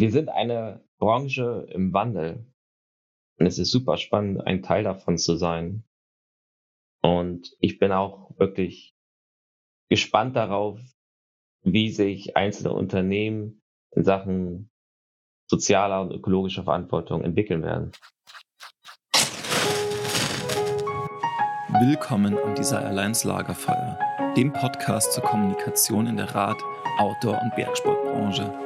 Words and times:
wir 0.00 0.10
sind 0.10 0.28
eine 0.28 0.84
Branche 0.98 1.66
im 1.70 1.92
Wandel. 1.92 2.44
Und 3.38 3.46
es 3.46 3.58
ist 3.58 3.70
super 3.70 3.96
spannend, 3.96 4.46
ein 4.46 4.62
Teil 4.62 4.84
davon 4.84 5.18
zu 5.18 5.36
sein. 5.36 5.84
Und 7.02 7.56
ich 7.60 7.78
bin 7.78 7.92
auch 7.92 8.30
wirklich 8.38 8.94
gespannt 9.88 10.36
darauf, 10.36 10.78
wie 11.62 11.90
sich 11.90 12.36
einzelne 12.36 12.72
Unternehmen 12.72 13.62
in 13.92 14.04
Sachen 14.04 14.70
sozialer 15.50 16.02
und 16.02 16.12
ökologischer 16.12 16.64
Verantwortung 16.64 17.22
entwickeln 17.22 17.62
werden. 17.62 17.92
Willkommen 21.68 22.38
am 22.38 22.54
Desire 22.54 22.86
Alliance 22.86 23.26
Lagerfeuer, 23.26 23.98
dem 24.36 24.52
Podcast 24.52 25.12
zur 25.12 25.22
Kommunikation 25.22 26.06
in 26.06 26.16
der 26.16 26.34
Rad-, 26.34 26.62
Outdoor- 26.98 27.40
und 27.42 27.54
Bergsportbranche. 27.54 28.65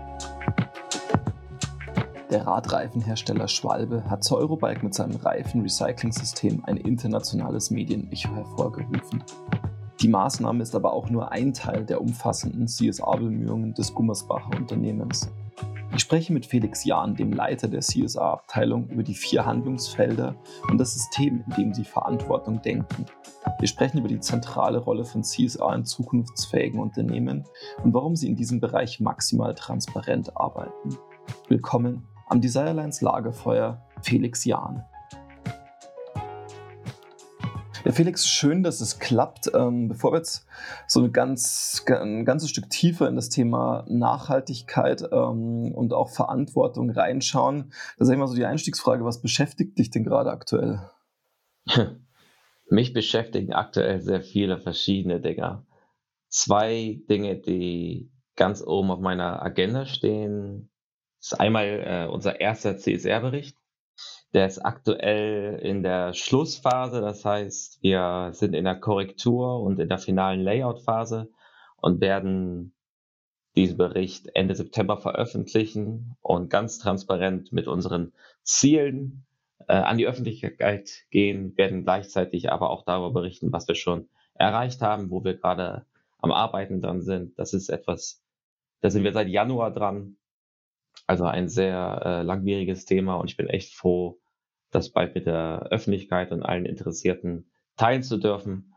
Der 2.31 2.47
Radreifenhersteller 2.47 3.49
Schwalbe 3.49 4.09
hat 4.09 4.23
zur 4.23 4.37
Eurobike 4.37 4.85
mit 4.85 4.93
seinem 4.93 5.17
Reifenrecycling-System 5.17 6.63
ein 6.63 6.77
internationales 6.77 7.71
Medienecho 7.71 8.33
hervorgerufen. 8.33 9.21
Die 9.99 10.07
Maßnahme 10.07 10.63
ist 10.63 10.73
aber 10.73 10.93
auch 10.93 11.09
nur 11.09 11.33
ein 11.33 11.53
Teil 11.53 11.83
der 11.83 11.99
umfassenden 11.99 12.67
CSA-Bemühungen 12.67 13.73
des 13.73 13.93
Gummersbacher 13.93 14.57
Unternehmens. 14.57 15.29
Ich 15.93 16.03
spreche 16.03 16.31
mit 16.31 16.45
Felix 16.45 16.85
Jahn, 16.85 17.15
dem 17.15 17.33
Leiter 17.33 17.67
der 17.67 17.81
CSA-Abteilung, 17.81 18.87
über 18.87 19.03
die 19.03 19.13
vier 19.13 19.45
Handlungsfelder 19.45 20.37
und 20.69 20.77
das 20.77 20.93
System, 20.93 21.43
in 21.49 21.55
dem 21.55 21.73
sie 21.73 21.83
Verantwortung 21.83 22.61
denken. 22.61 23.07
Wir 23.59 23.67
sprechen 23.67 23.97
über 23.97 24.07
die 24.07 24.21
zentrale 24.21 24.77
Rolle 24.77 25.03
von 25.03 25.23
CSA 25.23 25.75
in 25.75 25.83
zukunftsfähigen 25.83 26.79
Unternehmen 26.79 27.43
und 27.83 27.93
warum 27.93 28.15
sie 28.15 28.29
in 28.29 28.37
diesem 28.37 28.61
Bereich 28.61 29.01
maximal 29.01 29.53
transparent 29.53 30.37
arbeiten. 30.37 30.97
Willkommen 31.49 32.07
am 32.31 32.39
Desirelines 32.39 33.01
Lagerfeuer 33.01 33.85
Felix 34.01 34.45
Jahn. 34.45 34.85
Ja, 37.83 37.91
Felix, 37.91 38.25
schön, 38.25 38.63
dass 38.63 38.79
es 38.79 38.99
klappt. 38.99 39.51
Ähm, 39.53 39.89
bevor 39.89 40.13
wir 40.13 40.19
jetzt 40.19 40.45
so 40.87 41.01
ein, 41.01 41.11
ganz, 41.11 41.83
ein 41.89 42.23
ganzes 42.23 42.49
Stück 42.49 42.69
tiefer 42.69 43.09
in 43.09 43.15
das 43.15 43.27
Thema 43.27 43.83
Nachhaltigkeit 43.89 45.03
ähm, 45.11 45.73
und 45.73 45.91
auch 45.91 46.09
Verantwortung 46.09 46.89
reinschauen, 46.91 47.73
da 47.97 48.05
sage 48.05 48.15
ich 48.15 48.19
mal 48.19 48.27
so 48.27 48.35
die 48.35 48.45
Einstiegsfrage, 48.45 49.03
was 49.03 49.21
beschäftigt 49.21 49.77
dich 49.77 49.89
denn 49.89 50.05
gerade 50.05 50.31
aktuell? 50.31 50.89
Mich 52.69 52.93
beschäftigen 52.93 53.51
aktuell 53.51 53.99
sehr 53.99 54.21
viele 54.21 54.57
verschiedene 54.57 55.19
Dinge. 55.19 55.65
Zwei 56.29 57.01
Dinge, 57.09 57.35
die 57.41 58.09
ganz 58.37 58.63
oben 58.65 58.89
auf 58.89 58.99
meiner 58.99 59.41
Agenda 59.41 59.85
stehen, 59.85 60.70
das 61.21 61.33
ist 61.33 61.39
einmal 61.39 61.65
äh, 61.85 62.11
unser 62.11 62.41
erster 62.41 62.77
CSR-Bericht. 62.77 63.55
Der 64.33 64.47
ist 64.47 64.57
aktuell 64.57 65.59
in 65.59 65.83
der 65.83 66.13
Schlussphase, 66.13 66.99
das 66.99 67.23
heißt, 67.23 67.83
wir 67.83 68.29
sind 68.33 68.55
in 68.55 68.63
der 68.63 68.79
Korrektur 68.79 69.61
und 69.61 69.79
in 69.79 69.87
der 69.87 69.99
finalen 69.99 70.41
Layout-Phase 70.41 71.29
und 71.77 72.01
werden 72.01 72.73
diesen 73.55 73.77
Bericht 73.77 74.29
Ende 74.33 74.55
September 74.55 74.97
veröffentlichen 74.97 76.15
und 76.21 76.49
ganz 76.49 76.79
transparent 76.79 77.53
mit 77.53 77.67
unseren 77.67 78.13
Zielen 78.41 79.27
äh, 79.67 79.73
an 79.73 79.99
die 79.99 80.07
Öffentlichkeit 80.07 80.89
gehen, 81.11 81.55
werden 81.55 81.83
gleichzeitig 81.83 82.51
aber 82.51 82.71
auch 82.71 82.83
darüber 82.83 83.11
berichten, 83.11 83.53
was 83.53 83.67
wir 83.67 83.75
schon 83.75 84.09
erreicht 84.33 84.81
haben, 84.81 85.11
wo 85.11 85.23
wir 85.23 85.35
gerade 85.35 85.85
am 86.17 86.31
Arbeiten 86.31 86.81
dran 86.81 87.03
sind. 87.03 87.37
Das 87.37 87.53
ist 87.53 87.69
etwas, 87.69 88.23
da 88.79 88.89
sind 88.89 89.03
wir 89.03 89.13
seit 89.13 89.27
Januar 89.27 89.71
dran 89.71 90.17
also 91.11 91.25
ein 91.25 91.49
sehr 91.49 92.01
äh, 92.05 92.21
langwieriges 92.21 92.85
Thema 92.85 93.15
und 93.15 93.29
ich 93.29 93.35
bin 93.35 93.47
echt 93.47 93.73
froh, 93.73 94.21
das 94.71 94.91
bald 94.91 95.13
mit 95.13 95.25
der 95.25 95.67
Öffentlichkeit 95.69 96.31
und 96.31 96.41
allen 96.41 96.65
Interessierten 96.65 97.51
teilen 97.75 98.01
zu 98.01 98.15
dürfen. 98.15 98.73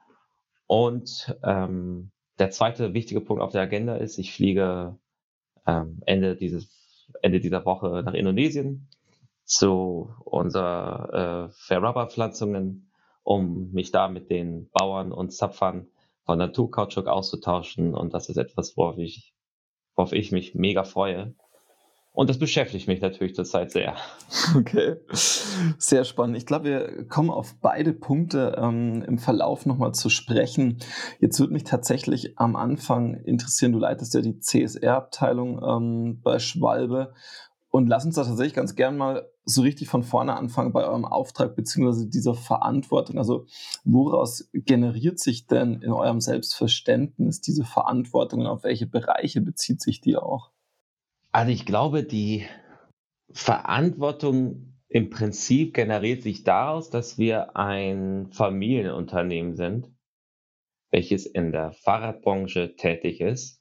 Und 0.66 1.38
ähm, 1.44 2.10
der 2.40 2.50
zweite 2.50 2.92
wichtige 2.92 3.20
Punkt 3.20 3.40
auf 3.40 3.52
der 3.52 3.62
Agenda 3.62 3.94
ist, 3.94 4.18
ich 4.18 4.34
fliege 4.34 4.98
ähm, 5.64 6.02
Ende 6.06 6.34
dieses 6.34 7.08
Ende 7.22 7.38
dieser 7.38 7.64
Woche 7.64 8.02
nach 8.04 8.14
Indonesien 8.14 8.88
zu 9.44 10.12
unserer 10.24 11.50
äh, 11.52 11.54
Fair 11.54 11.84
Rubber 11.84 12.08
Pflanzungen, 12.08 12.90
um 13.22 13.70
mich 13.70 13.92
da 13.92 14.08
mit 14.08 14.28
den 14.28 14.68
Bauern 14.70 15.12
und 15.12 15.32
Zapfern 15.32 15.86
von 16.24 16.38
Naturkautschuk 16.38 17.06
auszutauschen. 17.06 17.94
Und 17.94 18.12
das 18.12 18.28
ist 18.28 18.38
etwas, 18.38 18.76
worauf 18.76 18.98
ich, 18.98 19.36
worauf 19.94 20.12
ich 20.12 20.32
mich 20.32 20.56
mega 20.56 20.82
freue. 20.82 21.36
Und 22.14 22.30
das 22.30 22.38
beschäftigt 22.38 22.86
mich 22.86 23.00
natürlich 23.00 23.34
zurzeit 23.34 23.72
sehr. 23.72 23.96
Okay, 24.56 24.96
sehr 25.78 26.04
spannend. 26.04 26.36
Ich 26.36 26.46
glaube, 26.46 26.64
wir 26.64 27.08
kommen 27.08 27.30
auf 27.30 27.56
beide 27.60 27.92
Punkte 27.92 28.56
ähm, 28.56 29.02
im 29.02 29.18
Verlauf 29.18 29.66
nochmal 29.66 29.92
zu 29.94 30.08
sprechen. 30.10 30.78
Jetzt 31.18 31.40
würde 31.40 31.52
mich 31.52 31.64
tatsächlich 31.64 32.38
am 32.38 32.54
Anfang 32.54 33.14
interessieren, 33.14 33.72
du 33.72 33.80
leitest 33.80 34.14
ja 34.14 34.20
die 34.20 34.38
CSR-Abteilung 34.38 35.60
ähm, 35.62 36.20
bei 36.22 36.38
Schwalbe. 36.38 37.14
Und 37.70 37.88
lass 37.88 38.04
uns 38.04 38.14
da 38.14 38.22
tatsächlich 38.22 38.54
ganz 38.54 38.76
gern 38.76 38.96
mal 38.96 39.28
so 39.44 39.62
richtig 39.62 39.88
von 39.88 40.04
vorne 40.04 40.36
anfangen 40.36 40.72
bei 40.72 40.86
eurem 40.86 41.04
Auftrag 41.04 41.56
beziehungsweise 41.56 42.08
dieser 42.08 42.34
Verantwortung. 42.34 43.18
Also 43.18 43.46
woraus 43.82 44.48
generiert 44.52 45.18
sich 45.18 45.48
denn 45.48 45.82
in 45.82 45.90
eurem 45.90 46.20
Selbstverständnis 46.20 47.40
diese 47.40 47.64
Verantwortung 47.64 48.42
und 48.42 48.46
auf 48.46 48.62
welche 48.62 48.86
Bereiche 48.86 49.40
bezieht 49.40 49.82
sich 49.82 50.00
die 50.00 50.16
auch? 50.16 50.53
Also 51.34 51.50
ich 51.50 51.66
glaube, 51.66 52.04
die 52.04 52.46
Verantwortung 53.32 54.76
im 54.88 55.10
Prinzip 55.10 55.74
generiert 55.74 56.22
sich 56.22 56.44
daraus, 56.44 56.90
dass 56.90 57.18
wir 57.18 57.56
ein 57.56 58.30
Familienunternehmen 58.30 59.56
sind, 59.56 59.90
welches 60.92 61.26
in 61.26 61.50
der 61.50 61.72
Fahrradbranche 61.72 62.76
tätig 62.76 63.20
ist 63.20 63.60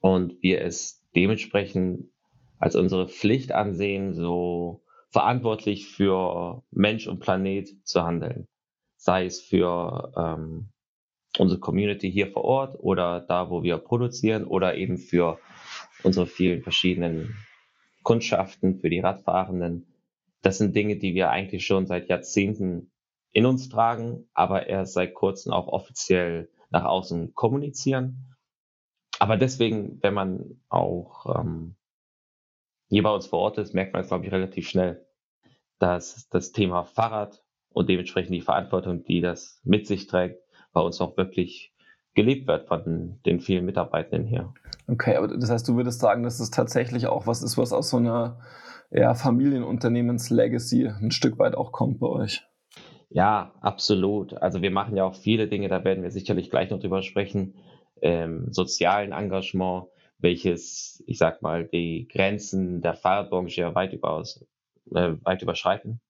und 0.00 0.42
wir 0.42 0.60
es 0.60 1.02
dementsprechend 1.16 2.10
als 2.58 2.76
unsere 2.76 3.08
Pflicht 3.08 3.52
ansehen, 3.52 4.12
so 4.12 4.84
verantwortlich 5.08 5.88
für 5.88 6.62
Mensch 6.70 7.06
und 7.06 7.20
Planet 7.20 7.70
zu 7.82 8.02
handeln. 8.02 8.46
Sei 8.98 9.24
es 9.24 9.40
für 9.40 10.12
ähm, 10.18 10.68
unsere 11.38 11.60
Community 11.60 12.12
hier 12.12 12.30
vor 12.30 12.44
Ort 12.44 12.76
oder 12.78 13.20
da, 13.20 13.48
wo 13.48 13.62
wir 13.62 13.78
produzieren 13.78 14.44
oder 14.44 14.74
eben 14.74 14.98
für 14.98 15.38
unsere 16.02 16.26
vielen 16.26 16.62
verschiedenen 16.62 17.36
Kundschaften, 18.02 18.80
für 18.80 18.90
die 18.90 19.00
Radfahrenden. 19.00 19.86
Das 20.42 20.58
sind 20.58 20.74
Dinge, 20.74 20.96
die 20.96 21.14
wir 21.14 21.30
eigentlich 21.30 21.66
schon 21.66 21.86
seit 21.86 22.08
Jahrzehnten 22.08 22.90
in 23.32 23.46
uns 23.46 23.68
tragen, 23.68 24.28
aber 24.34 24.66
erst 24.66 24.94
seit 24.94 25.14
kurzem 25.14 25.52
auch 25.52 25.68
offiziell 25.68 26.50
nach 26.70 26.84
außen 26.84 27.34
kommunizieren. 27.34 28.36
Aber 29.18 29.36
deswegen, 29.36 30.02
wenn 30.02 30.14
man 30.14 30.60
auch 30.68 31.26
ähm, 31.38 31.76
hier 32.88 33.02
bei 33.02 33.14
uns 33.14 33.26
vor 33.26 33.40
Ort 33.40 33.58
ist, 33.58 33.74
merkt 33.74 33.92
man 33.92 34.02
es, 34.02 34.08
glaube 34.08 34.24
ich, 34.24 34.32
relativ 34.32 34.68
schnell, 34.68 35.06
dass 35.78 36.28
das 36.30 36.52
Thema 36.52 36.84
Fahrrad 36.84 37.44
und 37.68 37.88
dementsprechend 37.88 38.34
die 38.34 38.40
Verantwortung, 38.40 39.04
die 39.04 39.20
das 39.20 39.60
mit 39.62 39.86
sich 39.86 40.06
trägt, 40.06 40.42
bei 40.72 40.80
uns 40.80 41.00
auch 41.00 41.16
wirklich 41.16 41.74
gelebt 42.14 42.46
wird 42.48 42.66
von 42.66 43.20
den 43.24 43.40
vielen 43.40 43.64
Mitarbeitenden 43.64 44.26
hier. 44.26 44.52
Okay, 44.90 45.14
aber 45.14 45.28
das 45.28 45.50
heißt, 45.50 45.68
du 45.68 45.76
würdest 45.76 46.00
sagen, 46.00 46.24
dass 46.24 46.40
es 46.40 46.50
tatsächlich 46.50 47.06
auch 47.06 47.26
was 47.26 47.42
ist, 47.42 47.56
was 47.56 47.72
aus 47.72 47.90
so 47.90 47.98
einer 47.98 48.40
ja, 48.90 49.14
Familienunternehmens-Legacy 49.14 50.88
ein 50.88 51.12
Stück 51.12 51.38
weit 51.38 51.54
auch 51.54 51.70
kommt 51.70 52.00
bei 52.00 52.08
euch. 52.08 52.42
Ja, 53.08 53.54
absolut. 53.60 54.34
Also 54.34 54.62
wir 54.62 54.72
machen 54.72 54.96
ja 54.96 55.04
auch 55.04 55.14
viele 55.14 55.46
Dinge, 55.46 55.68
da 55.68 55.84
werden 55.84 56.02
wir 56.02 56.10
sicherlich 56.10 56.50
gleich 56.50 56.70
noch 56.70 56.80
drüber 56.80 57.02
sprechen, 57.02 57.54
ähm, 58.02 58.52
sozialen 58.52 59.12
Engagement, 59.12 59.86
welches, 60.18 61.02
ich 61.06 61.18
sag 61.18 61.40
mal, 61.40 61.66
die 61.66 62.08
Grenzen 62.08 62.82
der 62.82 62.94
Fahrradbranche 62.94 63.60
ja 63.60 63.74
weit, 63.74 63.92
überaus, 63.92 64.44
äh, 64.92 65.14
weit 65.22 65.42
überschreiten. 65.42 66.00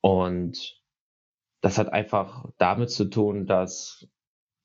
Und 0.00 0.80
das 1.62 1.78
hat 1.78 1.92
einfach 1.92 2.46
damit 2.58 2.90
zu 2.90 3.06
tun, 3.06 3.46
dass 3.46 4.08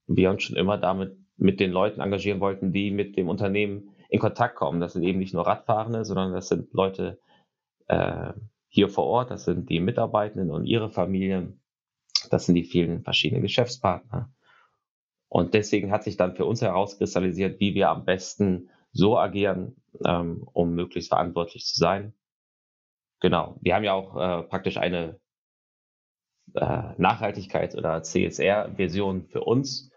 wir 0.06 0.30
uns 0.30 0.44
schon 0.44 0.56
immer 0.56 0.78
damit 0.78 1.18
mit 1.42 1.60
den 1.60 1.72
Leuten 1.72 2.02
engagieren 2.02 2.40
wollten, 2.40 2.72
die 2.72 2.92
mit 2.92 3.18
dem 3.18 3.28
Unternehmen 3.28 3.96
in 4.10 4.20
Kontakt 4.20 4.56
kommen. 4.56 4.80
Das 4.80 4.94
sind 4.94 5.02
eben 5.02 5.18
nicht 5.18 5.34
nur 5.34 5.48
Radfahrende, 5.48 6.06
sondern 6.06 6.34
das 6.34 6.48
sind 6.50 6.72
Leute, 6.72 7.20
äh, 7.88 8.34
hier 8.68 8.90
vor 8.90 9.06
Ort, 9.06 9.32
das 9.32 9.46
sind 9.46 9.70
die 9.70 9.80
Mitarbeitenden 9.80 10.52
und 10.52 10.66
ihre 10.66 10.92
Familien, 10.92 11.62
das 12.30 12.46
sind 12.46 12.56
die 12.56 12.64
vielen 12.64 13.04
verschiedenen 13.04 13.42
Geschäftspartner. 13.42 14.32
Und 15.28 15.56
deswegen 15.56 15.92
hat 15.92 16.04
sich 16.04 16.16
dann 16.16 16.36
für 16.36 16.46
uns 16.46 16.62
herauskristallisiert, 16.62 17.60
wie 17.60 17.74
wir 17.74 17.90
am 17.90 18.06
besten 18.06 18.70
so 18.92 19.18
agieren, 19.18 19.82
ähm, 20.06 20.48
um 20.54 20.76
möglichst 20.76 21.10
verantwortlich 21.10 21.66
zu 21.66 21.76
sein. 21.76 22.14
Genau. 23.20 23.58
Wir 23.62 23.76
haben 23.76 23.84
ja 23.84 23.94
auch 23.94 24.16
äh, 24.16 24.44
praktisch 24.44 24.78
eine 24.78 25.20
äh, 26.54 26.94
Nachhaltigkeit 26.98 27.76
oder 27.76 28.04
CSR-Version 28.04 29.26
für 29.26 29.42
uns 29.42 29.92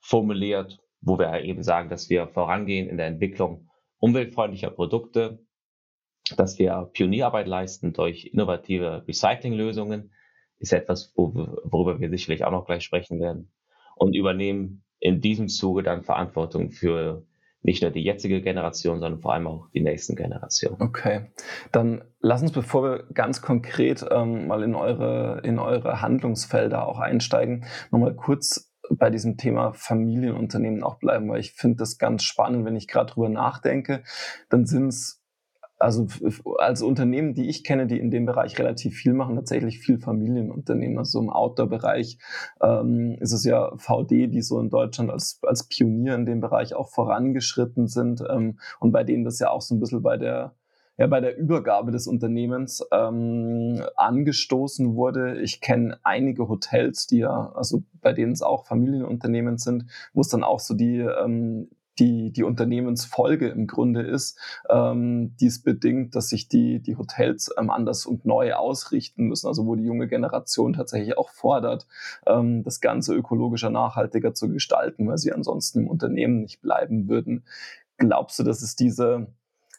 formuliert, 0.00 0.78
wo 1.00 1.18
wir 1.18 1.42
eben 1.42 1.62
sagen, 1.62 1.88
dass 1.88 2.10
wir 2.10 2.28
vorangehen 2.28 2.88
in 2.88 2.96
der 2.96 3.06
Entwicklung 3.06 3.68
umweltfreundlicher 3.98 4.70
Produkte, 4.70 5.44
dass 6.36 6.58
wir 6.58 6.90
Pionierarbeit 6.92 7.46
leisten 7.46 7.92
durch 7.92 8.26
innovative 8.26 9.04
Recyclinglösungen, 9.06 10.12
ist 10.58 10.72
etwas, 10.72 11.12
worüber 11.16 12.00
wir 12.00 12.10
sicherlich 12.10 12.44
auch 12.44 12.50
noch 12.50 12.66
gleich 12.66 12.84
sprechen 12.84 13.20
werden, 13.20 13.50
und 13.96 14.14
übernehmen 14.14 14.84
in 14.98 15.20
diesem 15.20 15.48
Zuge 15.48 15.82
dann 15.82 16.02
Verantwortung 16.02 16.70
für 16.70 17.26
nicht 17.62 17.82
nur 17.82 17.90
die 17.90 18.02
jetzige 18.02 18.40
Generation, 18.40 19.00
sondern 19.00 19.20
vor 19.20 19.34
allem 19.34 19.46
auch 19.46 19.68
die 19.70 19.82
nächsten 19.82 20.16
Generationen. 20.16 20.80
Okay, 20.80 21.30
dann 21.72 22.02
lass 22.20 22.40
uns, 22.40 22.52
bevor 22.52 22.82
wir 22.82 23.04
ganz 23.12 23.42
konkret 23.42 24.04
ähm, 24.10 24.46
mal 24.46 24.62
in 24.62 24.74
eure, 24.74 25.40
in 25.44 25.58
eure 25.58 26.00
Handlungsfelder 26.00 26.86
auch 26.86 26.98
einsteigen, 26.98 27.66
nochmal 27.90 28.14
kurz 28.14 28.69
bei 28.90 29.10
diesem 29.10 29.36
Thema 29.36 29.72
Familienunternehmen 29.72 30.82
auch 30.82 30.98
bleiben, 30.98 31.28
weil 31.28 31.40
ich 31.40 31.52
finde 31.52 31.78
das 31.78 31.98
ganz 31.98 32.24
spannend, 32.24 32.64
wenn 32.64 32.76
ich 32.76 32.88
gerade 32.88 33.12
drüber 33.12 33.28
nachdenke, 33.28 34.02
dann 34.48 34.66
sind 34.66 34.88
es 34.88 35.20
also 35.80 36.08
als 36.58 36.82
Unternehmen, 36.82 37.32
die 37.32 37.48
ich 37.48 37.64
kenne, 37.64 37.86
die 37.86 37.98
in 37.98 38.10
dem 38.10 38.26
Bereich 38.26 38.58
relativ 38.58 38.96
viel 38.96 39.14
machen, 39.14 39.36
tatsächlich 39.36 39.78
viel 39.78 39.98
Familienunternehmen. 39.98 40.98
Also 40.98 41.18
im 41.20 41.30
Outdoor-Bereich 41.30 42.18
ähm, 42.60 43.16
ist 43.18 43.32
es 43.32 43.44
ja 43.44 43.72
VD, 43.78 44.26
die 44.26 44.42
so 44.42 44.60
in 44.60 44.68
Deutschland 44.68 45.10
als, 45.10 45.40
als 45.42 45.66
Pionier 45.68 46.14
in 46.16 46.26
dem 46.26 46.40
Bereich 46.40 46.74
auch 46.74 46.90
vorangeschritten 46.90 47.88
sind 47.88 48.22
ähm, 48.28 48.58
und 48.78 48.92
bei 48.92 49.04
denen 49.04 49.24
das 49.24 49.38
ja 49.38 49.50
auch 49.50 49.62
so 49.62 49.74
ein 49.74 49.80
bisschen 49.80 50.02
bei 50.02 50.18
der 50.18 50.54
ja, 51.00 51.06
bei 51.06 51.22
der 51.22 51.38
Übergabe 51.38 51.92
des 51.92 52.06
Unternehmens 52.06 52.86
ähm, 52.92 53.82
angestoßen 53.96 54.94
wurde. 54.96 55.40
Ich 55.40 55.62
kenne 55.62 55.98
einige 56.02 56.46
Hotels, 56.46 57.06
die 57.06 57.20
ja, 57.20 57.52
also 57.54 57.84
bei 58.02 58.12
denen 58.12 58.32
es 58.32 58.42
auch 58.42 58.66
Familienunternehmen 58.66 59.56
sind, 59.56 59.86
wo 60.12 60.20
es 60.20 60.28
dann 60.28 60.44
auch 60.44 60.60
so 60.60 60.74
die 60.74 60.98
ähm, 60.98 61.70
die, 61.98 62.32
die 62.32 62.44
Unternehmensfolge 62.44 63.48
im 63.48 63.66
Grunde 63.66 64.02
ist, 64.02 64.38
ähm, 64.68 65.36
dies 65.40 65.62
bedingt, 65.62 66.14
dass 66.14 66.28
sich 66.28 66.48
die, 66.48 66.80
die 66.80 66.96
Hotels 66.96 67.50
ähm, 67.58 67.70
anders 67.70 68.06
und 68.06 68.24
neu 68.24 68.54
ausrichten 68.54 69.24
müssen, 69.24 69.48
also 69.48 69.66
wo 69.66 69.76
die 69.76 69.84
junge 69.84 70.08
Generation 70.08 70.72
tatsächlich 70.72 71.18
auch 71.18 71.28
fordert, 71.28 71.86
ähm, 72.26 72.62
das 72.62 72.80
Ganze 72.80 73.14
ökologischer, 73.14 73.70
nachhaltiger 73.70 74.32
zu 74.32 74.48
gestalten, 74.48 75.08
weil 75.08 75.18
sie 75.18 75.32
ansonsten 75.32 75.80
im 75.80 75.88
Unternehmen 75.88 76.40
nicht 76.40 76.62
bleiben 76.62 77.08
würden. 77.08 77.44
Glaubst 77.98 78.38
du, 78.38 78.44
dass 78.44 78.62
es 78.62 78.76
diese, 78.76 79.26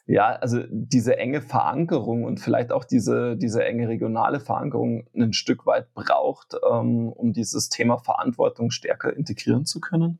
ja, 0.06 0.30
also 0.36 0.62
diese 0.68 1.16
enge 1.16 1.40
Verankerung 1.40 2.24
und 2.24 2.40
vielleicht 2.40 2.72
auch 2.72 2.84
diese, 2.84 3.36
diese 3.36 3.64
enge 3.64 3.88
regionale 3.88 4.40
Verankerung 4.40 5.06
ein 5.14 5.32
Stück 5.32 5.66
weit 5.66 5.92
braucht, 5.94 6.54
ähm, 6.70 7.08
um 7.08 7.32
dieses 7.32 7.68
Thema 7.68 7.98
Verantwortung 7.98 8.70
stärker 8.70 9.16
integrieren 9.16 9.64
zu 9.64 9.80
können? 9.80 10.18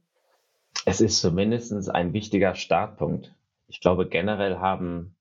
Es 0.87 1.00
ist 1.00 1.20
zumindest 1.20 1.90
ein 1.90 2.12
wichtiger 2.12 2.55
Startpunkt. 2.55 3.34
Ich 3.67 3.81
glaube, 3.81 4.08
generell 4.08 4.58
haben 4.58 5.17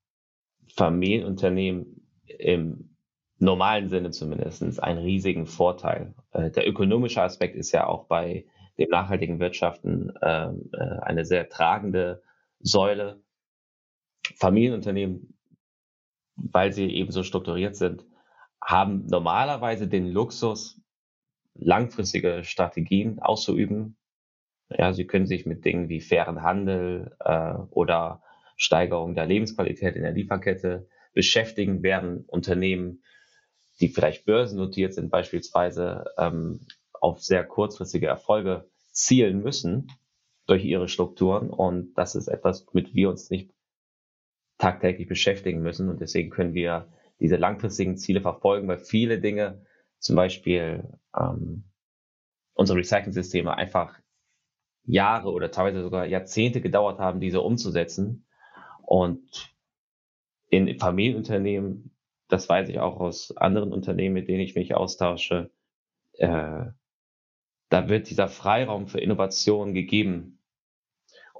Familienunternehmen 0.75 2.07
im 2.25 2.95
normalen 3.39 3.89
Sinne 3.89 4.11
zumindest 4.11 4.81
einen 4.81 4.99
riesigen 4.99 5.47
Vorteil. 5.47 6.13
Äh, 6.31 6.51
der 6.51 6.67
ökonomische 6.67 7.21
Aspekt 7.21 7.55
ist 7.55 7.71
ja 7.71 7.87
auch 7.87 8.05
bei 8.05 8.45
dem 8.77 8.89
nachhaltigen 8.89 9.39
Wirtschaften 9.39 10.13
ähm, 10.21 10.69
äh, 10.73 10.99
eine 11.01 11.25
sehr 11.25 11.49
tragende 11.49 12.21
Säule. 12.59 13.21
Familienunternehmen, 14.37 15.37
weil 16.35 16.73
sie 16.73 16.87
eben 16.87 17.11
so 17.11 17.23
strukturiert 17.23 17.75
sind, 17.75 18.05
haben 18.63 19.05
normalerweise 19.07 19.87
den 19.87 20.07
Luxus, 20.07 20.81
langfristige 21.53 22.43
Strategien 22.43 23.19
auszuüben, 23.19 23.97
ja, 24.77 24.93
sie 24.93 25.05
können 25.05 25.27
sich 25.27 25.45
mit 25.45 25.65
Dingen 25.65 25.89
wie 25.89 25.99
fairen 25.99 26.43
Handel 26.43 27.15
äh, 27.19 27.53
oder 27.71 28.23
Steigerung 28.55 29.15
der 29.15 29.25
Lebensqualität 29.25 29.95
in 29.95 30.03
der 30.03 30.13
Lieferkette 30.13 30.87
beschäftigen, 31.13 31.83
während 31.83 32.29
Unternehmen, 32.29 33.03
die 33.79 33.89
vielleicht 33.89 34.25
börsennotiert 34.25 34.93
sind, 34.93 35.09
beispielsweise 35.09 36.05
ähm, 36.17 36.61
auf 36.93 37.21
sehr 37.21 37.43
kurzfristige 37.43 38.07
Erfolge 38.07 38.69
zielen 38.91 39.41
müssen 39.41 39.87
durch 40.45 40.63
ihre 40.63 40.87
Strukturen. 40.87 41.49
Und 41.49 41.93
das 41.95 42.15
ist 42.15 42.27
etwas, 42.27 42.65
mit 42.73 42.93
wir 42.93 43.09
uns 43.09 43.29
nicht 43.29 43.51
tagtäglich 44.61 45.07
beschäftigen 45.07 45.61
müssen. 45.61 45.89
Und 45.89 46.01
deswegen 46.01 46.29
können 46.29 46.53
wir 46.53 46.87
diese 47.19 47.35
langfristigen 47.35 47.97
Ziele 47.97 48.21
verfolgen, 48.21 48.67
weil 48.67 48.77
viele 48.77 49.19
Dinge, 49.19 49.65
zum 49.97 50.15
Beispiel 50.15 50.87
ähm, 51.17 51.63
unsere 52.53 52.77
Recycling-Systeme, 52.77 53.55
einfach 53.55 53.99
Jahre 54.83 55.31
oder 55.31 55.49
teilweise 55.51 55.81
sogar 55.81 56.05
Jahrzehnte 56.05 56.61
gedauert 56.61 56.99
haben, 56.99 57.19
diese 57.19 57.41
umzusetzen. 57.41 58.27
Und 58.83 59.51
in 60.49 60.77
Familienunternehmen, 60.77 61.95
das 62.27 62.47
weiß 62.47 62.69
ich 62.69 62.79
auch 62.79 62.99
aus 62.99 63.35
anderen 63.37 63.73
Unternehmen, 63.73 64.13
mit 64.13 64.27
denen 64.27 64.41
ich 64.41 64.55
mich 64.55 64.75
austausche, 64.75 65.49
äh, 66.13 66.65
da 67.69 67.89
wird 67.89 68.09
dieser 68.09 68.27
Freiraum 68.27 68.87
für 68.87 68.99
Innovation 68.99 69.73
gegeben. 69.73 70.40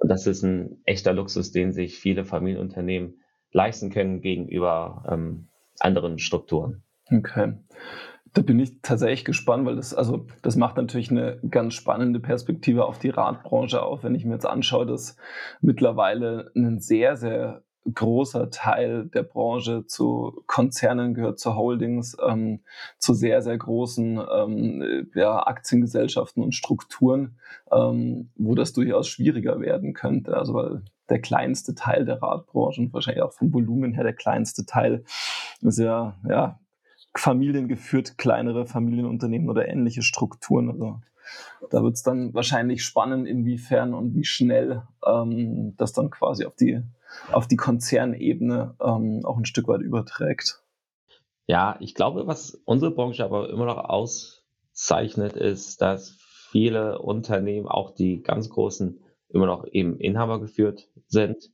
Und 0.02 0.08
das 0.08 0.26
ist 0.26 0.42
ein 0.42 0.82
echter 0.84 1.12
Luxus, 1.12 1.52
den 1.52 1.72
sich 1.72 1.96
viele 1.96 2.24
Familienunternehmen 2.24 3.20
leisten 3.52 3.90
können 3.90 4.20
gegenüber 4.20 5.04
ähm, 5.08 5.48
anderen 5.78 6.18
Strukturen. 6.18 6.82
Okay. 7.08 7.52
Da 8.32 8.42
bin 8.42 8.58
ich 8.58 8.82
tatsächlich 8.82 9.24
gespannt, 9.24 9.64
weil 9.64 9.76
das, 9.76 9.94
also, 9.94 10.26
das 10.42 10.56
macht 10.56 10.76
natürlich 10.76 11.12
eine 11.12 11.38
ganz 11.48 11.74
spannende 11.74 12.18
Perspektive 12.18 12.84
auf 12.84 12.98
die 12.98 13.10
Radbranche 13.10 13.80
auf, 13.80 14.02
wenn 14.02 14.16
ich 14.16 14.24
mir 14.24 14.32
jetzt 14.32 14.46
anschaue, 14.46 14.86
dass 14.86 15.16
mittlerweile 15.60 16.50
ein 16.56 16.80
sehr, 16.80 17.16
sehr 17.16 17.62
großer 17.92 18.50
Teil 18.50 19.06
der 19.06 19.22
Branche 19.22 19.86
zu 19.86 20.42
Konzernen 20.46 21.14
gehört, 21.14 21.38
zu 21.38 21.56
Holdings, 21.56 22.16
ähm, 22.24 22.60
zu 22.98 23.14
sehr, 23.14 23.42
sehr 23.42 23.58
großen 23.58 24.20
ähm, 24.34 25.10
ja, 25.14 25.46
Aktiengesellschaften 25.46 26.42
und 26.42 26.54
Strukturen, 26.54 27.38
ähm, 27.70 28.30
wo 28.36 28.54
das 28.54 28.72
durchaus 28.72 29.08
schwieriger 29.08 29.60
werden 29.60 29.94
könnte. 29.94 30.36
Also 30.36 30.54
weil 30.54 30.82
der 31.08 31.20
kleinste 31.20 31.74
Teil 31.74 32.04
der 32.04 32.22
Radbranche 32.22 32.80
und 32.80 32.92
wahrscheinlich 32.92 33.22
auch 33.22 33.32
vom 33.32 33.52
Volumen 33.52 33.92
her 33.92 34.04
der 34.04 34.14
kleinste 34.14 34.64
Teil 34.64 35.04
ist 35.60 35.78
ja, 35.78 36.16
ja 36.28 36.58
familiengeführt 37.14 38.16
kleinere 38.16 38.66
Familienunternehmen 38.66 39.50
oder 39.50 39.68
ähnliche 39.68 40.02
Strukturen. 40.02 40.70
Also 40.70 41.00
da 41.70 41.82
wird 41.82 41.94
es 41.94 42.02
dann 42.02 42.34
wahrscheinlich 42.34 42.84
spannend, 42.84 43.26
inwiefern 43.26 43.94
und 43.94 44.14
wie 44.14 44.24
schnell 44.24 44.82
ähm, 45.06 45.74
das 45.76 45.92
dann 45.92 46.10
quasi 46.10 46.44
auf 46.44 46.54
die, 46.56 46.82
auf 47.30 47.46
die 47.46 47.56
Konzernebene 47.56 48.74
ähm, 48.80 49.24
auch 49.24 49.38
ein 49.38 49.44
Stück 49.44 49.68
weit 49.68 49.80
überträgt. 49.80 50.62
Ja, 51.46 51.76
ich 51.80 51.94
glaube, 51.94 52.26
was 52.26 52.60
unsere 52.64 52.92
Branche 52.92 53.24
aber 53.24 53.50
immer 53.50 53.66
noch 53.66 53.78
auszeichnet, 53.78 55.34
ist, 55.34 55.82
dass 55.82 56.16
viele 56.50 56.98
Unternehmen, 56.98 57.66
auch 57.66 57.94
die 57.94 58.22
ganz 58.22 58.48
großen, 58.48 59.00
immer 59.28 59.46
noch 59.46 59.66
eben 59.66 59.98
Inhaber 59.98 60.40
geführt 60.40 60.88
sind, 61.06 61.50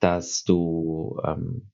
dass 0.00 0.44
du 0.44 1.18
ähm, 1.24 1.70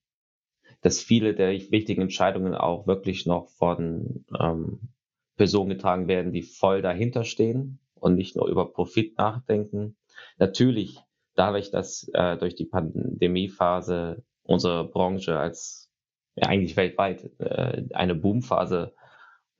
dass 0.83 1.01
viele 1.01 1.35
der 1.35 1.53
wichtigen 1.53 2.03
Entscheidungen 2.03 2.55
auch 2.55 2.87
wirklich 2.87 3.25
noch 3.25 3.49
von 3.49 4.25
ähm, 4.39 4.92
Personen 5.37 5.71
getragen 5.71 6.09
werden, 6.09 6.33
die 6.33 6.43
voll 6.43 6.83
dahinter 6.83 7.25
stehen 7.25 7.81
und 7.95 8.15
nicht 8.15 8.37
nur 8.37 8.49
über 8.49 8.73
Profit 8.73 9.17
nachdenken. 9.19 9.97
Natürlich, 10.39 10.99
dadurch, 11.35 11.71
dass 11.71 12.09
äh, 12.12 12.37
durch 12.37 12.55
die 12.55 12.67
Pandemiephase 12.67 14.25
unsere 14.43 14.89
Branche 14.89 15.39
als 15.39 15.91
ja, 16.35 16.49
eigentlich 16.49 16.77
weltweit 16.77 17.31
äh, 17.39 17.85
eine 17.93 18.15
Boomphase 18.15 18.95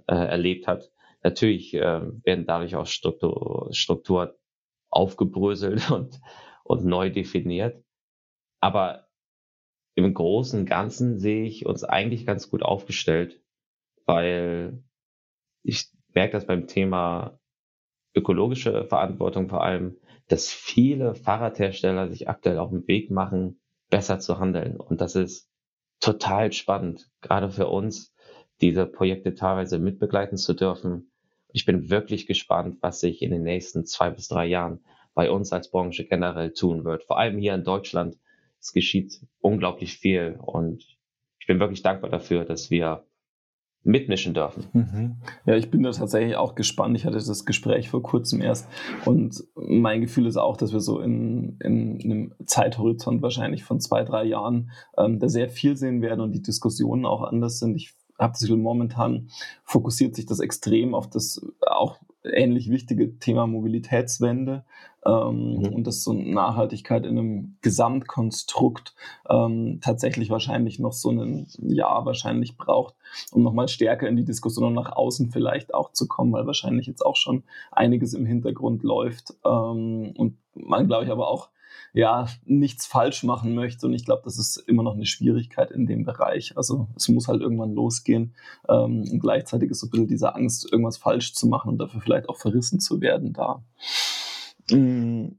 äh, 0.07 0.15
erlebt 0.15 0.67
hat, 0.67 0.91
natürlich 1.23 1.75
äh, 1.75 2.01
werden 2.25 2.47
dadurch 2.47 2.77
auch 2.77 2.87
Struktur, 2.87 3.69
Struktur 3.73 4.39
aufgebröselt 4.91 5.91
und, 5.91 6.21
und 6.65 6.85
neu 6.85 7.11
definiert. 7.11 7.83
Aber 8.61 9.09
im 9.95 10.13
Großen 10.15 10.61
und 10.61 10.67
Ganzen 10.67 11.19
sehe 11.19 11.45
ich 11.45 11.67
uns 11.67 11.85
eigentlich 11.85 12.27
ganz 12.27 12.51
gut 12.51 12.63
aufgestellt, 12.63 13.43
weil 14.07 14.83
merke 16.15 16.33
das 16.33 16.47
beim 16.47 16.67
Thema 16.67 17.39
ökologische 18.15 18.85
Verantwortung 18.85 19.49
vor 19.49 19.65
allem, 19.65 19.97
dass 20.29 20.51
viele 20.51 21.15
Fahrradhersteller 21.15 22.09
sich 22.09 22.29
aktuell 22.29 22.59
auf 22.59 22.71
den 22.71 22.87
Weg 22.87 23.11
machen, 23.11 23.61
besser 23.91 24.19
zu 24.19 24.39
handeln. 24.39 24.77
Und 24.77 25.01
das 25.01 25.17
ist 25.17 25.49
total 26.01 26.53
spannend, 26.53 27.11
gerade 27.21 27.51
für 27.51 27.69
uns, 27.69 28.15
diese 28.61 28.87
Projekte 28.87 29.35
teilweise 29.35 29.79
mitbegleiten 29.79 30.39
zu 30.39 30.55
dürfen. 30.55 31.11
Ich 31.53 31.65
bin 31.65 31.91
wirklich 31.91 32.27
gespannt, 32.27 32.79
was 32.81 33.01
sich 33.01 33.23
in 33.23 33.31
den 33.31 33.43
nächsten 33.43 33.85
zwei 33.87 34.11
bis 34.11 34.29
drei 34.29 34.47
Jahren 34.47 34.85
bei 35.15 35.31
uns 35.31 35.53
als 35.53 35.71
Branche 35.71 36.05
generell 36.05 36.53
tun 36.53 36.85
wird. 36.85 37.05
Vor 37.05 37.19
allem 37.19 37.39
hier 37.39 37.55
in 37.55 37.65
Deutschland. 37.65 38.19
Es 38.61 38.73
geschieht 38.73 39.21
unglaublich 39.41 39.99
viel 39.99 40.39
und 40.41 40.87
ich 41.41 41.47
bin 41.49 41.59
wirklich 41.59 41.83
dankbar 41.83 42.11
dafür, 42.11 42.45
dass 42.45 42.71
wir 42.71 43.05
mitmischen 43.85 44.35
dürfen. 44.35 44.65
Mhm. 44.73 45.17
Ja, 45.45 45.57
ich 45.57 45.71
bin 45.71 45.83
da 45.83 45.91
tatsächlich 45.91 46.37
auch 46.37 46.55
gespannt. 46.55 46.97
Ich 46.97 47.05
hatte 47.05 47.17
das 47.17 47.45
Gespräch 47.45 47.89
vor 47.89 48.03
kurzem 48.03 48.41
erst 48.41 48.69
und 49.05 49.45
mein 49.55 50.01
Gefühl 50.01 50.27
ist 50.27 50.37
auch, 50.37 50.57
dass 50.57 50.73
wir 50.73 50.81
so 50.81 51.01
in, 51.01 51.57
in, 51.61 52.01
einem 52.01 52.35
Zeithorizont 52.47 53.23
wahrscheinlich 53.23 53.65
von 53.65 53.81
zwei, 53.81 54.05
drei 54.05 54.25
Jahren 54.25 54.71
ähm, 54.97 55.19
da 55.19 55.29
sehr 55.29 55.49
viel 55.49 55.77
sehen 55.77 56.01
werden 56.01 56.21
und 56.21 56.33
die 56.33 56.43
Diskussionen 56.43 57.07
auch 57.07 57.23
anders 57.23 57.59
sind. 57.59 57.77
Ich 57.77 57.95
habe 58.19 58.33
das 58.33 58.43
Gefühl, 58.43 58.57
momentan 58.57 59.29
fokussiert 59.65 60.15
sich 60.15 60.27
das 60.27 60.39
extrem 60.39 60.95
auf 60.95 61.11
das 61.11 61.45
auch 61.61 61.99
ähnlich 62.25 62.71
wichtige 62.71 63.19
Thema 63.19 63.47
Mobilitätswende 63.47 64.65
ähm, 65.05 65.57
mhm. 65.57 65.67
und 65.67 65.87
dass 65.87 66.05
so 66.05 66.13
Nachhaltigkeit 66.13 67.05
in 67.05 67.19
einem 67.19 67.57
Gesamtkonstrukt 67.63 68.95
ähm, 69.29 69.81
tatsächlich 69.83 70.31
wahrscheinlich 70.31 70.79
noch 70.79 70.93
so 70.93 71.11
ein 71.11 71.49
Jahr 71.59 72.07
wahrscheinlich 72.07 72.57
braucht, 72.57 72.95
um 73.33 73.43
nochmal 73.43 73.69
stärker 73.69 74.09
in 74.09 74.17
die 74.17 74.25
Diskussion 74.25 74.75
nach 74.75 74.93
außen 74.93 75.31
vielleicht 75.31 75.75
auch 75.75 75.93
zu 75.93 76.07
kommen, 76.07 76.33
weil 76.33 76.47
wahrscheinlich 76.47 76.87
jetzt 76.87 77.05
auch 77.05 77.17
schon 77.17 77.43
einiges 77.71 78.15
im 78.15 78.27
Hintergrund 78.27 78.83
läuft 78.83 79.35
ähm, 79.45 80.15
und 80.17 80.37
man 80.55 80.87
glaube 80.87 81.05
ich 81.05 81.11
aber 81.11 81.29
auch 81.29 81.49
ja, 81.93 82.27
nichts 82.45 82.87
falsch 82.87 83.23
machen 83.23 83.55
möchte. 83.55 83.87
Und 83.87 83.93
ich 83.93 84.05
glaube, 84.05 84.23
das 84.25 84.39
ist 84.39 84.57
immer 84.57 84.83
noch 84.83 84.95
eine 84.95 85.07
Schwierigkeit 85.07 85.71
in 85.71 85.87
dem 85.87 86.05
Bereich. 86.05 86.57
Also 86.57 86.89
es 86.97 87.09
muss 87.09 87.29
halt 87.29 87.43
irgendwann 87.43 87.75
losgehen. 87.75 88.35
Ähm, 88.69 89.05
und 89.11 89.21
gleichzeitig 89.21 89.71
ist 89.71 89.81
so 89.81 89.87
ein 89.87 89.91
bisschen 89.91 90.09
diese 90.09 90.35
Angst, 90.35 90.71
irgendwas 90.71 90.99
falsch 90.99 91.35
zu 91.35 91.47
machen 91.47 91.69
und 91.69 91.79
dafür 91.79 92.01
vielleicht 92.01 92.29
auch 92.29 92.39
verrissen 92.39 92.81
zu 92.81 93.01
werden 93.01 93.33
da. 93.33 93.63
Mhm. 94.71 95.39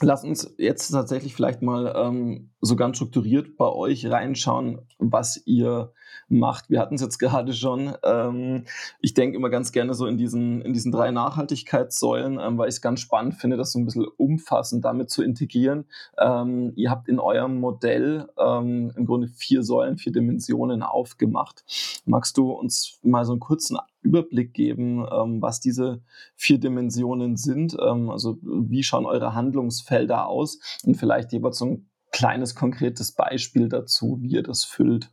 Lass 0.00 0.24
uns 0.24 0.52
jetzt 0.58 0.88
tatsächlich 0.88 1.34
vielleicht 1.34 1.62
mal 1.62 1.92
ähm, 1.94 2.50
so 2.60 2.76
ganz 2.76 2.96
strukturiert 2.96 3.56
bei 3.56 3.68
euch 3.68 4.06
reinschauen, 4.06 4.80
was 4.98 5.40
ihr 5.46 5.92
macht. 6.28 6.70
Wir 6.70 6.80
hatten 6.80 6.94
es 6.94 7.02
jetzt 7.02 7.18
gerade 7.20 7.52
schon. 7.52 7.94
Ähm, 8.02 8.64
ich 9.00 9.14
denke 9.14 9.36
immer 9.36 9.50
ganz 9.50 9.70
gerne 9.70 9.94
so 9.94 10.06
in 10.06 10.16
diesen, 10.16 10.62
in 10.62 10.72
diesen 10.72 10.90
drei 10.92 11.10
Nachhaltigkeitssäulen, 11.10 12.40
ähm, 12.40 12.58
weil 12.58 12.68
ich 12.68 12.76
es 12.76 12.80
ganz 12.80 13.00
spannend 13.00 13.34
finde, 13.34 13.56
das 13.56 13.72
so 13.72 13.78
ein 13.78 13.84
bisschen 13.84 14.06
umfassend 14.16 14.84
damit 14.84 15.10
zu 15.10 15.22
integrieren. 15.22 15.84
Ähm, 16.18 16.72
ihr 16.74 16.90
habt 16.90 17.08
in 17.08 17.20
eurem 17.20 17.60
Modell 17.60 18.28
ähm, 18.38 18.92
im 18.96 19.06
Grunde 19.06 19.28
vier 19.28 19.62
Säulen, 19.62 19.98
vier 19.98 20.12
Dimensionen 20.12 20.82
aufgemacht. 20.82 21.64
Magst 22.06 22.36
du 22.38 22.50
uns 22.50 22.98
mal 23.02 23.24
so 23.24 23.32
einen 23.32 23.40
kurzen 23.40 23.76
Überblick 24.02 24.52
geben, 24.52 25.06
ähm, 25.10 25.40
was 25.40 25.60
diese 25.60 26.02
vier 26.34 26.58
Dimensionen 26.58 27.36
sind? 27.36 27.76
Ähm, 27.80 28.10
also 28.10 28.38
wie 28.42 28.82
schauen 28.82 29.06
eure 29.06 29.34
Handlungsfelder 29.34 30.26
aus? 30.26 30.58
Und 30.84 30.96
vielleicht 30.96 31.32
jeweils 31.32 31.58
so 31.58 31.66
ein 31.66 31.90
kleines 32.10 32.54
konkretes 32.54 33.12
Beispiel 33.12 33.68
dazu, 33.68 34.18
wie 34.20 34.32
ihr 34.32 34.42
das 34.42 34.64
füllt. 34.64 35.10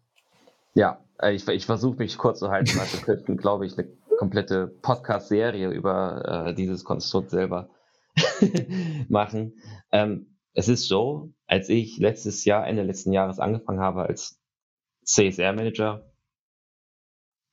Ja, 0.73 0.99
äh, 1.21 1.33
ich, 1.33 1.47
ich 1.47 1.65
versuche 1.65 1.97
mich 1.97 2.17
kurz 2.17 2.39
zu 2.39 2.49
halten, 2.49 2.79
also 2.79 2.97
könnten, 2.97 3.37
glaube 3.37 3.65
ich, 3.65 3.77
eine 3.77 3.87
komplette 4.17 4.67
Podcast-Serie 4.67 5.69
über 5.69 6.47
äh, 6.47 6.53
dieses 6.53 6.83
Konstrukt 6.83 7.29
selber 7.29 7.69
machen. 9.07 9.53
Ähm, 9.91 10.35
es 10.53 10.67
ist 10.67 10.87
so, 10.87 11.31
als 11.47 11.69
ich 11.69 11.97
letztes 11.99 12.43
Jahr, 12.43 12.67
Ende 12.67 12.83
letzten 12.83 13.13
Jahres 13.13 13.39
angefangen 13.39 13.79
habe 13.79 14.03
als 14.03 14.41
CSR-Manager, 15.05 16.08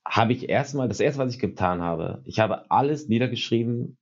habe 0.09 0.33
ich 0.33 0.49
erstmal, 0.49 0.89
das 0.89 1.01
erste, 1.01 1.21
was 1.21 1.35
ich 1.35 1.41
getan 1.41 1.83
habe, 1.83 2.23
ich 2.25 2.39
habe 2.39 2.71
alles 2.71 3.09
niedergeschrieben, 3.09 3.99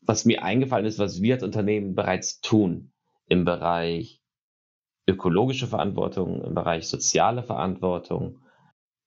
was 0.00 0.24
mir 0.24 0.42
eingefallen 0.42 0.86
ist, 0.86 0.98
was 0.98 1.20
wir 1.20 1.34
als 1.34 1.42
Unternehmen 1.42 1.94
bereits 1.94 2.40
tun 2.40 2.92
im 3.28 3.44
Bereich 3.44 4.22
ökologische 5.06 5.66
Verantwortung, 5.66 6.42
im 6.42 6.54
Bereich 6.54 6.88
soziale 6.88 7.42
Verantwortung. 7.42 8.40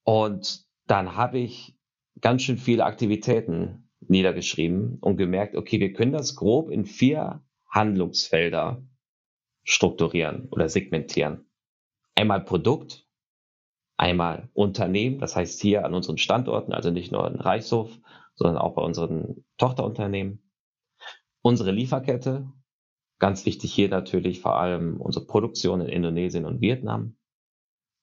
Und 0.03 0.65
dann 0.87 1.15
habe 1.15 1.39
ich 1.39 1.77
ganz 2.19 2.43
schön 2.43 2.57
viele 2.57 2.85
Aktivitäten 2.85 3.89
niedergeschrieben 3.99 4.97
und 4.99 5.17
gemerkt, 5.17 5.55
okay, 5.55 5.79
wir 5.79 5.93
können 5.93 6.11
das 6.11 6.35
grob 6.35 6.69
in 6.69 6.85
vier 6.85 7.43
Handlungsfelder 7.69 8.83
strukturieren 9.63 10.49
oder 10.49 10.69
segmentieren. 10.69 11.45
Einmal 12.15 12.43
Produkt, 12.43 13.07
einmal 14.01 14.49
Unternehmen, 14.53 15.19
das 15.19 15.35
heißt 15.35 15.61
hier 15.61 15.85
an 15.85 15.93
unseren 15.93 16.17
Standorten, 16.17 16.73
also 16.73 16.89
nicht 16.89 17.11
nur 17.11 17.27
in 17.27 17.35
Reichshof, 17.35 17.99
sondern 18.33 18.57
auch 18.57 18.73
bei 18.73 18.81
unseren 18.81 19.45
Tochterunternehmen. 19.57 20.41
Unsere 21.43 21.71
Lieferkette, 21.71 22.51
ganz 23.19 23.45
wichtig 23.45 23.71
hier 23.71 23.89
natürlich 23.89 24.41
vor 24.41 24.59
allem 24.59 24.99
unsere 24.99 25.27
Produktion 25.27 25.81
in 25.81 25.87
Indonesien 25.87 26.45
und 26.45 26.61
Vietnam. 26.61 27.15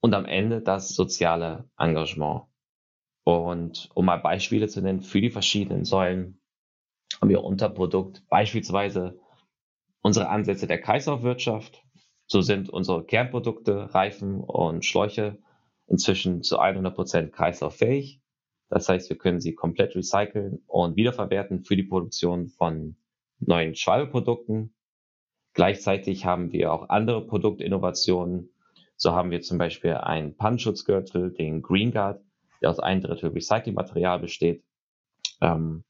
Und 0.01 0.15
am 0.15 0.25
Ende 0.25 0.63
das 0.63 0.91
soziale 0.91 1.69
Engagement. 1.77 2.43
Und 3.25 3.91
um 3.95 4.05
mal 4.05 4.21
Beispiele 4.21 4.69
zu 4.69 4.81
nennen 4.81 5.01
für 5.01 5.21
die 5.21 5.31
verschiedenen 5.31 5.85
Säulen, 5.85 6.41
haben 7.21 7.29
wir 7.29 7.43
unter 7.43 7.69
Produkt 7.69 8.23
beispielsweise 8.29 9.19
unsere 10.01 10.29
Ansätze 10.29 10.69
der 10.69 10.81
Kreislaufwirtschaft. 10.81 11.83
So 12.29 12.41
sind 12.41 12.71
unsere 12.71 13.05
Kernprodukte, 13.05 13.93
Reifen 13.93 14.41
und 14.41 14.85
Schläuche 14.85 15.39
inzwischen 15.89 16.43
zu 16.43 16.59
100 16.59 16.95
Prozent 16.95 17.33
kreislauffähig. 17.33 18.21
Das 18.69 18.89
heißt, 18.89 19.09
wir 19.09 19.17
können 19.17 19.41
sie 19.41 19.55
komplett 19.55 19.97
recyceln 19.97 20.63
und 20.67 20.97
wiederverwerten 20.97 21.65
für 21.65 21.77
die 21.77 21.83
Produktion 21.83 22.49
von 22.49 22.97
neuen 23.41 23.75
Schwalbeprodukten. 23.75 24.75
Gleichzeitig 25.55 26.27
haben 26.27 26.53
wir 26.53 26.73
auch 26.73 26.89
andere 26.91 27.27
Produktinnovationen. 27.27 28.51
So 28.97 29.13
haben 29.13 29.31
wir 29.31 29.41
zum 29.41 29.59
Beispiel 29.59 29.95
einen 29.95 30.37
Pannschutzgürtel, 30.37 31.33
den 31.33 31.63
Green 31.63 31.93
Guard, 31.93 32.21
der 32.61 32.71
aus 32.71 32.81
einem 32.81 33.01
Drittel 33.01 33.31
Recyclingmaterial 33.31 34.19
besteht. 34.19 34.65
Ähm, 35.41 35.85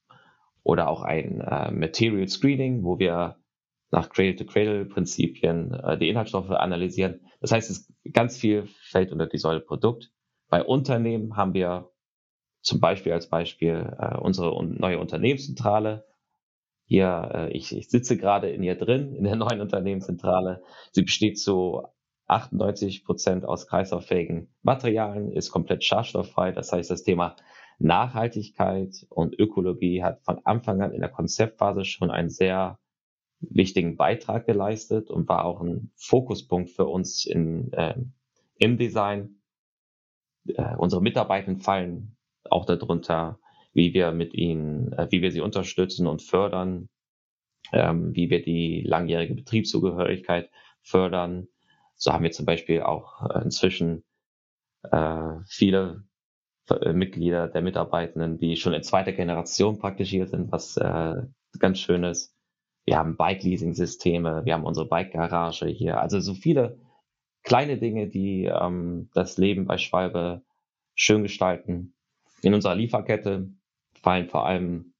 oder 0.62 0.88
auch 0.88 1.02
ein 1.02 1.40
äh, 1.40 1.70
Material 1.70 2.28
Screening, 2.28 2.84
wo 2.84 2.98
wir 2.98 3.36
nach 3.90 4.10
Cradle-to-Cradle-Prinzipien 4.10 5.72
äh, 5.74 5.98
die 5.98 6.08
Inhaltsstoffe 6.08 6.50
analysieren. 6.50 7.20
Das 7.40 7.52
heißt, 7.52 7.70
es 7.70 7.92
ganz 8.12 8.36
viel 8.36 8.66
fällt 8.82 9.12
unter 9.12 9.26
die 9.26 9.38
Säule 9.38 9.60
Produkt. 9.60 10.10
Bei 10.48 10.62
Unternehmen 10.62 11.36
haben 11.36 11.54
wir 11.54 11.90
zum 12.60 12.80
Beispiel 12.80 13.12
als 13.12 13.28
Beispiel 13.28 13.96
äh, 13.98 14.18
unsere 14.18 14.64
neue 14.64 14.98
Unternehmenszentrale. 14.98 16.06
Hier, 16.84 17.30
äh, 17.34 17.52
ich, 17.52 17.74
ich 17.74 17.88
sitze 17.88 18.16
gerade 18.16 18.50
in 18.50 18.62
ihr 18.62 18.74
drin, 18.76 19.14
in 19.14 19.24
der 19.24 19.36
neuen 19.36 19.60
Unternehmenszentrale. 19.60 20.62
Sie 20.92 21.02
besteht 21.02 21.38
zu 21.38 21.82
98 22.26 23.04
Prozent 23.04 23.46
aus 23.46 23.66
kreislauffähigen 23.66 24.52
Materialien, 24.62 25.32
ist 25.32 25.50
komplett 25.50 25.82
schadstofffrei. 25.84 26.52
Das 26.52 26.72
heißt, 26.72 26.90
das 26.90 27.04
Thema 27.04 27.36
Nachhaltigkeit 27.78 29.06
und 29.08 29.38
Ökologie 29.38 30.02
hat 30.02 30.20
von 30.24 30.40
Anfang 30.44 30.82
an 30.82 30.92
in 30.92 31.00
der 31.00 31.10
Konzeptphase 31.10 31.84
schon 31.84 32.10
einen 32.10 32.28
sehr 32.28 32.78
wichtigen 33.40 33.96
Beitrag 33.96 34.46
geleistet 34.46 35.10
und 35.10 35.28
war 35.28 35.44
auch 35.44 35.60
ein 35.60 35.90
Fokuspunkt 35.96 36.70
für 36.70 36.86
uns 36.86 37.24
in, 37.24 37.72
äh, 37.72 37.94
im 38.58 38.78
Design. 38.78 39.40
Äh, 40.46 40.76
unsere 40.76 41.02
Mitarbeitenden 41.02 41.62
fallen 41.62 42.16
auch 42.50 42.64
darunter, 42.64 43.38
wie 43.72 43.94
wir 43.94 44.12
mit 44.12 44.34
ihnen, 44.34 44.92
äh, 44.92 45.06
wie 45.10 45.22
wir 45.22 45.30
sie 45.30 45.40
unterstützen 45.40 46.06
und 46.06 46.22
fördern, 46.22 46.88
ähm, 47.72 48.14
wie 48.14 48.30
wir 48.30 48.42
die 48.42 48.82
langjährige 48.82 49.34
Betriebszugehörigkeit 49.34 50.50
fördern. 50.82 51.48
So 51.94 52.12
haben 52.12 52.24
wir 52.24 52.30
zum 52.30 52.46
Beispiel 52.46 52.82
auch 52.82 53.28
äh, 53.30 53.42
inzwischen 53.42 54.04
äh, 54.90 55.34
viele 55.46 56.04
äh, 56.70 56.92
Mitglieder 56.92 57.48
der 57.48 57.62
Mitarbeitenden, 57.62 58.38
die 58.38 58.56
schon 58.56 58.72
in 58.72 58.82
zweiter 58.82 59.12
Generation 59.12 59.78
praktisch 59.78 60.10
hier 60.10 60.26
sind, 60.26 60.50
was 60.50 60.76
äh, 60.76 61.22
ganz 61.58 61.78
schön 61.78 62.04
ist. 62.04 62.37
Wir 62.88 62.96
haben 62.96 63.18
Bike-Leasing-Systeme, 63.18 64.46
wir 64.46 64.54
haben 64.54 64.64
unsere 64.64 64.88
Bike-Garage 64.88 65.66
hier. 65.66 66.00
Also 66.00 66.20
so 66.20 66.32
viele 66.32 66.78
kleine 67.42 67.76
Dinge, 67.76 68.08
die 68.08 68.46
ähm, 68.46 69.10
das 69.12 69.36
Leben 69.36 69.66
bei 69.66 69.76
Schwalbe 69.76 70.40
schön 70.94 71.22
gestalten. 71.22 71.92
In 72.40 72.54
unserer 72.54 72.74
Lieferkette 72.74 73.50
fallen 74.00 74.26
vor 74.26 74.46
allem 74.46 74.94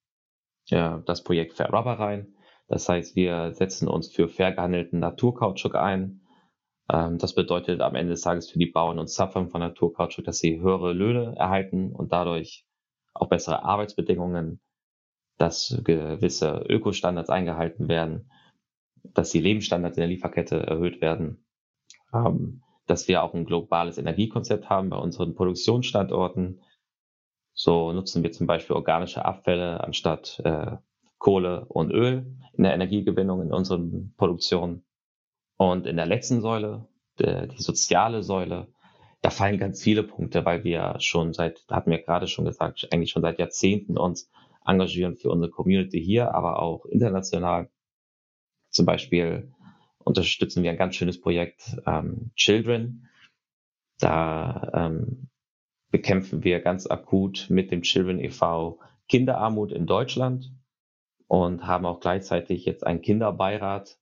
ja, 0.66 1.02
das 1.06 1.24
Projekt 1.24 1.54
Fair 1.54 1.70
Rubber 1.70 1.94
rein. 1.98 2.34
Das 2.66 2.86
heißt, 2.90 3.16
wir 3.16 3.54
setzen 3.54 3.88
uns 3.88 4.12
für 4.12 4.28
fair 4.28 4.52
gehandelten 4.52 4.98
Naturkautschuk 4.98 5.74
ein. 5.74 6.20
Ähm, 6.92 7.16
das 7.16 7.34
bedeutet 7.34 7.80
am 7.80 7.94
Ende 7.94 8.10
des 8.12 8.20
Tages 8.20 8.50
für 8.50 8.58
die 8.58 8.66
Bauern 8.66 8.98
und 8.98 9.08
Zapfern 9.08 9.48
von 9.48 9.62
Naturkautschuk, 9.62 10.26
dass 10.26 10.40
sie 10.40 10.60
höhere 10.60 10.92
Löhne 10.92 11.36
erhalten 11.38 11.92
und 11.92 12.12
dadurch 12.12 12.66
auch 13.14 13.30
bessere 13.30 13.64
Arbeitsbedingungen 13.64 14.60
dass 15.38 15.80
gewisse 15.84 16.64
Ökostandards 16.68 17.30
eingehalten 17.30 17.88
werden, 17.88 18.30
dass 19.14 19.30
die 19.30 19.40
Lebensstandards 19.40 19.96
in 19.96 20.02
der 20.02 20.08
Lieferkette 20.08 20.56
erhöht 20.66 21.00
werden. 21.00 21.44
Ähm, 22.12 22.62
dass 22.86 23.06
wir 23.06 23.22
auch 23.22 23.34
ein 23.34 23.44
globales 23.44 23.98
Energiekonzept 23.98 24.68
haben 24.68 24.90
bei 24.90 24.96
unseren 24.96 25.34
Produktionsstandorten. 25.34 26.62
So 27.52 27.92
nutzen 27.92 28.22
wir 28.22 28.32
zum 28.32 28.46
Beispiel 28.46 28.76
organische 28.76 29.24
Abfälle 29.24 29.84
anstatt 29.84 30.40
äh, 30.44 30.76
Kohle 31.18 31.66
und 31.66 31.90
Öl 31.90 32.34
in 32.54 32.64
der 32.64 32.74
Energiegewinnung 32.74 33.42
in 33.42 33.52
unseren 33.52 34.14
Produktionen. 34.16 34.84
Und 35.56 35.86
in 35.86 35.96
der 35.96 36.06
letzten 36.06 36.40
Säule, 36.40 36.88
der, 37.18 37.48
die 37.48 37.60
soziale 37.60 38.22
Säule, 38.22 38.68
da 39.20 39.30
fallen 39.30 39.58
ganz 39.58 39.82
viele 39.82 40.04
Punkte, 40.04 40.44
weil 40.44 40.62
wir 40.62 40.96
schon 41.00 41.32
seit, 41.34 41.64
hatten 41.68 41.90
wir 41.90 41.98
gerade 41.98 42.28
schon 42.28 42.44
gesagt, 42.44 42.88
eigentlich 42.92 43.10
schon 43.10 43.22
seit 43.22 43.38
Jahrzehnten 43.38 43.98
uns 43.98 44.30
engagieren 44.68 45.16
für 45.16 45.30
unsere 45.30 45.50
Community 45.50 46.02
hier, 46.02 46.34
aber 46.34 46.60
auch 46.60 46.84
international. 46.86 47.70
Zum 48.70 48.86
Beispiel 48.86 49.52
unterstützen 49.98 50.62
wir 50.62 50.70
ein 50.70 50.76
ganz 50.76 50.94
schönes 50.94 51.20
Projekt 51.20 51.76
ähm, 51.86 52.30
Children. 52.36 53.08
Da 53.98 54.70
ähm, 54.74 55.28
bekämpfen 55.90 56.44
wir 56.44 56.60
ganz 56.60 56.86
akut 56.86 57.46
mit 57.50 57.70
dem 57.70 57.82
Children 57.82 58.20
e.V. 58.20 58.78
Kinderarmut 59.08 59.72
in 59.72 59.86
Deutschland 59.86 60.52
und 61.26 61.66
haben 61.66 61.86
auch 61.86 62.00
gleichzeitig 62.00 62.64
jetzt 62.64 62.86
einen 62.86 63.00
Kinderbeirat 63.00 63.98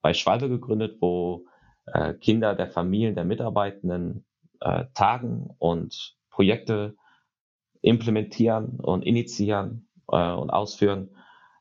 bei 0.00 0.14
Schwalbe 0.14 0.48
gegründet, 0.48 0.98
wo 1.00 1.46
äh, 1.86 2.14
Kinder 2.14 2.54
der 2.54 2.68
Familien 2.68 3.14
der 3.14 3.24
Mitarbeitenden 3.24 4.24
äh, 4.60 4.84
tagen 4.94 5.50
und 5.58 6.16
Projekte 6.30 6.96
implementieren 7.80 8.80
und 8.80 9.04
initiieren 9.04 9.83
äh, 10.08 10.32
und 10.32 10.50
ausführen, 10.50 11.10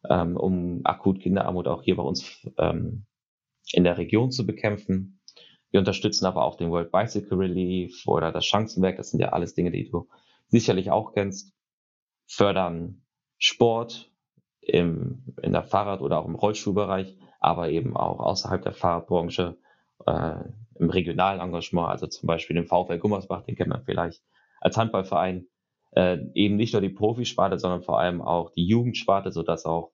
ähm, 0.10 0.38
um 0.38 0.82
akut 0.84 1.20
Kinderarmut 1.20 1.68
auch 1.68 1.84
hier 1.84 1.96
bei 1.96 2.04
uns 2.04 2.48
ähm, 2.58 3.06
in 3.72 3.84
der 3.84 3.98
Region 3.98 4.32
zu 4.32 4.46
bekämpfen. 4.46 5.22
Wir 5.72 5.80
unterstützen 5.80 6.26
aber 6.26 6.44
auch 6.44 6.56
den 6.56 6.70
World 6.70 6.92
Bicycle 6.92 7.38
Relief 7.38 8.08
oder 8.08 8.32
das 8.32 8.46
Chancenwerk. 8.46 8.98
Das 8.98 9.12
sind 9.12 9.20
ja 9.20 9.30
alles 9.30 9.56
Dinge, 9.56 9.72
die 9.72 9.90
du 9.90 10.08
sicherlich 10.48 10.92
auch 10.92 11.14
kennst. 11.14 11.54
Fördern 12.28 13.04
Sport 13.38 14.12
im, 14.62 15.36
in 15.42 15.52
der 15.52 15.64
Fahrrad- 15.64 16.02
oder 16.02 16.20
auch 16.20 16.28
im 16.28 16.36
Rollstuhlbereich, 16.36 17.18
aber 17.40 17.70
eben 17.70 17.98
auch 17.98 18.20
außerhalb 18.20 18.62
der 18.62 18.74
Fahrradbranche, 18.74 19.58
äh, 20.06 20.36
im 20.76 20.90
regionalen 20.90 21.40
Engagement, 21.40 21.90
also 21.90 22.08
zum 22.08 22.28
Beispiel 22.28 22.56
den 22.56 22.68
VfL 22.68 23.00
Gummersbach, 23.00 23.44
den 23.44 23.56
kennt 23.56 23.70
man 23.70 23.84
vielleicht 23.84 24.24
als 24.60 24.78
Handballverein, 24.78 25.48
äh, 25.96 26.18
eben 26.34 26.56
nicht 26.56 26.74
nur 26.74 26.82
die 26.82 26.90
Profisparte, 26.90 27.60
sondern 27.60 27.84
vor 27.84 28.00
allem 28.00 28.22
auch 28.22 28.52
die 28.52 28.66
Jugendsparte, 28.66 29.32
so 29.32 29.44
dass 29.44 29.66
auch 29.66 29.92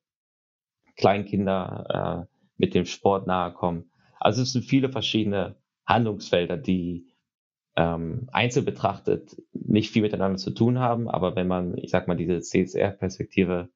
Kleinkinder 0.95 2.27
äh, 2.27 2.35
mit 2.57 2.75
dem 2.75 2.85
Sport 2.85 3.27
nahe 3.27 3.53
kommen. 3.53 3.91
Also 4.19 4.41
es 4.41 4.51
sind 4.51 4.65
viele 4.65 4.89
verschiedene 4.89 5.55
Handlungsfelder, 5.85 6.57
die 6.57 7.07
ähm, 7.75 8.27
einzeln 8.31 8.65
betrachtet 8.65 9.41
nicht 9.53 9.91
viel 9.91 10.01
miteinander 10.01 10.37
zu 10.37 10.51
tun 10.51 10.79
haben, 10.79 11.09
aber 11.09 11.35
wenn 11.35 11.47
man, 11.47 11.77
ich 11.77 11.91
sag 11.91 12.07
mal, 12.07 12.17
diese 12.17 12.41
CSR-Perspektive 12.41 13.69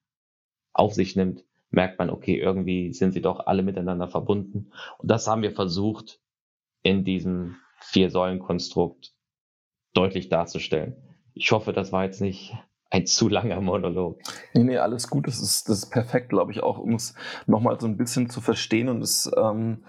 auf 0.73 0.93
sich 0.93 1.15
nimmt, 1.15 1.45
merkt 1.69 1.99
man, 1.99 2.09
okay, 2.09 2.37
irgendwie 2.37 2.93
sind 2.93 3.13
sie 3.13 3.21
doch 3.21 3.47
alle 3.47 3.63
miteinander 3.63 4.07
verbunden. 4.07 4.71
Und 4.97 5.09
das 5.09 5.27
haben 5.27 5.41
wir 5.41 5.51
versucht, 5.51 6.19
in 6.83 7.03
diesem 7.03 7.55
Vier-Säulen-Konstrukt 7.79 9.13
deutlich 9.93 10.29
darzustellen. 10.29 10.95
Ich 11.33 11.51
hoffe, 11.51 11.73
das 11.73 11.91
war 11.91 12.05
jetzt 12.05 12.21
nicht 12.21 12.55
ein 12.89 13.07
zu 13.07 13.27
langer 13.27 13.59
Monolog. 13.59 14.19
Nee, 14.53 14.63
nee, 14.63 14.77
alles 14.77 15.09
gut. 15.09 15.27
Das 15.27 15.41
ist, 15.41 15.67
das 15.67 15.79
ist 15.79 15.89
perfekt, 15.89 16.29
glaube 16.29 16.51
ich, 16.51 16.61
auch, 16.61 16.77
um 16.77 16.93
es 16.93 17.15
nochmal 17.47 17.79
so 17.79 17.87
ein 17.87 17.97
bisschen 17.97 18.29
zu 18.29 18.39
verstehen. 18.39 18.87
Und 18.87 19.01
es 19.01 19.31
ähm, 19.35 19.83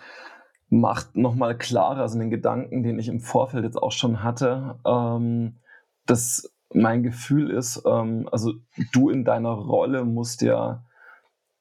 macht 0.70 1.14
nochmal 1.14 1.56
klarer, 1.56 2.00
also 2.00 2.18
den 2.18 2.30
Gedanken, 2.30 2.82
den 2.82 2.98
ich 2.98 3.08
im 3.08 3.20
Vorfeld 3.20 3.64
jetzt 3.64 3.76
auch 3.76 3.92
schon 3.92 4.22
hatte, 4.22 4.80
ähm, 4.86 5.58
dass 6.06 6.50
mein 6.72 7.02
Gefühl 7.02 7.50
ist, 7.50 7.82
ähm, 7.86 8.28
also 8.32 8.54
du 8.92 9.10
in 9.10 9.24
deiner 9.24 9.52
Rolle 9.52 10.04
musst 10.04 10.42
ja 10.42 10.84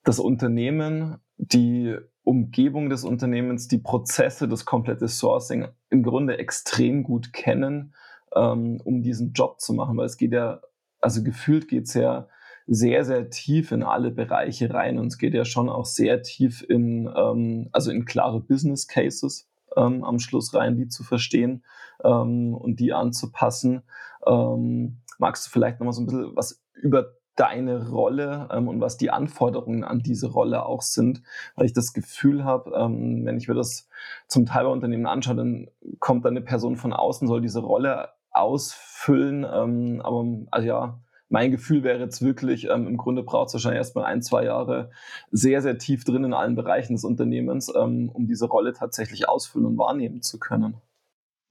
das 0.03 0.19
Unternehmen, 0.19 1.17
die 1.38 1.95
Umgebung 2.23 2.89
des 2.89 3.03
Unternehmens, 3.03 3.67
die 3.67 3.77
Prozesse, 3.77 4.47
das 4.47 4.65
komplette 4.65 5.08
Sourcing 5.08 5.67
im 5.89 6.03
Grunde 6.03 6.38
extrem 6.38 7.03
gut 7.03 7.34
kennen, 7.34 7.93
ähm, 8.36 8.82
um 8.84 9.02
diesen 9.02 9.34
Job 9.34 9.60
zu 9.60 9.74
machen, 9.74 9.98
weil 9.98 10.06
es 10.06 10.17
geht 10.17 10.34
ja, 10.34 10.62
also 11.00 11.24
gefühlt 11.24 11.67
geht 11.67 11.88
es 11.88 11.93
ja 11.93 12.28
sehr, 12.65 13.04
sehr 13.04 13.30
tief 13.30 13.72
in 13.72 13.84
alle 13.84 14.12
Bereiche 14.12 14.74
rein 14.74 14.98
und 14.98 15.08
es 15.08 15.17
geht 15.17 15.34
ja 15.34 15.46
schon 15.46 15.69
auch 15.69 15.86
sehr 15.86 16.22
tief 16.22 16.63
in, 16.67 17.12
ähm, 17.15 17.69
also 17.72 17.91
in 17.91 18.06
klare 18.06 18.39
Business 18.39 18.88
Cases 18.88 19.50
ähm, 19.76 20.04
am 20.04 20.19
Schluss 20.19 20.54
rein, 20.54 20.78
die 20.78 20.88
zu 20.88 21.04
verstehen 21.04 21.63
ähm, 22.04 22.54
und 22.54 22.80
die 22.80 22.93
anzupassen. 22.93 23.84
Ähm, 24.26 25.02
magst 25.17 25.46
du 25.46 25.50
vielleicht 25.52 25.80
noch 25.80 25.86
mal 25.86 25.93
so 25.93 26.02
ein 26.02 26.06
bisschen 26.06 26.36
was 26.36 26.63
über 26.74 27.15
deine 27.36 27.89
Rolle 27.89 28.48
ähm, 28.52 28.67
und 28.67 28.80
was 28.80 28.98
die 28.98 29.10
Anforderungen 29.10 29.84
an 29.84 30.00
diese 30.00 30.32
Rolle 30.32 30.65
auch 30.65 30.82
sind, 30.82 31.24
weil 31.56 31.65
ich 31.65 31.74
das 31.74 31.93
Gefühl 31.93 32.43
habe, 32.43 32.72
ähm, 32.76 33.26
wenn 33.26 33.38
ich 33.38 33.48
mir 33.48 33.56
das 33.56 33.89
zum 34.28 34.46
Teil 34.46 34.65
bei 34.65 34.72
Unternehmen 34.72 35.08
anschaue, 35.08 35.36
dann 35.36 35.67
kommt 36.00 36.26
da 36.26 36.30
eine 36.30 36.41
Person 36.41 36.76
von 36.76 36.93
außen, 36.93 37.28
soll 37.28 37.41
diese 37.41 37.62
Rolle 37.62 38.10
ausfüllen, 38.34 39.46
ähm, 39.50 40.02
aber 40.04 40.26
also 40.52 40.67
ja, 40.67 41.00
mein 41.30 41.50
Gefühl 41.52 41.84
wäre 41.84 42.00
jetzt 42.00 42.22
wirklich, 42.22 42.69
ähm, 42.69 42.88
im 42.88 42.98
Grunde 42.98 43.24
braucht 43.24 43.48
es 43.48 43.54
wahrscheinlich 43.54 43.80
erstmal 43.80 44.06
ein, 44.06 44.22
zwei 44.22 44.46
Jahre 44.46 44.91
sehr, 45.32 45.62
sehr 45.63 45.80
tief 45.80 46.04
drin 46.04 46.24
in 46.26 46.34
allen 46.34 46.56
Bereichen 46.56 46.93
des 46.93 47.04
Unternehmens, 47.04 47.74
ähm, 47.76 48.10
um 48.13 48.28
diese 48.28 48.46
Rolle 48.46 48.74
tatsächlich 48.74 49.28
ausfüllen 49.28 49.65
und 49.65 49.78
wahrnehmen 49.78 50.22
zu 50.22 50.38
können. 50.38 50.78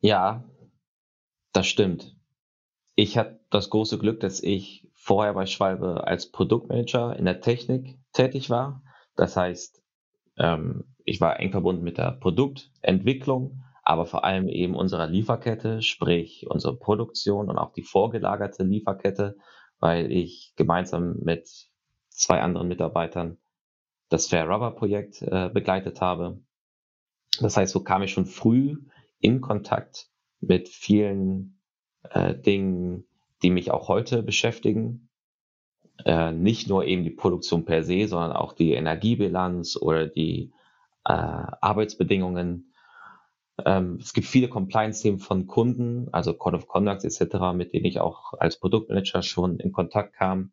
Ja, 0.00 0.44
das 1.52 1.66
stimmt. 1.66 2.16
Ich 2.94 3.18
hatte 3.18 3.40
das 3.50 3.70
große 3.70 3.98
Glück, 3.98 4.20
dass 4.20 4.40
ich 4.40 4.88
vorher 4.94 5.34
bei 5.34 5.46
Schwalbe 5.46 6.06
als 6.06 6.30
Produktmanager 6.30 7.16
in 7.16 7.24
der 7.24 7.40
Technik 7.40 7.98
tätig 8.12 8.50
war. 8.50 8.82
Das 9.16 9.36
heißt, 9.36 9.82
ähm, 10.38 10.84
ich 11.04 11.20
war 11.20 11.40
eng 11.40 11.50
verbunden 11.50 11.82
mit 11.82 11.98
der 11.98 12.12
Produktentwicklung, 12.12 13.64
aber 13.92 14.06
vor 14.06 14.24
allem 14.24 14.48
eben 14.48 14.74
unserer 14.74 15.06
Lieferkette, 15.06 15.82
sprich 15.82 16.46
unsere 16.48 16.74
Produktion 16.74 17.50
und 17.50 17.58
auch 17.58 17.74
die 17.74 17.82
vorgelagerte 17.82 18.64
Lieferkette, 18.64 19.36
weil 19.80 20.10
ich 20.10 20.54
gemeinsam 20.56 21.18
mit 21.20 21.46
zwei 22.08 22.40
anderen 22.40 22.68
Mitarbeitern 22.68 23.36
das 24.08 24.28
Fair 24.28 24.48
Rubber 24.48 24.70
Projekt 24.70 25.20
äh, 25.20 25.50
begleitet 25.52 26.00
habe. 26.00 26.40
Das 27.38 27.58
heißt, 27.58 27.70
so 27.70 27.82
kam 27.82 28.02
ich 28.02 28.12
schon 28.12 28.24
früh 28.24 28.78
in 29.20 29.42
Kontakt 29.42 30.08
mit 30.40 30.70
vielen 30.70 31.60
äh, 32.10 32.34
Dingen, 32.34 33.04
die 33.42 33.50
mich 33.50 33.70
auch 33.70 33.88
heute 33.88 34.22
beschäftigen. 34.22 35.10
Äh, 36.06 36.32
nicht 36.32 36.66
nur 36.68 36.86
eben 36.86 37.04
die 37.04 37.10
Produktion 37.10 37.66
per 37.66 37.84
se, 37.84 38.08
sondern 38.08 38.32
auch 38.32 38.54
die 38.54 38.72
Energiebilanz 38.72 39.76
oder 39.76 40.06
die 40.06 40.52
äh, 41.04 41.12
Arbeitsbedingungen. 41.12 42.71
Ähm, 43.66 43.98
es 44.00 44.12
gibt 44.12 44.26
viele 44.26 44.48
Compliance-Themen 44.48 45.18
von 45.18 45.46
Kunden, 45.46 46.08
also 46.12 46.34
Code 46.34 46.56
of 46.56 46.68
Conduct 46.68 47.04
etc., 47.04 47.54
mit 47.54 47.72
denen 47.72 47.86
ich 47.86 48.00
auch 48.00 48.32
als 48.34 48.58
Produktmanager 48.58 49.22
schon 49.22 49.58
in 49.58 49.72
Kontakt 49.72 50.14
kam. 50.14 50.52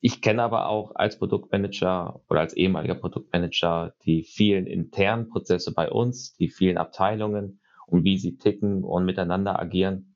Ich 0.00 0.20
kenne 0.20 0.42
aber 0.42 0.68
auch 0.68 0.94
als 0.94 1.18
Produktmanager 1.18 2.20
oder 2.28 2.40
als 2.40 2.52
ehemaliger 2.54 2.94
Produktmanager 2.94 3.94
die 4.04 4.22
vielen 4.22 4.66
internen 4.66 5.30
Prozesse 5.30 5.72
bei 5.72 5.90
uns, 5.90 6.34
die 6.34 6.48
vielen 6.48 6.76
Abteilungen 6.76 7.60
und 7.86 8.04
wie 8.04 8.18
sie 8.18 8.36
ticken 8.36 8.84
und 8.84 9.06
miteinander 9.06 9.58
agieren. 9.58 10.14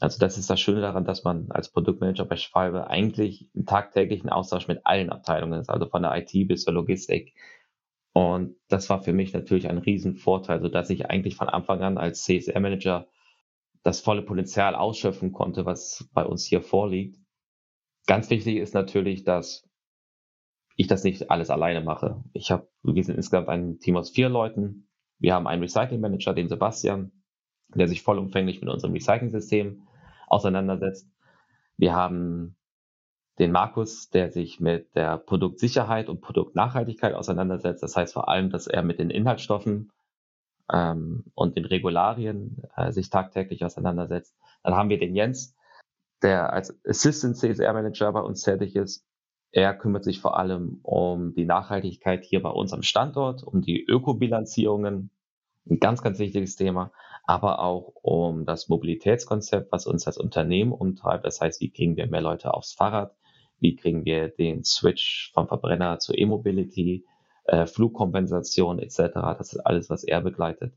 Also 0.00 0.18
das 0.18 0.38
ist 0.38 0.50
das 0.50 0.60
Schöne 0.60 0.80
daran, 0.80 1.04
dass 1.04 1.24
man 1.24 1.50
als 1.50 1.70
Produktmanager 1.70 2.24
bei 2.24 2.36
Schwalbe 2.36 2.88
eigentlich 2.88 3.48
im 3.54 3.66
tagtäglichen 3.66 4.28
Austausch 4.28 4.68
mit 4.68 4.84
allen 4.84 5.10
Abteilungen 5.10 5.60
ist, 5.60 5.70
also 5.70 5.86
von 5.86 6.02
der 6.02 6.16
IT 6.16 6.48
bis 6.48 6.64
zur 6.64 6.72
Logistik. 6.72 7.34
Und 8.18 8.56
das 8.66 8.90
war 8.90 9.00
für 9.00 9.12
mich 9.12 9.32
natürlich 9.32 9.68
ein 9.68 9.78
Riesenvorteil, 9.78 10.60
so 10.60 10.66
dass 10.66 10.90
ich 10.90 11.08
eigentlich 11.08 11.36
von 11.36 11.48
Anfang 11.48 11.82
an 11.82 11.98
als 11.98 12.24
CSR-Manager 12.24 13.06
das 13.84 14.00
volle 14.00 14.22
Potenzial 14.22 14.74
ausschöpfen 14.74 15.30
konnte, 15.30 15.66
was 15.66 16.10
bei 16.12 16.24
uns 16.24 16.44
hier 16.44 16.60
vorliegt. 16.60 17.16
Ganz 18.08 18.28
wichtig 18.28 18.56
ist 18.56 18.74
natürlich, 18.74 19.22
dass 19.22 19.70
ich 20.74 20.88
das 20.88 21.04
nicht 21.04 21.30
alles 21.30 21.48
alleine 21.48 21.80
mache. 21.80 22.24
Ich 22.32 22.50
habe, 22.50 22.68
wir 22.82 23.04
sind 23.04 23.14
insgesamt 23.14 23.48
ein 23.48 23.78
Team 23.78 23.96
aus 23.96 24.10
vier 24.10 24.28
Leuten. 24.28 24.88
Wir 25.20 25.34
haben 25.34 25.46
einen 25.46 25.62
Recycling 25.62 26.00
Manager, 26.00 26.34
den 26.34 26.48
Sebastian, 26.48 27.12
der 27.68 27.86
sich 27.86 28.02
vollumfänglich 28.02 28.60
mit 28.60 28.68
unserem 28.68 28.94
Recycling-System 28.94 29.86
auseinandersetzt. 30.26 31.08
Wir 31.76 31.94
haben 31.94 32.56
den 33.38 33.52
Markus, 33.52 34.10
der 34.10 34.30
sich 34.30 34.60
mit 34.60 34.94
der 34.94 35.16
Produktsicherheit 35.16 36.08
und 36.08 36.20
Produktnachhaltigkeit 36.20 37.14
auseinandersetzt. 37.14 37.82
Das 37.82 37.96
heißt 37.96 38.14
vor 38.14 38.28
allem, 38.28 38.50
dass 38.50 38.66
er 38.66 38.82
mit 38.82 38.98
den 38.98 39.10
Inhaltsstoffen 39.10 39.92
ähm, 40.72 41.24
und 41.34 41.56
den 41.56 41.64
Regularien 41.64 42.62
äh, 42.76 42.90
sich 42.90 43.10
tagtäglich 43.10 43.64
auseinandersetzt. 43.64 44.36
Dann 44.62 44.74
haben 44.74 44.88
wir 44.88 44.98
den 44.98 45.14
Jens, 45.14 45.54
der 46.22 46.52
als 46.52 46.76
Assistant 46.84 47.36
CSR 47.36 47.72
Manager 47.72 48.12
bei 48.12 48.20
uns 48.20 48.42
tätig 48.42 48.74
ist. 48.74 49.04
Er 49.50 49.72
kümmert 49.74 50.04
sich 50.04 50.20
vor 50.20 50.38
allem 50.38 50.80
um 50.82 51.32
die 51.34 51.46
Nachhaltigkeit 51.46 52.24
hier 52.24 52.42
bei 52.42 52.50
uns 52.50 52.72
am 52.72 52.82
Standort, 52.82 53.42
um 53.42 53.62
die 53.62 53.82
Ökobilanzierungen. 53.82 55.10
Ein 55.70 55.80
ganz, 55.80 56.02
ganz 56.02 56.18
wichtiges 56.18 56.56
Thema 56.56 56.92
aber 57.28 57.58
auch 57.58 57.92
um 58.00 58.46
das 58.46 58.70
Mobilitätskonzept, 58.70 59.70
was 59.70 59.86
uns 59.86 60.06
als 60.06 60.16
Unternehmen 60.16 60.72
umtreibt. 60.72 61.26
Das 61.26 61.42
heißt, 61.42 61.60
wie 61.60 61.70
kriegen 61.70 61.94
wir 61.94 62.06
mehr 62.06 62.22
Leute 62.22 62.54
aufs 62.54 62.72
Fahrrad? 62.72 63.14
Wie 63.60 63.76
kriegen 63.76 64.04
wir 64.04 64.28
den 64.28 64.64
Switch 64.64 65.30
vom 65.32 65.48
Verbrenner 65.48 65.98
zur 65.98 66.16
E-Mobility, 66.16 67.04
äh, 67.44 67.66
Flugkompensation 67.66 68.78
etc. 68.78 68.98
Das 69.38 69.52
ist 69.52 69.60
alles, 69.60 69.90
was 69.90 70.04
er 70.04 70.20
begleitet. 70.20 70.74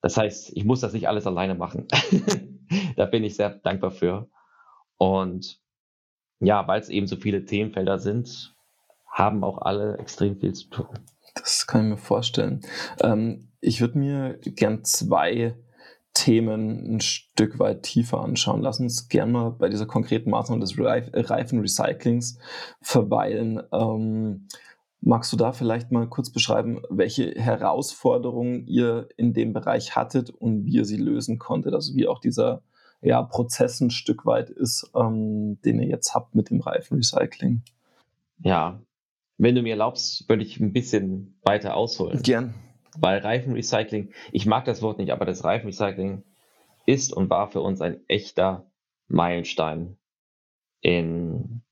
Das 0.00 0.16
heißt, 0.16 0.56
ich 0.56 0.64
muss 0.64 0.80
das 0.80 0.92
nicht 0.92 1.08
alles 1.08 1.26
alleine 1.26 1.54
machen. 1.54 1.86
da 2.96 3.04
bin 3.06 3.24
ich 3.24 3.36
sehr 3.36 3.50
dankbar 3.50 3.90
für. 3.90 4.28
Und 4.96 5.60
ja, 6.40 6.66
weil 6.66 6.80
es 6.80 6.88
eben 6.88 7.06
so 7.06 7.16
viele 7.16 7.44
Themenfelder 7.44 7.98
sind, 7.98 8.54
haben 9.06 9.44
auch 9.44 9.58
alle 9.58 9.98
extrem 9.98 10.36
viel 10.38 10.52
zu 10.54 10.68
tun. 10.70 10.88
Das 11.34 11.66
kann 11.66 11.84
ich 11.84 11.90
mir 11.90 11.96
vorstellen. 11.96 12.62
Ähm, 13.00 13.52
ich 13.60 13.80
würde 13.80 13.98
mir 13.98 14.38
gern 14.38 14.84
zwei 14.84 15.54
Themen 16.14 16.96
ein 16.96 17.00
Stück 17.00 17.58
weit 17.58 17.82
tiefer 17.82 18.20
anschauen. 18.20 18.62
Lass 18.62 18.80
uns 18.80 19.08
gerne 19.08 19.32
mal 19.32 19.50
bei 19.50 19.68
dieser 19.68 19.86
konkreten 19.86 20.30
Maßnahme 20.30 20.60
des 20.60 20.76
Reifenrecyclings 20.78 22.38
verweilen. 22.80 23.62
Ähm, 23.72 24.48
magst 25.00 25.32
du 25.32 25.36
da 25.36 25.52
vielleicht 25.52 25.90
mal 25.90 26.06
kurz 26.08 26.30
beschreiben, 26.30 26.82
welche 26.90 27.34
Herausforderungen 27.34 28.66
ihr 28.66 29.08
in 29.16 29.32
dem 29.32 29.52
Bereich 29.52 29.96
hattet 29.96 30.30
und 30.30 30.64
wie 30.64 30.76
ihr 30.76 30.84
sie 30.84 30.96
lösen 30.96 31.38
konntet? 31.38 31.74
Also 31.74 31.94
wie 31.94 32.06
auch 32.06 32.20
dieser 32.20 32.62
ja, 33.00 33.22
Prozess 33.22 33.80
ein 33.80 33.90
Stück 33.90 34.24
weit 34.26 34.48
ist, 34.48 34.90
ähm, 34.94 35.60
den 35.62 35.80
ihr 35.80 35.88
jetzt 35.88 36.14
habt 36.14 36.34
mit 36.34 36.50
dem 36.50 36.60
Reifenrecycling. 36.60 37.62
Ja, 38.44 38.80
wenn 39.38 39.54
du 39.54 39.62
mir 39.62 39.70
erlaubst, 39.70 40.28
würde 40.28 40.44
ich 40.44 40.60
ein 40.60 40.72
bisschen 40.72 41.34
weiter 41.42 41.74
ausholen. 41.74 42.22
Gern. 42.22 42.54
Weil 42.98 43.18
Reifenrecycling, 43.18 44.12
ich 44.32 44.46
mag 44.46 44.64
das 44.64 44.82
Wort 44.82 44.98
nicht, 44.98 45.12
aber 45.12 45.24
das 45.24 45.44
Reifenrecycling 45.44 46.24
ist 46.86 47.12
und 47.12 47.30
war 47.30 47.50
für 47.50 47.60
uns 47.60 47.80
ein 47.80 48.00
echter 48.08 48.70
Meilenstein 49.08 49.96
in 50.80 51.62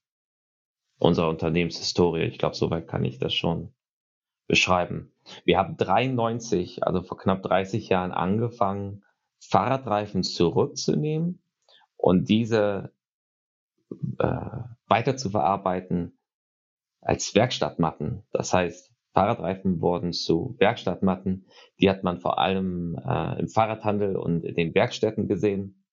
unserer 0.99 1.29
Unternehmenshistorie. 1.29 2.23
Ich 2.23 2.39
glaube, 2.39 2.55
soweit 2.55 2.87
kann 2.87 3.05
ich 3.05 3.19
das 3.19 3.35
schon 3.35 3.73
beschreiben. 4.47 5.13
Wir 5.45 5.59
haben 5.59 5.77
93, 5.77 6.85
also 6.85 7.03
vor 7.03 7.19
knapp 7.19 7.43
30 7.43 7.89
Jahren 7.89 8.13
angefangen, 8.13 9.05
Fahrradreifen 9.39 10.23
zurückzunehmen 10.23 11.43
und 11.97 12.29
diese 12.29 12.93
äh, 14.19 14.63
weiter 14.87 15.17
zu 15.17 15.31
verarbeiten 15.31 16.19
als 17.01 17.35
Werkstattmatten. 17.35 18.25
Das 18.33 18.53
heißt, 18.53 18.90
Fahrradreifen 19.13 19.81
wurden 19.81 20.13
zu 20.13 20.57
Werkstattmatten. 20.59 21.47
Die 21.81 21.91
hat 21.91 22.05
man 22.05 22.21
vor 22.21 22.39
allem 22.39 22.97
äh, 22.97 23.41
im 23.41 23.49
Fahrradhandel 23.49 24.17
und 24.17 24.45
in 24.45 24.55
den 24.55 24.75
Werkstätten 24.75 25.27
gesehen. 25.27 25.85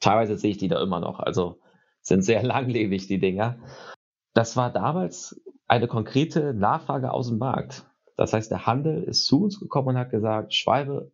Teilweise 0.00 0.36
sehe 0.36 0.50
ich 0.50 0.58
die 0.58 0.68
da 0.68 0.82
immer 0.82 1.00
noch. 1.00 1.20
Also 1.20 1.60
sind 2.00 2.22
sehr 2.22 2.42
langlebig, 2.44 3.06
die 3.06 3.18
Dinger. 3.18 3.58
Das 4.34 4.56
war 4.56 4.72
damals 4.72 5.40
eine 5.66 5.88
konkrete 5.88 6.54
Nachfrage 6.54 7.12
aus 7.12 7.28
dem 7.28 7.38
Markt. 7.38 7.86
Das 8.16 8.32
heißt, 8.32 8.50
der 8.50 8.66
Handel 8.66 9.04
ist 9.04 9.26
zu 9.26 9.44
uns 9.44 9.60
gekommen 9.60 9.88
und 9.88 9.98
hat 9.98 10.10
gesagt, 10.10 10.54
Schwalbe, 10.54 11.12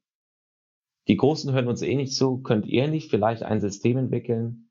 die 1.08 1.16
Großen 1.16 1.52
hören 1.52 1.68
uns 1.68 1.82
eh 1.82 1.96
nicht 1.96 2.14
zu, 2.14 2.38
könnt 2.38 2.66
ihr 2.66 2.88
nicht 2.88 3.10
vielleicht 3.10 3.42
ein 3.42 3.60
System 3.60 3.98
entwickeln, 3.98 4.70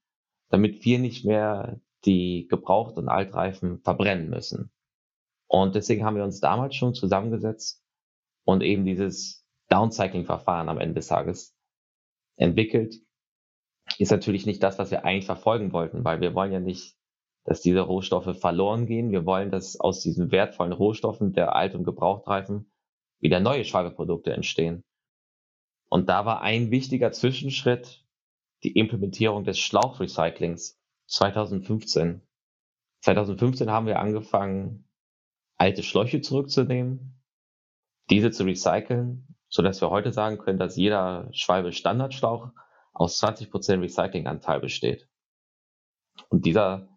damit 0.49 0.83
wir 0.83 0.97
nicht 0.97 1.25
mehr 1.25 1.79
die 2.05 2.47
Gebraucht- 2.49 2.97
und 2.97 3.07
Altreifen 3.07 3.79
verbrennen 3.81 4.29
müssen. 4.29 4.71
Und 5.53 5.75
deswegen 5.75 6.03
haben 6.03 6.15
wir 6.15 6.23
uns 6.23 6.39
damals 6.39 6.73
schon 6.75 6.95
zusammengesetzt 6.95 7.85
und 8.43 8.63
eben 8.63 8.85
dieses 8.85 9.45
Downcycling-Verfahren 9.69 10.67
am 10.67 10.79
Ende 10.79 10.95
des 10.95 11.05
Tages 11.05 11.55
entwickelt. 12.37 12.95
Ist 13.99 14.09
natürlich 14.09 14.47
nicht 14.47 14.63
das, 14.63 14.79
was 14.79 14.89
wir 14.89 15.05
eigentlich 15.05 15.27
verfolgen 15.27 15.71
wollten, 15.71 16.03
weil 16.03 16.21
wir 16.21 16.33
wollen 16.33 16.51
ja 16.51 16.59
nicht, 16.59 16.97
dass 17.43 17.61
diese 17.61 17.81
Rohstoffe 17.81 18.35
verloren 18.35 18.87
gehen. 18.87 19.11
Wir 19.11 19.27
wollen, 19.27 19.51
dass 19.51 19.79
aus 19.79 20.01
diesen 20.01 20.31
wertvollen 20.31 20.73
Rohstoffen 20.73 21.33
der 21.33 21.55
Alt- 21.55 21.75
und 21.75 21.83
Gebrauchtreifen 21.83 22.71
wieder 23.19 23.39
neue 23.39 23.63
Schwalbeprodukte 23.63 24.33
entstehen. 24.33 24.83
Und 25.87 26.09
da 26.09 26.25
war 26.25 26.41
ein 26.41 26.71
wichtiger 26.71 27.11
Zwischenschritt 27.11 28.03
die 28.63 28.71
Implementierung 28.71 29.43
des 29.43 29.59
Schlauchrecyclings. 29.59 30.79
2015. 31.05 32.23
2015 33.01 33.69
haben 33.69 33.85
wir 33.85 33.99
angefangen, 33.99 34.87
alte 35.57 35.83
Schläuche 35.83 36.21
zurückzunehmen, 36.21 37.21
diese 38.09 38.31
zu 38.31 38.43
recyceln, 38.43 39.35
so 39.49 39.61
dass 39.61 39.81
wir 39.81 39.89
heute 39.89 40.11
sagen 40.11 40.37
können, 40.37 40.59
dass 40.59 40.75
jeder 40.75 41.29
Schwalbe 41.31 41.71
Standardschlauch 41.71 42.49
aus 42.93 43.21
20% 43.21 43.81
Recyclinganteil 43.81 44.59
besteht. 44.59 45.07
Und 46.29 46.45
dieser, 46.45 46.87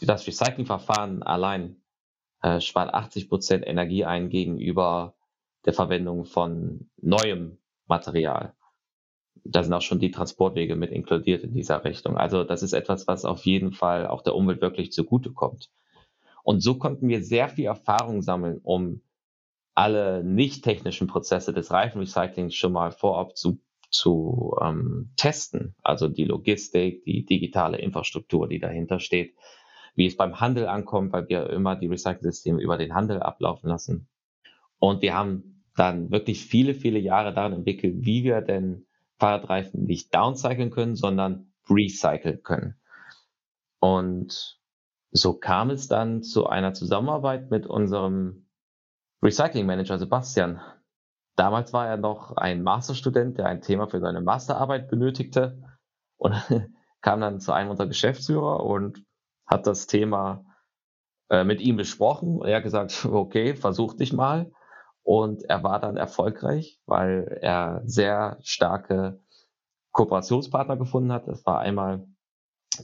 das 0.00 0.26
Recyclingverfahren 0.26 1.22
allein 1.22 1.82
äh, 2.42 2.60
spart 2.60 2.94
80% 2.94 3.64
Energie 3.64 4.04
ein 4.04 4.28
gegenüber 4.28 5.14
der 5.64 5.72
Verwendung 5.72 6.24
von 6.24 6.90
neuem 6.96 7.58
Material 7.86 8.54
da 9.44 9.62
sind 9.62 9.72
auch 9.72 9.82
schon 9.82 10.00
die 10.00 10.10
Transportwege 10.10 10.74
mit 10.74 10.90
inkludiert 10.90 11.44
in 11.44 11.52
dieser 11.52 11.84
Richtung. 11.84 12.16
Also 12.16 12.44
das 12.44 12.62
ist 12.62 12.72
etwas, 12.72 13.06
was 13.06 13.24
auf 13.24 13.44
jeden 13.44 13.72
Fall 13.72 14.06
auch 14.06 14.22
der 14.22 14.34
Umwelt 14.34 14.60
wirklich 14.60 14.90
zugutekommt. 14.92 15.70
Und 16.44 16.60
so 16.60 16.76
konnten 16.76 17.08
wir 17.08 17.24
sehr 17.24 17.48
viel 17.48 17.64
Erfahrung 17.64 18.22
sammeln, 18.22 18.60
um 18.62 19.00
alle 19.74 20.22
nicht 20.22 20.62
technischen 20.62 21.08
Prozesse 21.08 21.52
des 21.52 21.72
Reifenrecyclings 21.72 22.54
schon 22.54 22.72
mal 22.72 22.92
vorab 22.92 23.36
zu, 23.36 23.58
zu 23.90 24.54
ähm, 24.60 25.10
testen. 25.16 25.74
Also 25.82 26.08
die 26.08 26.24
Logistik, 26.24 27.02
die 27.04 27.24
digitale 27.24 27.78
Infrastruktur, 27.78 28.46
die 28.46 28.60
dahinter 28.60 29.00
steht, 29.00 29.34
wie 29.96 30.06
es 30.06 30.16
beim 30.16 30.38
Handel 30.38 30.68
ankommt, 30.68 31.12
weil 31.12 31.28
wir 31.28 31.48
immer 31.50 31.76
die 31.76 31.86
Recycling-Systeme 31.86 32.60
über 32.60 32.76
den 32.76 32.94
Handel 32.94 33.20
ablaufen 33.20 33.68
lassen. 33.68 34.06
Und 34.78 35.00
wir 35.00 35.14
haben 35.14 35.64
dann 35.76 36.10
wirklich 36.10 36.44
viele, 36.44 36.74
viele 36.74 36.98
Jahre 36.98 37.32
daran 37.32 37.54
entwickelt, 37.54 37.96
wie 38.00 38.22
wir 38.22 38.42
denn 38.42 38.86
Fahrradreifen 39.18 39.84
nicht 39.84 40.14
downcyclen 40.14 40.70
können, 40.70 40.94
sondern 40.94 41.52
recyceln 41.70 42.42
können. 42.42 42.74
Und 43.80 44.58
so 45.16 45.32
kam 45.32 45.70
es 45.70 45.86
dann 45.86 46.22
zu 46.24 46.48
einer 46.48 46.74
Zusammenarbeit 46.74 47.50
mit 47.50 47.66
unserem 47.66 48.48
Recycling 49.22 49.64
Manager 49.64 49.96
Sebastian. 49.96 50.60
Damals 51.36 51.72
war 51.72 51.86
er 51.86 51.96
noch 51.96 52.36
ein 52.36 52.62
Masterstudent, 52.62 53.38
der 53.38 53.46
ein 53.46 53.62
Thema 53.62 53.86
für 53.86 54.00
seine 54.00 54.20
Masterarbeit 54.20 54.88
benötigte 54.88 55.62
und 56.16 56.34
kam 57.00 57.20
dann 57.20 57.38
zu 57.38 57.52
einem 57.52 57.70
unserer 57.70 57.86
Geschäftsführer 57.86 58.64
und 58.64 59.04
hat 59.46 59.68
das 59.68 59.86
Thema 59.86 60.44
äh, 61.30 61.44
mit 61.44 61.60
ihm 61.60 61.76
besprochen. 61.76 62.42
Er 62.42 62.56
hat 62.56 62.64
gesagt, 62.64 63.04
okay, 63.10 63.54
versuch 63.54 63.94
dich 63.94 64.12
mal. 64.12 64.50
Und 65.04 65.44
er 65.44 65.62
war 65.62 65.78
dann 65.78 65.96
erfolgreich, 65.96 66.80
weil 66.86 67.38
er 67.40 67.82
sehr 67.84 68.38
starke 68.42 69.20
Kooperationspartner 69.92 70.76
gefunden 70.76 71.12
hat. 71.12 71.28
Das 71.28 71.46
war 71.46 71.60
einmal 71.60 72.08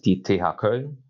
die 0.04 0.22
TH 0.22 0.56
Köln 0.56 1.09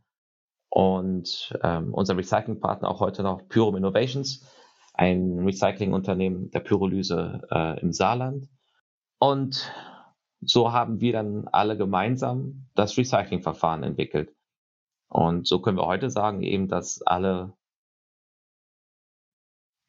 und 0.71 1.59
ähm, 1.63 1.93
unser 1.93 2.17
Recyclingpartner 2.17 2.89
auch 2.89 3.01
heute 3.01 3.23
noch 3.23 3.47
Pyrum 3.49 3.77
Innovations, 3.77 4.47
ein 4.95 5.41
Recyclingunternehmen 5.41 6.51
der 6.51 6.61
Pyrolyse 6.61 7.43
äh, 7.51 7.81
im 7.81 7.93
Saarland. 7.93 8.49
Und 9.19 9.73
so 10.41 10.73
haben 10.73 11.01
wir 11.01 11.13
dann 11.13 11.49
alle 11.49 11.77
gemeinsam 11.77 12.69
das 12.75 12.97
Recyclingverfahren 12.97 13.83
entwickelt. 13.83 14.35
Und 15.09 15.47
so 15.47 15.61
können 15.61 15.77
wir 15.77 15.87
heute 15.87 16.09
sagen 16.09 16.43
eben, 16.43 16.69
dass 16.69 17.03
alle 17.03 17.53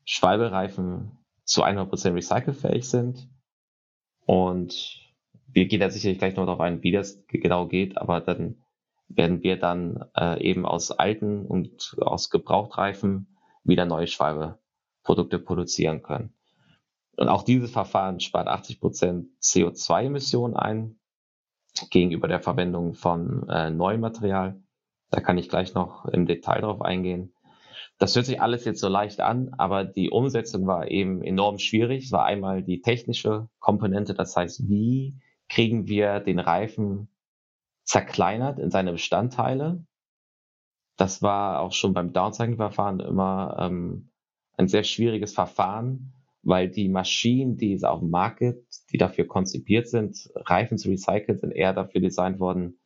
Schwalbereifen 0.03 1.19
zu 1.43 1.63
100% 1.63 2.15
recycelfähig 2.15 2.89
sind. 2.89 3.29
Und 4.25 4.99
wir 5.47 5.67
gehen 5.67 5.79
da 5.79 5.89
sicherlich 5.89 6.17
gleich 6.17 6.35
noch 6.35 6.45
darauf 6.45 6.59
ein, 6.59 6.81
wie 6.81 6.91
das 6.91 7.23
genau 7.27 7.67
geht, 7.67 7.97
aber 7.97 8.19
dann 8.19 8.63
werden 9.15 9.43
wir 9.43 9.57
dann 9.57 10.05
äh, 10.17 10.41
eben 10.41 10.65
aus 10.65 10.91
alten 10.91 11.45
und 11.45 11.95
aus 11.99 12.29
Gebrauchtreifen 12.29 13.37
wieder 13.63 13.85
neue 13.85 14.07
Schwalbeprodukte 14.07 15.39
produzieren 15.39 16.01
können. 16.01 16.33
Und 17.17 17.27
auch 17.27 17.43
dieses 17.43 17.71
Verfahren 17.71 18.19
spart 18.19 18.47
80 18.47 18.79
Prozent 18.79 19.27
CO2-Emissionen 19.41 20.55
ein 20.55 20.99
gegenüber 21.89 22.27
der 22.27 22.39
Verwendung 22.39 22.93
von 22.93 23.47
äh, 23.49 23.69
neuem 23.69 24.01
Material. 24.01 24.61
Da 25.09 25.21
kann 25.21 25.37
ich 25.37 25.49
gleich 25.49 25.73
noch 25.73 26.05
im 26.05 26.25
Detail 26.25 26.61
drauf 26.61 26.81
eingehen. 26.81 27.33
Das 27.97 28.15
hört 28.15 28.25
sich 28.25 28.41
alles 28.41 28.65
jetzt 28.65 28.79
so 28.79 28.87
leicht 28.87 29.21
an, 29.21 29.53
aber 29.57 29.83
die 29.83 30.09
Umsetzung 30.09 30.65
war 30.65 30.89
eben 30.89 31.21
enorm 31.21 31.59
schwierig. 31.59 32.05
Es 32.05 32.11
war 32.11 32.25
einmal 32.25 32.63
die 32.63 32.81
technische 32.81 33.47
Komponente, 33.59 34.15
das 34.15 34.35
heißt, 34.35 34.67
wie 34.67 35.19
kriegen 35.49 35.87
wir 35.87 36.19
den 36.19 36.39
Reifen 36.39 37.09
zerkleinert 37.83 38.59
in 38.59 38.71
seine 38.71 38.91
Bestandteile. 38.91 39.85
Das 40.97 41.21
war 41.21 41.61
auch 41.61 41.73
schon 41.73 41.93
beim 41.93 42.13
Downcycling-Verfahren 42.13 42.99
immer 42.99 43.57
ähm, 43.59 44.11
ein 44.57 44.67
sehr 44.67 44.83
schwieriges 44.83 45.33
Verfahren, 45.33 46.13
weil 46.43 46.69
die 46.69 46.89
Maschinen, 46.89 47.57
die 47.57 47.73
es 47.73 47.83
auf 47.83 47.99
dem 47.99 48.09
Markt 48.09 48.39
gibt, 48.39 48.91
die 48.91 48.97
dafür 48.97 49.27
konzipiert 49.27 49.87
sind, 49.87 50.29
Reifen 50.35 50.77
zu 50.77 50.89
recyceln, 50.89 51.37
sind 51.37 51.51
eher 51.51 51.73
dafür 51.73 52.01
designt 52.01 52.39
worden, 52.39 52.79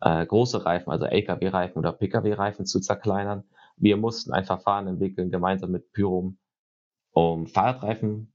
äh, 0.00 0.24
große 0.24 0.64
Reifen, 0.64 0.90
also 0.90 1.06
LKW-Reifen 1.06 1.78
oder 1.78 1.92
Pkw-Reifen 1.92 2.66
zu 2.66 2.80
zerkleinern. 2.80 3.44
Wir 3.76 3.96
mussten 3.96 4.32
ein 4.32 4.44
Verfahren 4.44 4.86
entwickeln, 4.86 5.30
gemeinsam 5.30 5.70
mit 5.70 5.92
Pyrum, 5.92 6.38
um 7.12 7.46
Fahrradreifen 7.46 8.32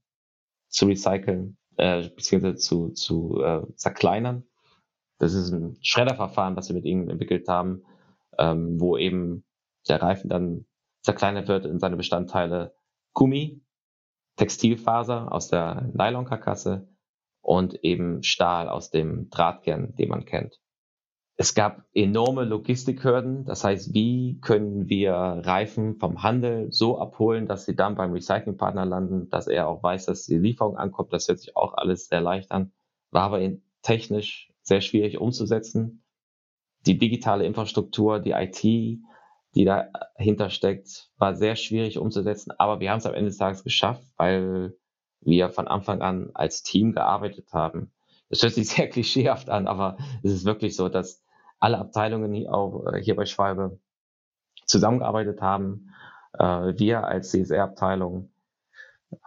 zu 0.68 0.86
recyceln, 0.86 1.56
äh, 1.76 2.08
beziehungsweise 2.08 2.56
zu, 2.56 2.90
zu 2.90 3.42
äh, 3.42 3.62
zerkleinern. 3.76 4.44
Das 5.18 5.34
ist 5.34 5.50
ein 5.50 5.76
Schredderverfahren, 5.82 6.56
was 6.56 6.68
wir 6.68 6.76
mit 6.76 6.84
ihnen 6.84 7.08
entwickelt 7.08 7.48
haben, 7.48 7.84
ähm, 8.38 8.80
wo 8.80 8.96
eben 8.96 9.44
der 9.88 10.02
Reifen 10.02 10.28
dann 10.28 10.66
zerkleinert 11.02 11.48
wird 11.48 11.66
in 11.66 11.78
seine 11.78 11.96
Bestandteile 11.96 12.74
Gummi, 13.12 13.62
Textilfaser 14.36 15.30
aus 15.32 15.48
der 15.48 15.90
Nylonkarkasse 15.94 16.88
und 17.40 17.74
eben 17.84 18.22
Stahl 18.22 18.68
aus 18.68 18.90
dem 18.90 19.28
Drahtkern, 19.30 19.94
den 19.94 20.08
man 20.08 20.24
kennt. 20.24 20.60
Es 21.36 21.54
gab 21.54 21.84
enorme 21.92 22.44
Logistikhürden. 22.44 23.44
Das 23.44 23.64
heißt, 23.64 23.92
wie 23.92 24.38
können 24.40 24.88
wir 24.88 25.12
Reifen 25.12 25.96
vom 25.96 26.22
Handel 26.22 26.70
so 26.70 26.98
abholen, 26.98 27.46
dass 27.46 27.64
sie 27.64 27.74
dann 27.74 27.96
beim 27.96 28.12
Recyclingpartner 28.12 28.86
landen, 28.86 29.28
dass 29.30 29.48
er 29.48 29.68
auch 29.68 29.82
weiß, 29.82 30.06
dass 30.06 30.26
die 30.26 30.38
Lieferung 30.38 30.76
ankommt. 30.76 31.12
Das 31.12 31.26
hört 31.28 31.40
sich 31.40 31.56
auch 31.56 31.74
alles 31.74 32.06
sehr 32.06 32.20
leicht 32.20 32.52
an. 32.52 32.72
War 33.10 33.24
aber 33.24 33.40
technisch 33.82 34.53
sehr 34.64 34.80
schwierig 34.80 35.18
umzusetzen. 35.18 36.02
Die 36.86 36.98
digitale 36.98 37.46
Infrastruktur, 37.46 38.18
die 38.18 38.32
IT, 38.32 38.62
die 38.62 39.64
dahinter 39.64 40.50
steckt, 40.50 41.10
war 41.16 41.36
sehr 41.36 41.56
schwierig 41.56 41.98
umzusetzen. 41.98 42.52
Aber 42.58 42.80
wir 42.80 42.90
haben 42.90 42.98
es 42.98 43.06
am 43.06 43.14
Ende 43.14 43.30
des 43.30 43.38
Tages 43.38 43.62
geschafft, 43.62 44.04
weil 44.16 44.76
wir 45.20 45.50
von 45.50 45.68
Anfang 45.68 46.02
an 46.02 46.30
als 46.34 46.62
Team 46.62 46.92
gearbeitet 46.92 47.52
haben. 47.52 47.92
Das 48.28 48.42
hört 48.42 48.54
sich 48.54 48.68
sehr 48.68 48.88
klischeehaft 48.88 49.48
an, 49.48 49.68
aber 49.68 49.96
es 50.22 50.32
ist 50.32 50.44
wirklich 50.44 50.74
so, 50.76 50.88
dass 50.88 51.22
alle 51.60 51.78
Abteilungen 51.78 52.32
hier, 52.32 52.52
auch, 52.52 52.86
äh, 52.92 53.00
hier 53.00 53.16
bei 53.16 53.26
Schwalbe 53.26 53.78
zusammengearbeitet 54.66 55.40
haben. 55.40 55.90
Äh, 56.32 56.74
wir 56.78 57.04
als 57.04 57.30
CSR-Abteilung 57.30 58.30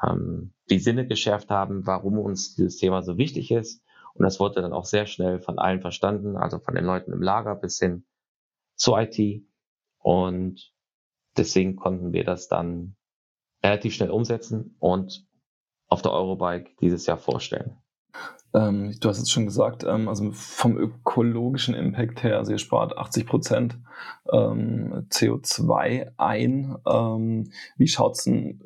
ähm, 0.04 0.54
die 0.69 0.80
Sinne 0.80 1.08
geschärft 1.08 1.50
haben, 1.50 1.88
warum 1.88 2.19
uns 2.19 2.56
dieses 2.56 2.78
Thema 2.78 3.02
so 3.02 3.17
wichtig 3.17 3.52
ist. 3.52 3.84
Und 4.17 4.23
das 4.23 4.39
wurde 4.39 4.62
dann 4.62 4.73
auch 4.73 4.86
sehr 4.86 5.06
schnell 5.06 5.39
von 5.39 5.60
allen 5.60 5.82
verstanden, 5.82 6.38
also 6.38 6.60
von 6.60 6.75
den 6.75 6.86
Leuten 6.86 7.13
im 7.13 7.21
Lager 7.21 7.56
bis 7.56 7.80
hin 7.80 8.06
zur 8.75 8.99
IT. 8.99 9.45
Und 9.99 10.73
deswegen 11.38 11.75
konnten 11.75 12.13
wir 12.13 12.23
das 12.23 12.47
dann 12.47 12.95
relativ 13.63 13.93
schnell 13.93 14.10
umsetzen 14.10 14.75
und 14.80 15.25
auf 15.88 16.01
der 16.01 16.12
Eurobike 16.12 16.71
dieses 16.82 17.06
Jahr 17.06 17.17
vorstellen. 17.17 17.77
Ähm, 18.53 18.95
du 18.99 19.10
hast 19.10 19.19
es 19.19 19.30
schon 19.30 19.45
gesagt, 19.45 19.84
ähm, 19.84 20.08
also 20.08 20.32
vom 20.32 20.77
ökologischen 20.77 21.75
Impact 21.75 22.23
her, 22.23 22.38
also 22.38 22.51
ihr 22.51 22.58
spart 22.58 22.97
80 22.97 23.25
Prozent 23.25 23.77
ähm, 24.32 25.06
CO2 25.10 26.12
ein. 26.17 26.77
Ähm, 26.88 27.51
wie 27.77 27.88
schaut 27.88 28.15
es 28.15 28.23
denn 28.23 28.63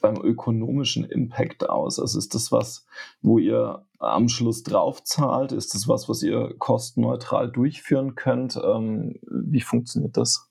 beim 0.00 0.16
ökonomischen 0.22 1.04
Impact 1.04 1.68
aus? 1.68 1.98
Also 1.98 2.18
ist 2.18 2.34
das 2.34 2.52
was, 2.52 2.86
wo 3.20 3.38
ihr 3.38 3.86
am 3.98 4.28
Schluss 4.28 4.62
drauf 4.62 5.02
zahlt? 5.04 5.52
Ist 5.52 5.74
das 5.74 5.88
was, 5.88 6.08
was 6.08 6.22
ihr 6.22 6.54
kostenneutral 6.58 7.50
durchführen 7.50 8.14
könnt? 8.14 8.56
Ähm, 8.56 9.18
wie 9.30 9.60
funktioniert 9.60 10.16
das? 10.16 10.50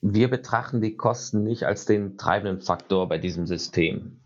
Wir 0.00 0.28
betrachten 0.28 0.80
die 0.80 0.96
Kosten 0.96 1.42
nicht 1.44 1.64
als 1.64 1.86
den 1.86 2.18
treibenden 2.18 2.60
Faktor 2.60 3.08
bei 3.08 3.18
diesem 3.18 3.46
System. 3.46 4.20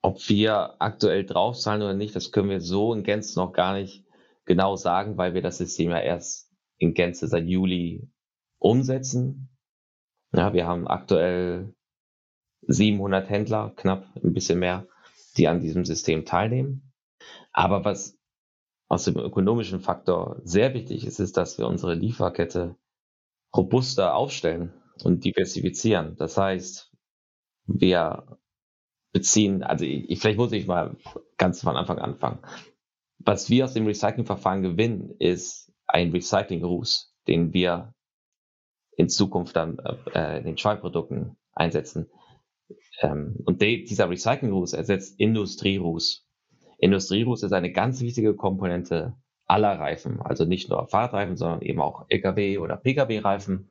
Ob 0.00 0.28
wir 0.28 0.80
aktuell 0.80 1.24
draufzahlen 1.24 1.82
oder 1.82 1.94
nicht, 1.94 2.16
das 2.16 2.32
können 2.32 2.50
wir 2.50 2.60
so 2.60 2.94
in 2.94 3.04
Gänze 3.04 3.38
noch 3.38 3.52
gar 3.52 3.74
nicht 3.74 4.04
genau 4.44 4.76
sagen, 4.76 5.16
weil 5.16 5.34
wir 5.34 5.42
das 5.42 5.58
System 5.58 5.90
ja 5.90 6.00
erst 6.00 6.50
in 6.78 6.94
Gänze 6.94 7.28
seit 7.28 7.46
Juli 7.46 8.08
umsetzen. 8.58 9.48
Ja, 10.32 10.52
wir 10.52 10.66
haben 10.66 10.88
aktuell 10.88 11.74
700 12.66 13.28
Händler, 13.28 13.72
knapp 13.76 14.06
ein 14.16 14.32
bisschen 14.32 14.58
mehr, 14.58 14.86
die 15.36 15.48
an 15.48 15.60
diesem 15.60 15.84
System 15.84 16.24
teilnehmen. 16.24 16.92
Aber 17.52 17.84
was 17.84 18.18
aus 18.88 19.04
dem 19.04 19.16
ökonomischen 19.16 19.80
Faktor 19.80 20.40
sehr 20.44 20.74
wichtig 20.74 21.06
ist, 21.06 21.18
ist, 21.20 21.36
dass 21.36 21.58
wir 21.58 21.66
unsere 21.66 21.94
Lieferkette 21.94 22.76
robuster 23.54 24.14
aufstellen 24.14 24.72
und 25.02 25.24
diversifizieren. 25.24 26.16
Das 26.16 26.36
heißt, 26.36 26.92
wir 27.66 28.38
beziehen, 29.12 29.62
also 29.62 29.84
ich, 29.84 30.18
vielleicht 30.20 30.38
muss 30.38 30.52
ich 30.52 30.66
mal 30.66 30.96
ganz 31.38 31.62
von 31.62 31.76
Anfang 31.76 31.98
anfangen. 31.98 32.40
Was 33.18 33.48
wir 33.48 33.64
aus 33.64 33.72
dem 33.72 33.86
Recyclingverfahren 33.86 34.62
gewinnen, 34.62 35.14
ist 35.18 35.72
ein 35.86 36.10
Recycling-Ruß, 36.10 37.14
den 37.26 37.52
wir 37.52 37.94
in 38.96 39.08
Zukunft 39.08 39.56
dann 39.56 39.78
äh, 40.14 40.38
in 40.38 40.44
den 40.44 40.58
Schweimprodukten 40.58 41.36
einsetzen. 41.52 42.10
Ähm, 43.00 43.36
und 43.44 43.60
de, 43.60 43.84
dieser 43.84 44.08
Recycling-Ruß 44.10 44.72
ersetzt. 44.72 45.18
Industrieruß 45.18 46.24
ist 47.42 47.52
eine 47.52 47.72
ganz 47.72 48.00
wichtige 48.00 48.34
Komponente 48.34 49.14
aller 49.46 49.78
Reifen, 49.78 50.20
also 50.20 50.44
nicht 50.44 50.70
nur 50.70 50.86
Fahrradreifen, 50.88 51.36
sondern 51.36 51.62
eben 51.62 51.80
auch 51.80 52.08
Lkw- 52.08 52.58
oder 52.58 52.76
Pkw-Reifen 52.76 53.70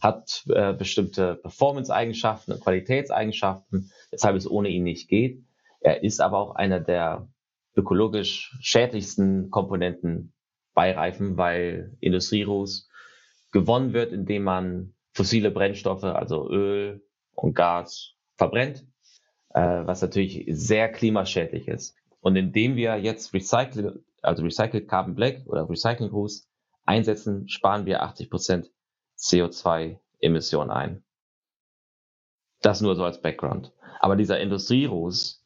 hat 0.00 0.44
äh, 0.48 0.72
bestimmte 0.74 1.36
Performance-Eigenschaften 1.36 2.52
und 2.52 2.60
Qualitätseigenschaften, 2.60 3.90
weshalb 4.10 4.36
es 4.36 4.50
ohne 4.50 4.68
ihn 4.68 4.82
nicht 4.82 5.08
geht. 5.08 5.42
Er 5.80 6.02
ist 6.02 6.20
aber 6.20 6.38
auch 6.38 6.54
einer 6.54 6.80
der 6.80 7.28
ökologisch 7.76 8.56
schädlichsten 8.60 9.50
Komponenten 9.50 10.32
bei 10.74 10.92
Reifen, 10.92 11.36
weil 11.36 11.96
Industrieruß 12.00 12.88
gewonnen 13.52 13.92
wird, 13.92 14.12
indem 14.12 14.44
man 14.44 14.94
fossile 15.12 15.50
Brennstoffe, 15.50 16.04
also 16.04 16.48
Öl 16.50 17.02
und 17.34 17.54
Gas, 17.54 18.13
verbrennt, 18.36 18.86
äh, 19.50 19.60
was 19.60 20.02
natürlich 20.02 20.44
sehr 20.48 20.90
klimaschädlich 20.90 21.68
ist. 21.68 21.96
Und 22.20 22.36
indem 22.36 22.76
wir 22.76 22.96
jetzt 22.96 23.34
Recycle, 23.34 24.02
also 24.22 24.42
Recycled 24.42 24.88
Carbon 24.88 25.14
Black 25.14 25.42
oder 25.46 25.68
Recycling 25.68 26.10
Ruß 26.10 26.48
einsetzen, 26.84 27.48
sparen 27.48 27.86
wir 27.86 28.02
80 28.02 28.30
Prozent 28.30 28.70
CO2-Emissionen 29.18 30.70
ein. 30.70 31.04
Das 32.60 32.80
nur 32.80 32.96
so 32.96 33.04
als 33.04 33.20
Background. 33.20 33.72
Aber 34.00 34.16
dieser 34.16 34.40
Industrieruß 34.40 35.44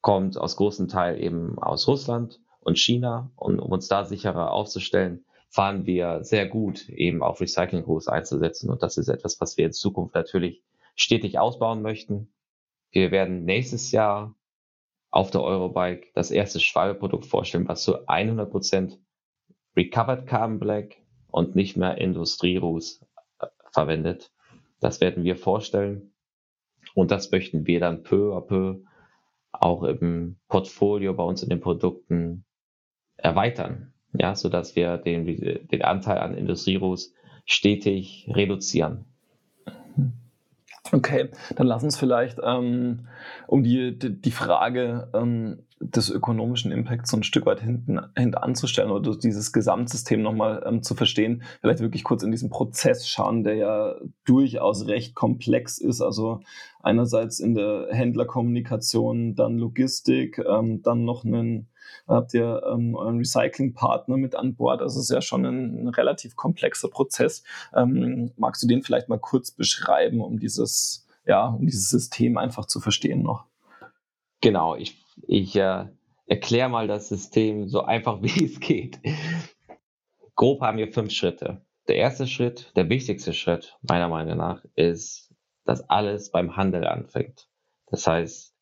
kommt 0.00 0.38
aus 0.38 0.56
großem 0.56 0.86
Teil 0.86 1.20
eben 1.20 1.58
aus 1.58 1.88
Russland 1.88 2.40
und 2.60 2.78
China. 2.78 3.32
Und 3.34 3.58
um 3.58 3.72
uns 3.72 3.88
da 3.88 4.04
sicherer 4.04 4.52
aufzustellen, 4.52 5.24
fahren 5.48 5.86
wir 5.86 6.22
sehr 6.22 6.46
gut 6.46 6.88
eben 6.88 7.22
auf 7.22 7.40
Recyclingruß 7.40 8.08
einzusetzen. 8.08 8.70
Und 8.70 8.82
das 8.82 8.96
ist 8.96 9.08
etwas, 9.08 9.40
was 9.40 9.56
wir 9.56 9.66
in 9.66 9.72
Zukunft 9.72 10.14
natürlich 10.14 10.62
stetig 10.96 11.38
ausbauen 11.38 11.82
möchten. 11.82 12.32
Wir 12.90 13.10
werden 13.10 13.44
nächstes 13.44 13.92
Jahr 13.92 14.34
auf 15.10 15.30
der 15.30 15.42
Eurobike 15.42 16.08
das 16.14 16.30
erste 16.30 16.60
Schwalbe-Produkt 16.60 17.26
vorstellen, 17.26 17.68
was 17.68 17.84
zu 17.84 18.06
100% 18.08 18.98
Recovered 19.76 20.26
Carbon 20.26 20.58
Black 20.58 20.96
und 21.28 21.54
nicht 21.54 21.76
mehr 21.76 21.98
Industrieruß 21.98 23.06
äh, 23.38 23.46
verwendet. 23.70 24.32
Das 24.80 25.00
werden 25.00 25.24
wir 25.24 25.36
vorstellen 25.36 26.12
und 26.94 27.10
das 27.10 27.30
möchten 27.30 27.66
wir 27.66 27.80
dann 27.80 28.02
peu 28.02 28.34
à 28.36 28.40
peu 28.40 28.82
auch 29.52 29.82
im 29.84 30.38
Portfolio 30.48 31.14
bei 31.14 31.22
uns 31.22 31.42
in 31.42 31.48
den 31.48 31.60
Produkten 31.60 32.44
erweitern, 33.16 33.94
ja, 34.12 34.34
so 34.34 34.48
dass 34.48 34.76
wir 34.76 34.98
den, 34.98 35.26
den 35.68 35.82
Anteil 35.82 36.18
an 36.18 36.36
Industrieruß 36.36 37.14
stetig 37.44 38.28
reduzieren. 38.34 39.15
Okay, 40.92 41.30
dann 41.56 41.66
lass 41.66 41.82
uns 41.82 41.96
vielleicht 41.96 42.38
ähm, 42.42 43.06
um 43.46 43.62
die, 43.62 43.98
die, 43.98 44.20
die 44.20 44.30
Frage 44.30 45.08
ähm, 45.14 45.58
des 45.80 46.08
ökonomischen 46.10 46.72
Impacts 46.72 47.10
so 47.10 47.18
ein 47.18 47.22
Stück 47.22 47.44
weit 47.44 47.60
hinten, 47.60 48.00
hinten 48.16 48.34
anzustellen 48.34 48.90
oder 48.90 49.16
dieses 49.16 49.52
Gesamtsystem 49.52 50.22
nochmal 50.22 50.62
ähm, 50.66 50.82
zu 50.82 50.94
verstehen, 50.94 51.42
vielleicht 51.60 51.80
wirklich 51.80 52.02
kurz 52.02 52.22
in 52.22 52.30
diesen 52.30 52.48
Prozess 52.48 53.06
schauen, 53.08 53.44
der 53.44 53.56
ja 53.56 53.94
durchaus 54.24 54.86
recht 54.86 55.14
komplex 55.14 55.78
ist. 55.78 56.00
Also 56.00 56.40
einerseits 56.82 57.40
in 57.40 57.54
der 57.54 57.88
Händlerkommunikation, 57.90 59.34
dann 59.34 59.58
Logistik, 59.58 60.38
ähm, 60.38 60.82
dann 60.82 61.04
noch 61.04 61.24
einen 61.24 61.68
habt 62.06 62.34
ihr 62.34 62.62
ähm, 62.72 62.94
euren 62.94 63.18
Recyclingpartner 63.18 64.16
mit 64.16 64.34
an 64.34 64.54
Bord. 64.54 64.80
Das 64.80 64.96
ist 64.96 65.10
ja 65.10 65.20
schon 65.20 65.44
ein, 65.44 65.84
ein 65.84 65.88
relativ 65.88 66.36
komplexer 66.36 66.88
Prozess. 66.88 67.42
Ähm, 67.74 68.32
magst 68.36 68.62
du 68.62 68.66
den 68.66 68.82
vielleicht 68.82 69.08
mal 69.08 69.18
kurz 69.18 69.50
beschreiben, 69.50 70.20
um 70.20 70.38
dieses, 70.38 71.06
ja, 71.26 71.48
um 71.48 71.66
dieses 71.66 71.90
System 71.90 72.36
einfach 72.36 72.66
zu 72.66 72.80
verstehen 72.80 73.22
noch? 73.22 73.44
Genau, 74.40 74.76
ich, 74.76 75.02
ich 75.26 75.56
äh, 75.56 75.86
erkläre 76.26 76.68
mal 76.68 76.86
das 76.86 77.08
System 77.08 77.68
so 77.68 77.82
einfach 77.82 78.22
wie 78.22 78.44
es 78.44 78.60
geht. 78.60 79.00
Grob 80.34 80.60
haben 80.60 80.78
wir 80.78 80.92
fünf 80.92 81.12
Schritte. 81.12 81.62
Der 81.88 81.96
erste 81.96 82.26
Schritt, 82.26 82.72
der 82.76 82.88
wichtigste 82.88 83.32
Schritt 83.32 83.78
meiner 83.82 84.08
Meinung 84.08 84.36
nach, 84.36 84.64
ist, 84.74 85.32
dass 85.64 85.88
alles 85.88 86.30
beim 86.30 86.56
Handel 86.56 86.86
anfängt. 86.86 87.48
Das 87.86 88.06
heißt, 88.06 88.54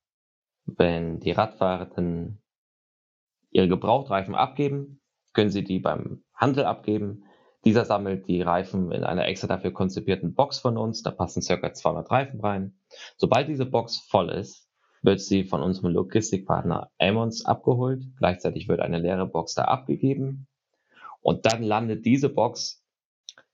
Wenn 0.66 1.20
die 1.20 1.32
Radfahrer 1.32 1.86
dann 1.86 2.38
ihre 3.54 3.68
Gebrauchtreifen 3.68 4.34
abgeben, 4.34 5.00
können 5.32 5.50
sie 5.50 5.64
die 5.64 5.78
beim 5.78 6.22
Handel 6.34 6.64
abgeben. 6.64 7.24
Dieser 7.64 7.86
sammelt 7.86 8.28
die 8.28 8.42
Reifen 8.42 8.92
in 8.92 9.04
einer 9.04 9.26
extra 9.26 9.46
dafür 9.46 9.72
konzipierten 9.72 10.34
Box 10.34 10.58
von 10.58 10.76
uns. 10.76 11.02
Da 11.02 11.10
passen 11.10 11.40
circa 11.40 11.72
200 11.72 12.10
Reifen 12.10 12.40
rein. 12.40 12.78
Sobald 13.16 13.48
diese 13.48 13.64
Box 13.64 13.96
voll 13.96 14.28
ist, 14.28 14.68
wird 15.02 15.20
sie 15.20 15.44
von 15.44 15.62
unserem 15.62 15.92
Logistikpartner 15.92 16.90
Ammons 16.98 17.44
abgeholt. 17.46 18.02
Gleichzeitig 18.18 18.68
wird 18.68 18.80
eine 18.80 18.98
leere 18.98 19.26
Box 19.26 19.54
da 19.54 19.64
abgegeben. 19.64 20.46
Und 21.22 21.46
dann 21.46 21.62
landet 21.62 22.04
diese 22.04 22.28
Box 22.28 22.84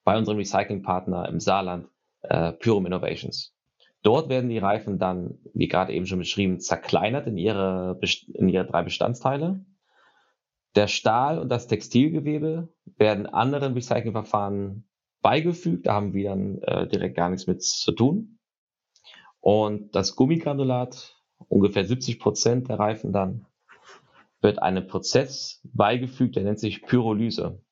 bei 0.02 0.16
unserem 0.16 0.38
Recyclingpartner 0.38 1.28
im 1.28 1.40
Saarland, 1.40 1.88
äh, 2.22 2.52
Pyrum 2.52 2.86
Innovations. 2.86 3.54
Dort 4.02 4.30
werden 4.30 4.48
die 4.48 4.58
Reifen 4.58 4.98
dann, 4.98 5.38
wie 5.52 5.68
gerade 5.68 5.92
eben 5.92 6.06
schon 6.06 6.18
beschrieben, 6.18 6.58
zerkleinert 6.58 7.26
in 7.26 7.36
ihre, 7.36 8.00
in 8.32 8.48
ihre 8.48 8.64
drei 8.66 8.82
Bestandteile. 8.82 9.64
Der 10.76 10.86
Stahl 10.86 11.38
und 11.38 11.48
das 11.48 11.66
Textilgewebe 11.66 12.72
werden 12.96 13.26
anderen 13.26 13.74
Recyclingverfahren 13.74 14.88
beigefügt. 15.20 15.86
Da 15.86 15.94
haben 15.94 16.14
wir 16.14 16.30
dann 16.30 16.58
äh, 16.62 16.86
direkt 16.86 17.16
gar 17.16 17.30
nichts 17.30 17.46
mit 17.46 17.62
zu 17.62 17.92
tun. 17.92 18.38
Und 19.40 19.94
das 19.94 20.16
Gummigranulat, 20.16 21.16
ungefähr 21.48 21.84
70 21.84 22.20
Prozent 22.20 22.68
der 22.68 22.78
Reifen 22.78 23.12
dann, 23.12 23.46
wird 24.42 24.62
einem 24.62 24.86
Prozess 24.86 25.60
beigefügt, 25.64 26.36
der 26.36 26.44
nennt 26.44 26.58
sich 26.58 26.82
Pyrolyse. 26.82 27.62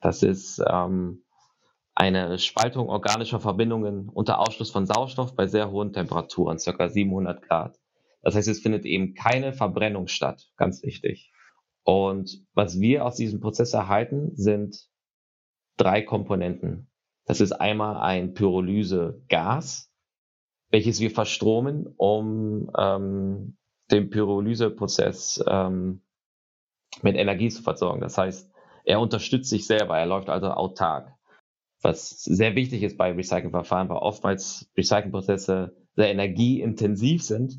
Das 0.00 0.22
ist 0.22 0.62
ähm, 0.66 1.24
eine 1.94 2.38
Spaltung 2.38 2.88
organischer 2.88 3.40
Verbindungen 3.40 4.08
unter 4.08 4.38
Ausschluss 4.38 4.70
von 4.70 4.86
Sauerstoff 4.86 5.34
bei 5.34 5.46
sehr 5.46 5.70
hohen 5.70 5.92
Temperaturen, 5.92 6.58
ca. 6.58 6.88
700 6.88 7.42
Grad. 7.42 7.78
Das 8.22 8.34
heißt, 8.34 8.48
es 8.48 8.60
findet 8.60 8.84
eben 8.84 9.14
keine 9.14 9.52
Verbrennung 9.52 10.06
statt, 10.06 10.50
ganz 10.56 10.82
wichtig. 10.82 11.32
Und 11.84 12.44
was 12.54 12.80
wir 12.80 13.04
aus 13.04 13.16
diesem 13.16 13.40
Prozess 13.40 13.72
erhalten, 13.72 14.34
sind 14.34 14.86
drei 15.76 16.02
Komponenten. 16.02 16.90
Das 17.26 17.40
ist 17.40 17.52
einmal 17.52 17.96
ein 17.96 18.34
Pyrolysegas, 18.34 19.90
welches 20.70 21.00
wir 21.00 21.10
verstromen, 21.10 21.86
um 21.96 22.70
ähm, 22.76 23.56
den 23.90 24.10
Pyrolyseprozess 24.10 25.42
ähm, 25.48 26.02
mit 27.02 27.16
Energie 27.16 27.48
zu 27.48 27.62
versorgen. 27.62 28.00
Das 28.00 28.18
heißt, 28.18 28.50
er 28.84 29.00
unterstützt 29.00 29.50
sich 29.50 29.66
selber, 29.66 29.98
er 29.98 30.06
läuft 30.06 30.28
also 30.28 30.48
autark 30.48 31.14
was 31.82 32.10
sehr 32.24 32.54
wichtig 32.54 32.82
ist 32.82 32.98
bei 32.98 33.12
Recyclingverfahren, 33.12 33.88
weil 33.88 33.96
oftmals 33.96 34.70
Recyclingprozesse 34.76 35.76
sehr 35.96 36.10
energieintensiv 36.10 37.22
sind, 37.22 37.58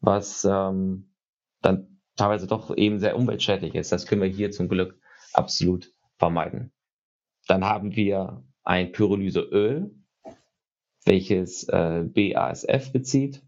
was 0.00 0.44
ähm, 0.44 1.12
dann 1.62 1.95
teilweise 2.16 2.46
doch 2.46 2.76
eben 2.76 2.98
sehr 2.98 3.16
umweltschädlich 3.16 3.74
ist. 3.74 3.92
Das 3.92 4.06
können 4.06 4.22
wir 4.22 4.28
hier 4.28 4.50
zum 4.50 4.68
Glück 4.68 4.98
absolut 5.32 5.92
vermeiden. 6.18 6.72
Dann 7.46 7.64
haben 7.64 7.94
wir 7.94 8.42
ein 8.64 8.92
Pyrolyseöl, 8.92 9.94
welches 11.04 11.68
äh, 11.68 12.04
BASF 12.04 12.92
bezieht. 12.92 13.42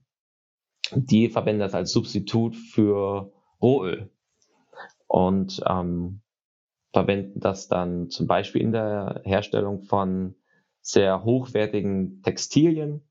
Die 0.94 1.28
verwenden 1.28 1.60
das 1.60 1.74
als 1.74 1.92
Substitut 1.92 2.56
für 2.56 3.32
Rohöl. 3.60 4.10
Und 5.06 5.60
ähm, 5.66 6.20
verwenden 6.92 7.40
das 7.40 7.68
dann 7.68 8.10
zum 8.10 8.26
Beispiel 8.26 8.62
in 8.62 8.72
der 8.72 9.22
Herstellung 9.24 9.82
von 9.82 10.34
sehr 10.80 11.24
hochwertigen 11.24 12.22
Textilien, 12.22 13.02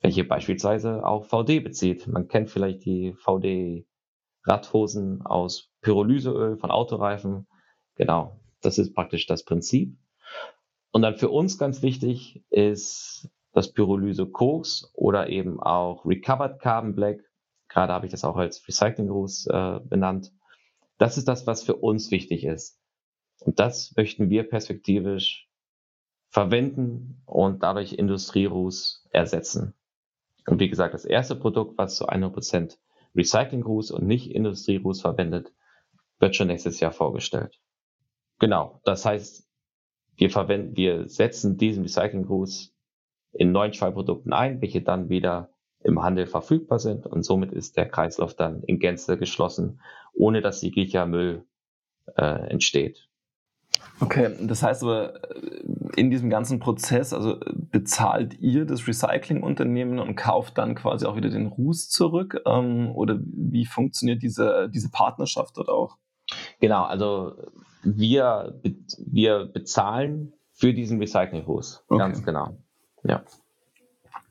welche 0.00 0.24
beispielsweise 0.24 1.04
auch 1.04 1.24
VD 1.24 1.60
bezieht. 1.60 2.06
Man 2.06 2.28
kennt 2.28 2.50
vielleicht 2.50 2.84
die 2.84 3.12
VD 3.14 3.86
Radhosen 4.44 5.22
aus 5.22 5.70
Pyrolyseöl 5.80 6.56
von 6.56 6.70
Autoreifen. 6.70 7.46
Genau, 7.96 8.40
das 8.60 8.78
ist 8.78 8.94
praktisch 8.94 9.26
das 9.26 9.44
Prinzip. 9.44 9.96
Und 10.92 11.02
dann 11.02 11.16
für 11.16 11.28
uns 11.28 11.58
ganz 11.58 11.82
wichtig 11.82 12.44
ist 12.50 13.28
das 13.52 13.72
Pyrolyse 13.72 14.26
Koks 14.26 14.90
oder 14.94 15.28
eben 15.28 15.60
auch 15.60 16.04
Recovered 16.04 16.60
Carbon 16.60 16.94
Black. 16.94 17.20
Gerade 17.68 17.92
habe 17.92 18.06
ich 18.06 18.12
das 18.12 18.24
auch 18.24 18.36
als 18.36 18.66
Recycling 18.66 19.08
Ruß 19.08 19.46
äh, 19.46 19.80
benannt. 19.84 20.32
Das 20.98 21.16
ist 21.16 21.28
das, 21.28 21.46
was 21.46 21.62
für 21.62 21.76
uns 21.76 22.10
wichtig 22.10 22.44
ist. 22.44 22.78
Und 23.40 23.58
das 23.58 23.94
möchten 23.96 24.28
wir 24.28 24.44
perspektivisch 24.44 25.48
verwenden 26.28 27.22
und 27.26 27.62
dadurch 27.62 27.92
Industrieruß 27.92 29.08
ersetzen. 29.10 29.74
Und 30.46 30.60
wie 30.60 30.68
gesagt, 30.68 30.94
das 30.94 31.04
erste 31.04 31.36
Produkt, 31.36 31.78
was 31.78 31.96
zu 31.96 32.08
100% 32.08 32.76
Recycling-Ruß 33.14 33.90
und 33.90 34.06
nicht 34.06 34.30
Industrieruß 34.30 35.00
verwendet, 35.00 35.52
wird 36.18 36.36
schon 36.36 36.48
nächstes 36.48 36.80
Jahr 36.80 36.92
vorgestellt. 36.92 37.60
Genau, 38.38 38.80
das 38.84 39.04
heißt, 39.04 39.46
wir 40.16 40.30
verwenden, 40.30 40.76
wir 40.76 41.08
setzen 41.08 41.56
diesen 41.56 41.82
Recycling-Ruß 41.82 42.74
in 43.32 43.52
neuen 43.52 43.72
Schwallprodukten 43.72 44.32
ein, 44.32 44.60
welche 44.60 44.82
dann 44.82 45.08
wieder 45.08 45.50
im 45.82 46.02
Handel 46.02 46.26
verfügbar 46.26 46.78
sind 46.78 47.06
und 47.06 47.22
somit 47.22 47.52
ist 47.52 47.76
der 47.76 47.88
Kreislauf 47.88 48.34
dann 48.34 48.62
in 48.62 48.78
Gänze 48.78 49.16
geschlossen, 49.16 49.80
ohne 50.12 50.42
dass 50.42 50.62
jeglicher 50.62 51.06
Müll 51.06 51.46
äh, 52.16 52.50
entsteht. 52.50 53.09
Okay, 54.00 54.34
das 54.40 54.62
heißt 54.62 54.82
aber, 54.82 55.14
äh, 55.34 55.62
in 55.96 56.10
diesem 56.10 56.30
ganzen 56.30 56.58
Prozess, 56.58 57.12
also 57.12 57.38
bezahlt 57.70 58.38
ihr 58.40 58.64
das 58.64 58.86
Recyclingunternehmen 58.86 59.98
und 59.98 60.16
kauft 60.16 60.58
dann 60.58 60.74
quasi 60.74 61.06
auch 61.06 61.16
wieder 61.16 61.28
den 61.28 61.46
Ruß 61.46 61.90
zurück? 61.90 62.40
Ähm, 62.46 62.90
oder 62.94 63.18
wie 63.20 63.66
funktioniert 63.66 64.22
diese, 64.22 64.70
diese 64.72 64.90
Partnerschaft 64.90 65.56
dort 65.56 65.68
auch? 65.68 65.96
Genau, 66.60 66.84
also 66.84 67.34
wir, 67.82 68.60
wir 68.98 69.46
bezahlen 69.46 70.32
für 70.52 70.72
diesen 70.72 70.98
Recycling-Ruß. 70.98 71.84
Okay. 71.88 71.98
Ganz 71.98 72.22
genau. 72.24 72.56
Ja. 73.04 73.22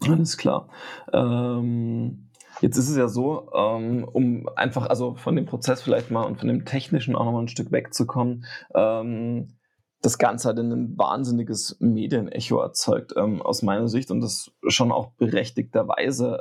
Alles 0.07 0.37
klar. 0.37 0.69
Ähm, 1.11 2.28
Jetzt 2.61 2.77
ist 2.77 2.89
es 2.89 2.97
ja 2.97 3.07
so, 3.07 3.49
ähm, 3.55 4.03
um 4.03 4.49
einfach 4.55 4.87
also 4.87 5.15
von 5.15 5.35
dem 5.35 5.45
Prozess 5.45 5.81
vielleicht 5.81 6.11
mal 6.11 6.23
und 6.23 6.37
von 6.37 6.47
dem 6.47 6.65
Technischen 6.65 7.15
auch 7.15 7.25
nochmal 7.25 7.43
ein 7.43 7.47
Stück 7.47 7.71
wegzukommen, 7.71 8.45
ähm, 8.75 9.55
das 10.01 10.17
Ganze 10.17 10.47
hat 10.47 10.57
ein 10.57 10.97
wahnsinniges 10.97 11.75
Medienecho 11.81 12.59
erzeugt, 12.61 13.13
ähm, 13.17 13.41
aus 13.41 13.63
meiner 13.63 13.89
Sicht 13.89 14.11
und 14.11 14.21
das 14.21 14.49
schon 14.67 14.93
auch 14.93 15.11
berechtigterweise. 15.17 16.39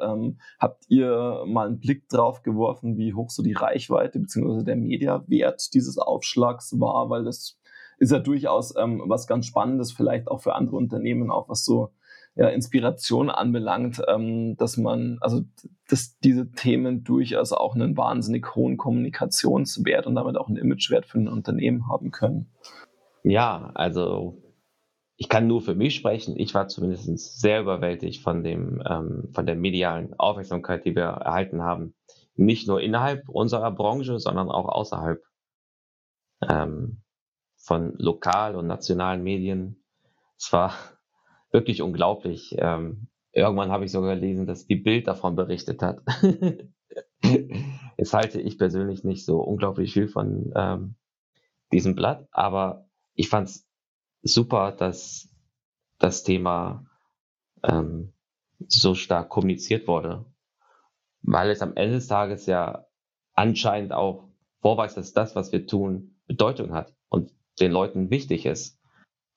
Habt 0.60 0.84
ihr 0.88 1.42
mal 1.44 1.66
einen 1.66 1.80
Blick 1.80 2.08
drauf 2.08 2.44
geworfen, 2.44 2.96
wie 2.96 3.14
hoch 3.14 3.30
so 3.30 3.42
die 3.42 3.54
Reichweite 3.54 4.20
bzw. 4.20 4.62
der 4.62 4.76
Mediawert 4.76 5.74
dieses 5.74 5.98
Aufschlags 5.98 6.78
war? 6.78 7.10
Weil 7.10 7.24
das 7.24 7.58
ist 7.98 8.12
ja 8.12 8.20
durchaus 8.20 8.76
was 8.76 9.26
ganz 9.26 9.46
Spannendes, 9.46 9.90
vielleicht 9.90 10.28
auch 10.28 10.40
für 10.40 10.54
andere 10.54 10.76
Unternehmen, 10.76 11.32
auch 11.32 11.48
was 11.48 11.64
so 11.64 11.90
ja, 12.38 12.48
Inspiration 12.48 13.30
anbelangt, 13.30 14.00
ähm, 14.06 14.56
dass 14.56 14.76
man, 14.76 15.18
also 15.20 15.42
dass 15.88 16.18
diese 16.20 16.52
Themen 16.52 17.02
durchaus 17.02 17.52
auch 17.52 17.74
einen 17.74 17.96
wahnsinnig 17.96 18.54
hohen 18.54 18.76
Kommunikationswert 18.76 20.06
und 20.06 20.14
damit 20.14 20.36
auch 20.36 20.46
einen 20.46 20.56
Imagewert 20.56 21.04
für 21.04 21.18
ein 21.18 21.26
Unternehmen 21.26 21.88
haben 21.88 22.12
können. 22.12 22.48
Ja, 23.24 23.72
also 23.74 24.40
ich 25.16 25.28
kann 25.28 25.48
nur 25.48 25.60
für 25.62 25.74
mich 25.74 25.96
sprechen. 25.96 26.38
Ich 26.38 26.54
war 26.54 26.68
zumindest 26.68 27.40
sehr 27.40 27.60
überwältigt 27.60 28.22
von 28.22 28.44
dem, 28.44 28.80
ähm, 28.88 29.30
von 29.32 29.44
der 29.44 29.56
medialen 29.56 30.14
Aufmerksamkeit, 30.16 30.84
die 30.84 30.94
wir 30.94 31.02
erhalten 31.02 31.62
haben. 31.62 31.94
Nicht 32.36 32.68
nur 32.68 32.80
innerhalb 32.80 33.28
unserer 33.28 33.72
Branche, 33.72 34.20
sondern 34.20 34.48
auch 34.48 34.68
außerhalb 34.68 35.20
ähm, 36.48 37.02
von 37.56 37.94
lokal 37.98 38.54
und 38.54 38.68
nationalen 38.68 39.24
Medien. 39.24 39.82
Es 40.38 40.52
war 40.52 40.72
wirklich 41.50 41.82
unglaublich. 41.82 42.54
Ähm, 42.58 43.08
irgendwann 43.32 43.70
habe 43.70 43.84
ich 43.84 43.92
sogar 43.92 44.14
gelesen, 44.14 44.46
dass 44.46 44.66
die 44.66 44.76
Bild 44.76 45.06
davon 45.06 45.36
berichtet 45.36 45.82
hat. 45.82 46.00
Jetzt 47.96 48.14
halte 48.14 48.40
ich 48.40 48.58
persönlich 48.58 49.04
nicht 49.04 49.24
so 49.24 49.40
unglaublich 49.40 49.92
viel 49.92 50.08
von 50.08 50.52
ähm, 50.54 50.94
diesem 51.72 51.94
Blatt, 51.94 52.26
aber 52.30 52.88
ich 53.14 53.28
fand 53.28 53.48
es 53.48 53.68
super, 54.22 54.72
dass 54.72 55.34
das 55.98 56.22
Thema 56.22 56.86
ähm, 57.62 58.12
so 58.66 58.94
stark 58.94 59.28
kommuniziert 59.28 59.86
wurde, 59.88 60.24
weil 61.22 61.50
es 61.50 61.62
am 61.62 61.76
Ende 61.76 61.96
des 61.96 62.06
Tages 62.08 62.46
ja 62.46 62.86
anscheinend 63.34 63.92
auch 63.92 64.28
vorweist, 64.60 64.96
dass 64.96 65.12
das, 65.12 65.34
was 65.36 65.52
wir 65.52 65.66
tun, 65.66 66.16
Bedeutung 66.26 66.72
hat 66.72 66.94
und 67.08 67.32
den 67.60 67.72
Leuten 67.72 68.10
wichtig 68.10 68.46
ist. 68.46 68.80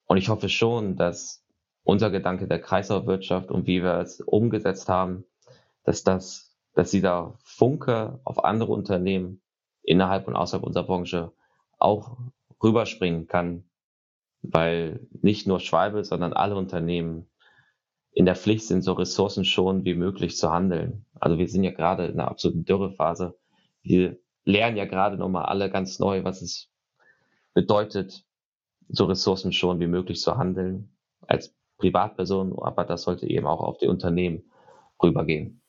Und 0.05 0.17
ich 0.17 0.29
hoffe 0.29 0.49
schon, 0.49 0.95
dass 0.95 1.45
unser 1.83 2.11
Gedanke 2.11 2.47
der 2.47 2.61
Kreislaufwirtschaft 2.61 3.51
und 3.51 3.67
wie 3.67 3.83
wir 3.83 3.95
es 3.99 4.21
umgesetzt 4.21 4.89
haben, 4.89 5.25
dass 5.83 6.03
das, 6.03 6.55
dass 6.73 6.91
dieser 6.91 7.37
Funke 7.43 8.19
auf 8.23 8.43
andere 8.43 8.71
Unternehmen 8.71 9.41
innerhalb 9.83 10.27
und 10.27 10.35
außerhalb 10.35 10.65
unserer 10.65 10.85
Branche 10.85 11.31
auch 11.79 12.17
rüberspringen 12.61 13.27
kann, 13.27 13.63
weil 14.41 15.07
nicht 15.21 15.47
nur 15.47 15.59
Schwalbe, 15.59 16.03
sondern 16.03 16.33
alle 16.33 16.55
Unternehmen 16.55 17.27
in 18.11 18.25
der 18.25 18.35
Pflicht 18.35 18.67
sind, 18.67 18.83
so 18.83 18.93
ressourcenschonend 18.93 19.85
wie 19.85 19.95
möglich 19.95 20.37
zu 20.37 20.51
handeln. 20.51 21.05
Also 21.19 21.37
wir 21.37 21.47
sind 21.47 21.63
ja 21.63 21.71
gerade 21.71 22.05
in 22.05 22.19
einer 22.19 22.27
absoluten 22.27 22.65
Dürrephase. 22.65 23.37
Wir 23.81 24.17
lernen 24.43 24.77
ja 24.77 24.85
gerade 24.85 25.17
nochmal 25.17 25.45
alle 25.45 25.69
ganz 25.69 25.99
neu, 25.99 26.23
was 26.23 26.41
es 26.41 26.69
bedeutet, 27.53 28.25
so 28.89 29.05
ressourcenschonend 29.05 29.81
wie 29.81 29.87
möglich 29.87 30.19
zu 30.19 30.37
handeln 30.37 30.95
als 31.21 31.55
Privatperson, 31.81 32.53
aber 32.59 32.85
das 32.85 33.03
sollte 33.03 33.27
eben 33.27 33.47
auch 33.47 33.61
auf 33.61 33.77
die 33.77 33.87
Unternehmen 33.87 34.43
rübergehen. 35.01 35.61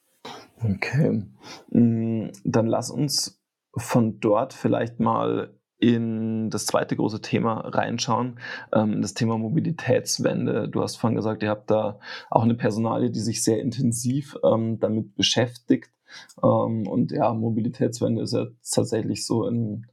Okay, 0.62 1.24
mm, 1.70 2.28
dann 2.44 2.66
lass 2.66 2.90
uns 2.90 3.42
von 3.76 4.20
dort 4.20 4.52
vielleicht 4.52 5.00
mal 5.00 5.54
in 5.78 6.48
das 6.48 6.66
zweite 6.66 6.94
große 6.94 7.20
Thema 7.22 7.54
reinschauen, 7.66 8.38
ähm, 8.72 9.02
das 9.02 9.14
Thema 9.14 9.36
Mobilitätswende. 9.36 10.68
Du 10.68 10.80
hast 10.80 10.96
vorhin 10.96 11.16
gesagt, 11.16 11.42
ihr 11.42 11.50
habt 11.50 11.70
da 11.72 11.98
auch 12.30 12.44
eine 12.44 12.54
Personalie, 12.54 13.10
die 13.10 13.18
sich 13.18 13.42
sehr 13.42 13.60
intensiv 13.60 14.36
ähm, 14.44 14.78
damit 14.78 15.16
beschäftigt. 15.16 15.90
Ähm, 16.40 16.86
und 16.86 17.10
ja, 17.10 17.34
Mobilitätswende 17.34 18.22
ist 18.22 18.34
ja 18.34 18.46
tatsächlich 18.70 19.26
so 19.26 19.44
in 19.46 19.86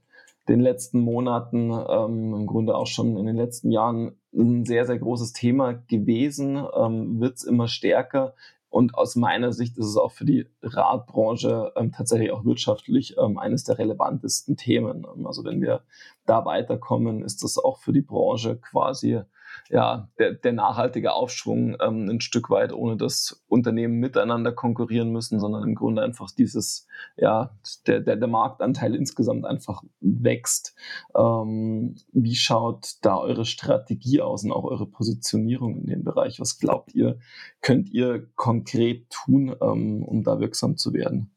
den 0.48 0.60
letzten 0.60 1.00
Monaten, 1.00 1.70
ähm, 1.70 2.34
im 2.34 2.46
Grunde 2.46 2.74
auch 2.74 2.86
schon 2.86 3.16
in 3.16 3.26
den 3.26 3.36
letzten 3.36 3.70
Jahren 3.70 4.16
ein 4.34 4.64
sehr, 4.64 4.86
sehr 4.86 4.98
großes 4.98 5.32
Thema 5.32 5.74
gewesen, 5.74 6.62
ähm, 6.74 7.20
wird 7.20 7.36
es 7.36 7.44
immer 7.44 7.68
stärker. 7.68 8.34
Und 8.68 8.94
aus 8.94 9.16
meiner 9.16 9.52
Sicht 9.52 9.76
ist 9.78 9.86
es 9.86 9.96
auch 9.96 10.12
für 10.12 10.24
die 10.24 10.46
Radbranche 10.62 11.72
ähm, 11.76 11.90
tatsächlich 11.90 12.30
auch 12.30 12.44
wirtschaftlich 12.44 13.16
ähm, 13.18 13.36
eines 13.36 13.64
der 13.64 13.78
relevantesten 13.78 14.56
Themen. 14.56 15.04
Also 15.24 15.44
wenn 15.44 15.60
wir 15.60 15.82
da 16.24 16.44
weiterkommen, 16.44 17.22
ist 17.24 17.42
das 17.42 17.58
auch 17.58 17.78
für 17.78 17.92
die 17.92 18.02
Branche 18.02 18.56
quasi 18.56 19.20
ja, 19.68 20.08
der, 20.18 20.32
der 20.32 20.52
nachhaltige 20.52 21.12
Aufschwung 21.12 21.76
ähm, 21.80 22.08
ein 22.08 22.20
Stück 22.20 22.50
weit, 22.50 22.72
ohne 22.72 22.96
dass 22.96 23.44
Unternehmen 23.48 23.98
miteinander 23.98 24.52
konkurrieren 24.52 25.10
müssen, 25.10 25.38
sondern 25.38 25.62
im 25.62 25.74
Grunde 25.74 26.02
einfach 26.02 26.30
dieses, 26.30 26.86
ja, 27.16 27.56
der, 27.86 28.00
der, 28.00 28.16
der 28.16 28.28
Marktanteil 28.28 28.94
insgesamt 28.94 29.44
einfach 29.44 29.82
wächst. 30.00 30.74
Ähm, 31.16 31.96
wie 32.12 32.34
schaut 32.34 32.96
da 33.02 33.18
eure 33.18 33.44
Strategie 33.44 34.20
aus 34.20 34.44
und 34.44 34.52
auch 34.52 34.64
eure 34.64 34.86
Positionierung 34.86 35.76
in 35.76 35.86
dem 35.86 36.04
Bereich? 36.04 36.40
Was 36.40 36.58
glaubt 36.58 36.94
ihr, 36.94 37.18
könnt 37.60 37.90
ihr 37.90 38.26
konkret 38.34 39.10
tun, 39.10 39.54
ähm, 39.60 40.02
um 40.02 40.24
da 40.24 40.40
wirksam 40.40 40.76
zu 40.76 40.92
werden? 40.92 41.30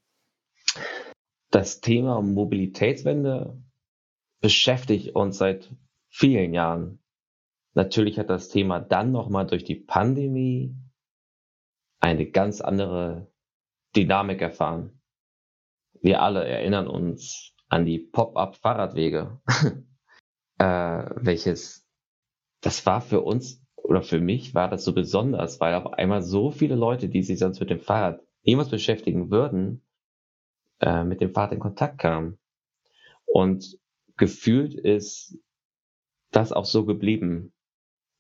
Das 1.52 1.82
Thema 1.82 2.20
Mobilitätswende 2.22 3.62
beschäftigt 4.42 5.16
uns 5.16 5.38
seit 5.38 5.70
vielen 6.10 6.54
Jahren. 6.54 7.03
Natürlich 7.74 8.20
hat 8.20 8.30
das 8.30 8.50
Thema 8.50 8.80
dann 8.80 9.12
nochmal 9.12 9.48
durch 9.48 9.64
die 9.64 9.76
Pandemie 9.76 10.76
eine 12.00 12.30
ganz 12.30 12.62
andere 12.62 13.32
Dynamik 13.96 14.42
erfahren. 14.42 15.02
Wir 16.02 16.22
alle 16.22 16.46
erinnern 16.46 16.88
uns 16.88 17.54
an 17.70 17.86
die 17.86 18.00
Pop-up-Fahrradwege, 18.00 19.42
äh, 20.60 20.66
welches, 21.16 21.88
das 22.62 22.86
war 22.86 23.02
für 23.02 23.22
uns 23.22 23.64
oder 23.76 24.02
für 24.02 24.20
mich 24.20 24.54
war 24.54 24.70
das 24.70 24.84
so 24.84 24.94
besonders, 24.94 25.60
weil 25.60 25.74
auf 25.76 25.94
einmal 25.94 26.22
so 26.22 26.52
viele 26.52 26.76
Leute, 26.76 27.10
die 27.10 27.24
sich 27.24 27.40
sonst 27.40 27.60
mit 27.60 27.70
dem 27.70 27.80
Fahrrad 27.80 28.22
niemals 28.44 28.70
beschäftigen 28.70 29.32
würden, 29.32 29.84
äh, 30.80 31.04
mit 31.04 31.22
dem 31.22 31.34
Fahrrad 31.34 31.54
in 31.54 31.60
Kontakt 31.60 31.98
kamen. 32.00 32.38
Und 33.26 33.80
gefühlt 34.18 34.74
ist 34.74 35.38
das 36.32 36.52
auch 36.52 36.66
so 36.66 36.86
geblieben 36.86 37.53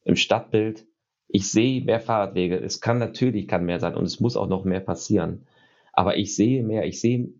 im 0.03 0.15
Stadtbild. 0.15 0.85
Ich 1.27 1.49
sehe 1.51 1.83
mehr 1.83 1.99
Fahrradwege. 1.99 2.59
Es 2.59 2.81
kann 2.81 2.99
natürlich 2.99 3.47
kann 3.47 3.65
mehr 3.65 3.79
sein 3.79 3.95
und 3.95 4.05
es 4.05 4.19
muss 4.19 4.37
auch 4.37 4.47
noch 4.47 4.65
mehr 4.65 4.81
passieren. 4.81 5.47
Aber 5.91 6.17
ich 6.17 6.35
sehe 6.35 6.63
mehr. 6.63 6.85
Ich 6.85 7.01
sehe, 7.01 7.33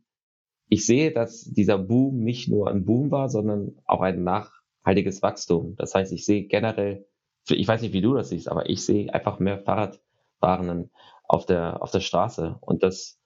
ich 0.70 0.86
sehe, 0.86 1.11
dass 1.11 1.43
dieser 1.43 1.78
Boom 1.78 2.20
nicht 2.20 2.49
nur 2.49 2.70
ein 2.70 2.86
Boom 2.86 3.11
war, 3.11 3.30
sondern 3.30 3.80
auch 3.86 4.01
ein 4.01 4.24
nachhaltiges 4.24 5.22
Wachstum. 5.22 5.76
Das 5.78 5.93
heißt, 5.93 6.11
ich 6.11 6.26
sehe 6.26 6.45
generell, 6.45 7.05
ich 7.49 7.68
weiß 7.68 7.82
nicht, 7.82 7.93
wie 7.93 8.01
du 8.01 8.14
das 8.14 8.30
siehst, 8.30 8.47
aber 8.47 8.70
ich 8.70 8.84
sehe 8.86 9.14
einfach 9.14 9.39
mehr 9.39 9.59
Fahrradfahrenden 9.59 10.89
auf 11.28 11.45
der, 11.45 11.82
auf 11.82 11.91
der 11.91 11.99
Straße. 11.99 12.57
Und 12.61 12.84
das 12.84 13.20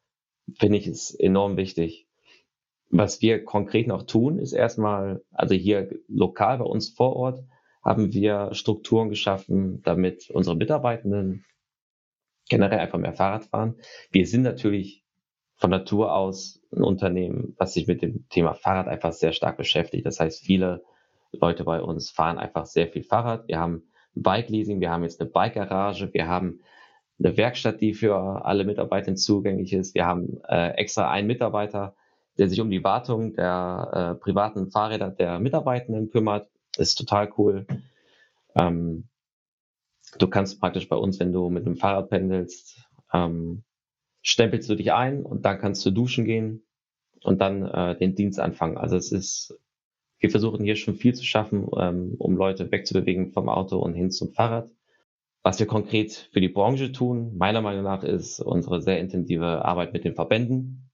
finde 0.55 0.77
ich 0.77 0.87
ist 0.87 1.11
enorm 1.11 1.57
wichtig. 1.57 2.07
Was 2.89 3.21
wir 3.21 3.43
konkret 3.43 3.87
noch 3.87 4.03
tun, 4.03 4.39
ist 4.39 4.53
erstmal, 4.53 5.23
also 5.31 5.53
hier 5.53 5.89
lokal 6.07 6.59
bei 6.59 6.65
uns 6.65 6.89
vor 6.89 7.15
Ort, 7.15 7.43
haben 7.87 8.11
wir 8.11 8.53
Strukturen 8.53 9.07
geschaffen, 9.07 9.81
damit 9.83 10.29
unsere 10.29 10.57
Mitarbeitenden 10.57 11.45
generell 12.49 12.79
einfach 12.79 12.99
mehr 12.99 13.13
Fahrrad 13.13 13.45
fahren. 13.45 13.75
Wir 14.11 14.27
sind 14.27 14.41
natürlich 14.41 15.05
von 15.55 15.69
Natur 15.69 16.13
aus 16.13 16.61
ein 16.75 16.83
Unternehmen, 16.83 17.55
was 17.57 17.73
sich 17.73 17.87
mit 17.87 18.01
dem 18.01 18.27
Thema 18.27 18.53
Fahrrad 18.55 18.89
einfach 18.89 19.13
sehr 19.13 19.31
stark 19.31 19.55
beschäftigt. 19.55 20.05
Das 20.05 20.19
heißt, 20.19 20.43
viele 20.43 20.83
Leute 21.31 21.63
bei 21.63 21.81
uns 21.81 22.09
fahren 22.09 22.37
einfach 22.37 22.65
sehr 22.65 22.89
viel 22.89 23.03
Fahrrad. 23.03 23.47
Wir 23.47 23.57
haben 23.57 23.83
Bike-Leasing, 24.15 24.81
wir 24.81 24.91
haben 24.91 25.03
jetzt 25.03 25.21
eine 25.21 25.29
Bike-Garage, 25.29 26.13
wir 26.13 26.27
haben 26.27 26.59
eine 27.19 27.37
Werkstatt, 27.37 27.79
die 27.79 27.93
für 27.93 28.45
alle 28.45 28.65
Mitarbeiter 28.65 29.15
zugänglich 29.15 29.71
ist. 29.71 29.95
Wir 29.95 30.05
haben 30.05 30.41
äh, 30.49 30.71
extra 30.71 31.09
einen 31.09 31.27
Mitarbeiter, 31.27 31.95
der 32.37 32.49
sich 32.49 32.59
um 32.59 32.69
die 32.69 32.83
Wartung 32.83 33.33
der 33.33 34.15
äh, 34.17 34.21
privaten 34.21 34.71
Fahrräder 34.71 35.09
der 35.09 35.39
Mitarbeitenden 35.39 36.09
kümmert 36.09 36.49
ist 36.79 36.95
total 36.95 37.31
cool. 37.37 37.65
Ähm, 38.55 39.07
du 40.17 40.27
kannst 40.27 40.59
praktisch 40.59 40.87
bei 40.89 40.95
uns, 40.95 41.19
wenn 41.19 41.33
du 41.33 41.49
mit 41.49 41.65
dem 41.65 41.75
Fahrrad 41.75 42.09
pendelst, 42.09 42.81
ähm, 43.13 43.63
stempelst 44.21 44.69
du 44.69 44.75
dich 44.75 44.93
ein 44.93 45.23
und 45.23 45.45
dann 45.45 45.59
kannst 45.59 45.85
du 45.85 45.91
duschen 45.91 46.25
gehen 46.25 46.65
und 47.23 47.39
dann 47.41 47.65
äh, 47.65 47.97
den 47.97 48.15
Dienst 48.15 48.39
anfangen. 48.39 48.77
Also 48.77 48.95
es 48.95 49.11
ist, 49.11 49.57
wir 50.19 50.29
versuchen 50.29 50.63
hier 50.63 50.75
schon 50.75 50.95
viel 50.95 51.13
zu 51.13 51.23
schaffen, 51.23 51.67
ähm, 51.77 52.15
um 52.17 52.35
Leute 52.35 52.71
wegzubewegen 52.71 53.31
vom 53.31 53.49
Auto 53.49 53.77
und 53.77 53.93
hin 53.93 54.11
zum 54.11 54.31
Fahrrad. 54.31 54.69
Was 55.43 55.59
wir 55.59 55.67
konkret 55.67 56.29
für 56.33 56.41
die 56.41 56.49
Branche 56.49 56.91
tun, 56.91 57.37
meiner 57.37 57.61
Meinung 57.61 57.83
nach, 57.83 58.03
ist 58.03 58.41
unsere 58.41 58.81
sehr 58.81 58.99
intensive 58.99 59.63
Arbeit 59.63 59.93
mit 59.93 60.03
den 60.03 60.15
Verbänden, 60.15 60.89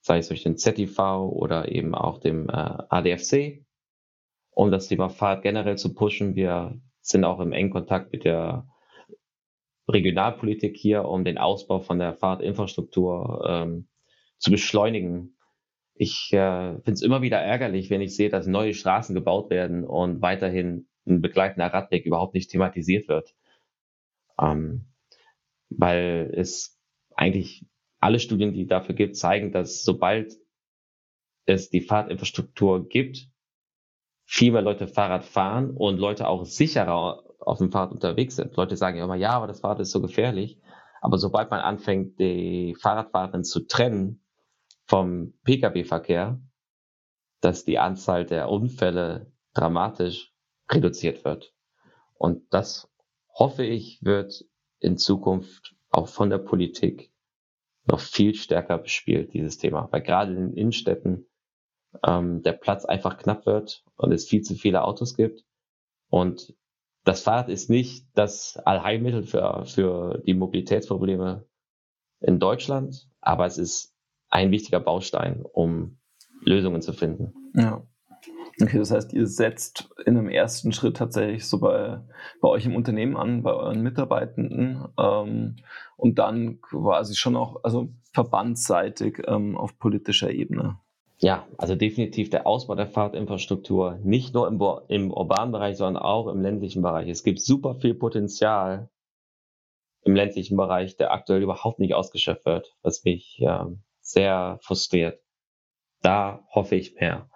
sei 0.00 0.18
es 0.18 0.28
durch 0.28 0.42
den 0.42 0.56
ZTV 0.56 1.28
oder 1.28 1.70
eben 1.70 1.94
auch 1.94 2.18
dem 2.18 2.48
äh, 2.48 2.52
ADFC, 2.52 3.64
um 4.52 4.70
das 4.70 4.88
Thema 4.88 5.08
Fahrt 5.08 5.42
generell 5.42 5.76
zu 5.76 5.94
pushen. 5.94 6.34
Wir 6.36 6.80
sind 7.00 7.24
auch 7.24 7.40
im 7.40 7.52
engen 7.52 7.70
Kontakt 7.70 8.12
mit 8.12 8.24
der 8.24 8.68
Regionalpolitik 9.88 10.76
hier, 10.76 11.04
um 11.06 11.24
den 11.24 11.38
Ausbau 11.38 11.80
von 11.80 11.98
der 11.98 12.14
Fahrradinfrastruktur 12.14 13.44
ähm, 13.48 13.88
zu 14.38 14.50
beschleunigen. 14.50 15.36
Ich 15.94 16.32
äh, 16.32 16.74
finde 16.74 16.92
es 16.92 17.02
immer 17.02 17.22
wieder 17.22 17.38
ärgerlich, 17.38 17.90
wenn 17.90 18.00
ich 18.00 18.14
sehe, 18.14 18.28
dass 18.28 18.46
neue 18.46 18.74
Straßen 18.74 19.14
gebaut 19.14 19.50
werden 19.50 19.84
und 19.84 20.22
weiterhin 20.22 20.86
ein 21.06 21.20
begleitender 21.20 21.66
Radweg 21.66 22.06
überhaupt 22.06 22.34
nicht 22.34 22.50
thematisiert 22.50 23.08
wird. 23.08 23.34
Ähm, 24.40 24.86
weil 25.68 26.32
es 26.36 26.78
eigentlich 27.14 27.66
alle 27.98 28.20
Studien, 28.20 28.52
die 28.52 28.66
dafür 28.66 28.94
gibt, 28.94 29.16
zeigen, 29.16 29.52
dass 29.52 29.82
sobald 29.82 30.36
es 31.46 31.70
die 31.70 31.80
Fahrradinfrastruktur 31.80 32.88
gibt, 32.88 33.31
viel 34.32 34.50
mehr 34.50 34.62
Leute 34.62 34.88
Fahrrad 34.88 35.26
fahren 35.26 35.76
und 35.76 35.98
Leute 35.98 36.26
auch 36.26 36.46
sicherer 36.46 37.22
auf 37.38 37.58
dem 37.58 37.70
Fahrrad 37.70 37.92
unterwegs 37.92 38.36
sind. 38.36 38.56
Leute 38.56 38.78
sagen 38.78 38.96
ja 38.96 39.04
immer, 39.04 39.14
ja, 39.14 39.32
aber 39.32 39.46
das 39.46 39.60
Fahrrad 39.60 39.80
ist 39.80 39.90
so 39.90 40.00
gefährlich. 40.00 40.58
Aber 41.02 41.18
sobald 41.18 41.50
man 41.50 41.60
anfängt, 41.60 42.18
die 42.18 42.74
Fahrradfahrerinnen 42.80 43.44
zu 43.44 43.66
trennen 43.66 44.24
vom 44.86 45.34
Pkw-Verkehr, 45.44 46.40
dass 47.42 47.66
die 47.66 47.78
Anzahl 47.78 48.24
der 48.24 48.48
Unfälle 48.48 49.30
dramatisch 49.52 50.32
reduziert 50.70 51.26
wird. 51.26 51.52
Und 52.14 52.54
das 52.54 52.90
hoffe 53.34 53.66
ich, 53.66 53.98
wird 54.02 54.46
in 54.78 54.96
Zukunft 54.96 55.76
auch 55.90 56.08
von 56.08 56.30
der 56.30 56.38
Politik 56.38 57.12
noch 57.84 58.00
viel 58.00 58.34
stärker 58.34 58.78
bespielt, 58.78 59.34
dieses 59.34 59.58
Thema. 59.58 59.88
Weil 59.90 60.00
gerade 60.00 60.32
in 60.32 60.38
den 60.38 60.54
Innenstädten 60.54 61.26
ähm, 62.06 62.42
der 62.42 62.52
Platz 62.52 62.84
einfach 62.84 63.18
knapp 63.18 63.46
wird 63.46 63.84
und 63.96 64.12
es 64.12 64.26
viel 64.26 64.42
zu 64.42 64.54
viele 64.54 64.84
Autos 64.84 65.14
gibt. 65.14 65.44
Und 66.08 66.54
das 67.04 67.22
Fahrrad 67.22 67.48
ist 67.48 67.70
nicht 67.70 68.06
das 68.14 68.56
Allheilmittel 68.58 69.24
für, 69.24 69.64
für 69.66 70.22
die 70.26 70.34
Mobilitätsprobleme 70.34 71.44
in 72.20 72.38
Deutschland, 72.38 73.08
aber 73.20 73.46
es 73.46 73.58
ist 73.58 73.94
ein 74.28 74.50
wichtiger 74.50 74.80
Baustein, 74.80 75.42
um 75.42 75.98
Lösungen 76.44 76.82
zu 76.82 76.92
finden. 76.92 77.32
Ja. 77.54 77.82
Okay, 78.60 78.78
das 78.78 78.90
heißt, 78.90 79.12
ihr 79.14 79.26
setzt 79.26 79.90
in 80.04 80.16
einem 80.16 80.28
ersten 80.28 80.72
Schritt 80.72 80.96
tatsächlich 80.96 81.46
so 81.46 81.58
bei, 81.58 82.00
bei 82.40 82.48
euch 82.48 82.66
im 82.66 82.76
Unternehmen 82.76 83.16
an, 83.16 83.42
bei 83.42 83.52
euren 83.52 83.82
Mitarbeitenden 83.82 84.86
ähm, 84.98 85.56
und 85.96 86.18
dann 86.18 86.60
quasi 86.60 87.14
schon 87.16 87.34
auch, 87.34 87.64
also 87.64 87.88
verbandsseitig 88.12 89.22
ähm, 89.26 89.56
auf 89.56 89.78
politischer 89.78 90.30
Ebene. 90.30 90.78
Ja, 91.22 91.46
also 91.56 91.76
definitiv 91.76 92.30
der 92.30 92.48
Ausbau 92.48 92.74
der 92.74 92.88
Fahrradinfrastruktur, 92.88 93.96
nicht 94.02 94.34
nur 94.34 94.48
im, 94.48 94.60
im 94.88 95.12
urbanen 95.12 95.52
Bereich, 95.52 95.76
sondern 95.76 96.02
auch 96.02 96.26
im 96.26 96.42
ländlichen 96.42 96.82
Bereich. 96.82 97.08
Es 97.08 97.22
gibt 97.22 97.40
super 97.40 97.76
viel 97.76 97.94
Potenzial 97.94 98.90
im 100.04 100.16
ländlichen 100.16 100.56
Bereich, 100.56 100.96
der 100.96 101.12
aktuell 101.12 101.40
überhaupt 101.40 101.78
nicht 101.78 101.94
ausgeschöpft 101.94 102.44
wird, 102.44 102.74
was 102.82 103.04
mich 103.04 103.40
äh, 103.40 103.66
sehr 104.00 104.58
frustriert. 104.62 105.22
Da 106.00 106.44
hoffe 106.52 106.74
ich 106.74 106.96
mehr. 106.96 107.30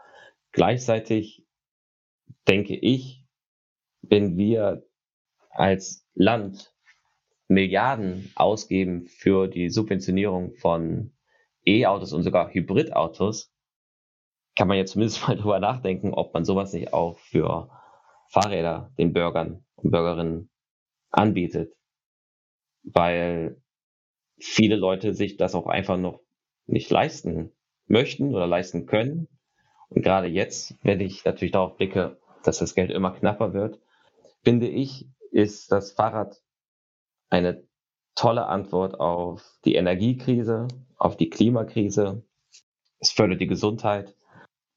Gleichzeitig 0.51 1.47
denke 2.49 2.75
ich, 2.75 3.23
wenn 4.03 4.37
wir 4.37 4.85
als 5.51 6.05
Land 6.15 6.75
Milliarden 7.47 8.33
ausgeben 8.35 9.07
für 9.07 9.47
die 9.47 9.71
Subventionierung 9.71 10.55
von 10.57 11.13
E-Autos 11.65 12.13
und 12.13 12.25
sogar 12.25 12.53
Hybridautos, 12.53 13.53
kann 14.57 14.69
man 14.69 14.79
jetzt 14.79 14.93
zumindest 14.93 15.23
mal 15.29 15.37
drüber 15.37 15.61
nachdenken, 15.61 16.13
ob 16.15 16.35
man 16.35 16.45
sowas 16.45 16.73
nicht 16.73 16.93
auch 16.93 17.19
für 17.19 17.71
Fahrräder 18.29 18.91
den 18.99 19.13
Bürgern 19.13 19.65
und 19.77 19.91
Bürgerinnen 19.91 20.51
anbietet. 21.11 21.75
Weil 22.83 23.61
viele 24.39 24.77
Leute 24.77 25.15
sich 25.15 25.37
das 25.37 25.55
auch 25.55 25.67
einfach 25.67 25.97
noch 25.97 26.21
nicht 26.67 26.91
leisten 26.91 27.53
möchten 27.87 28.35
oder 28.35 28.47
leisten 28.47 28.87
können. 28.87 29.29
Und 29.89 30.03
gerade 30.03 30.27
jetzt, 30.27 30.75
wenn 30.83 31.01
ich 31.01 31.25
natürlich 31.25 31.53
darauf 31.53 31.77
blicke, 31.77 32.19
dass 32.43 32.59
das 32.59 32.75
Geld 32.75 32.91
immer 32.91 33.13
knapper 33.13 33.53
wird, 33.55 33.81
finde 34.43 34.69
ich, 34.69 35.07
ist 35.31 35.71
das 35.71 35.93
Fahrrad 35.93 36.43
eine 37.29 37.65
tolle 38.15 38.47
Antwort 38.47 38.99
auf 38.99 39.45
die 39.65 39.75
Energiekrise, 39.75 40.69
auf 40.97 41.17
die 41.17 41.29
Klimakrise. 41.29 42.25
Es 42.99 43.11
fördert 43.11 43.41
die 43.41 43.47
Gesundheit 43.47 44.17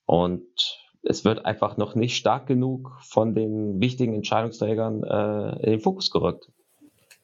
und 0.09 0.79
es 1.03 1.23
wird 1.23 1.45
einfach 1.45 1.77
noch 1.77 1.93
nicht 1.93 2.17
stark 2.17 2.47
genug 2.47 2.97
von 3.01 3.35
den 3.35 3.79
wichtigen 3.79 4.15
Entscheidungsträgern 4.15 5.03
äh, 5.03 5.63
in 5.63 5.71
den 5.73 5.79
Fokus 5.81 6.09
gerückt. 6.09 6.47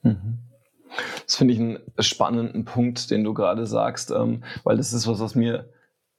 Mhm. 0.03 0.37
Das 1.25 1.35
finde 1.35 1.55
ich 1.55 1.59
einen 1.59 1.79
spannenden 1.97 2.63
Punkt, 2.63 3.09
den 3.09 3.23
du 3.23 3.33
gerade 3.33 3.65
sagst, 3.65 4.11
ähm, 4.11 4.43
weil 4.63 4.77
das 4.77 4.93
ist 4.93 5.07
was, 5.07 5.19
was 5.19 5.33
mir 5.33 5.67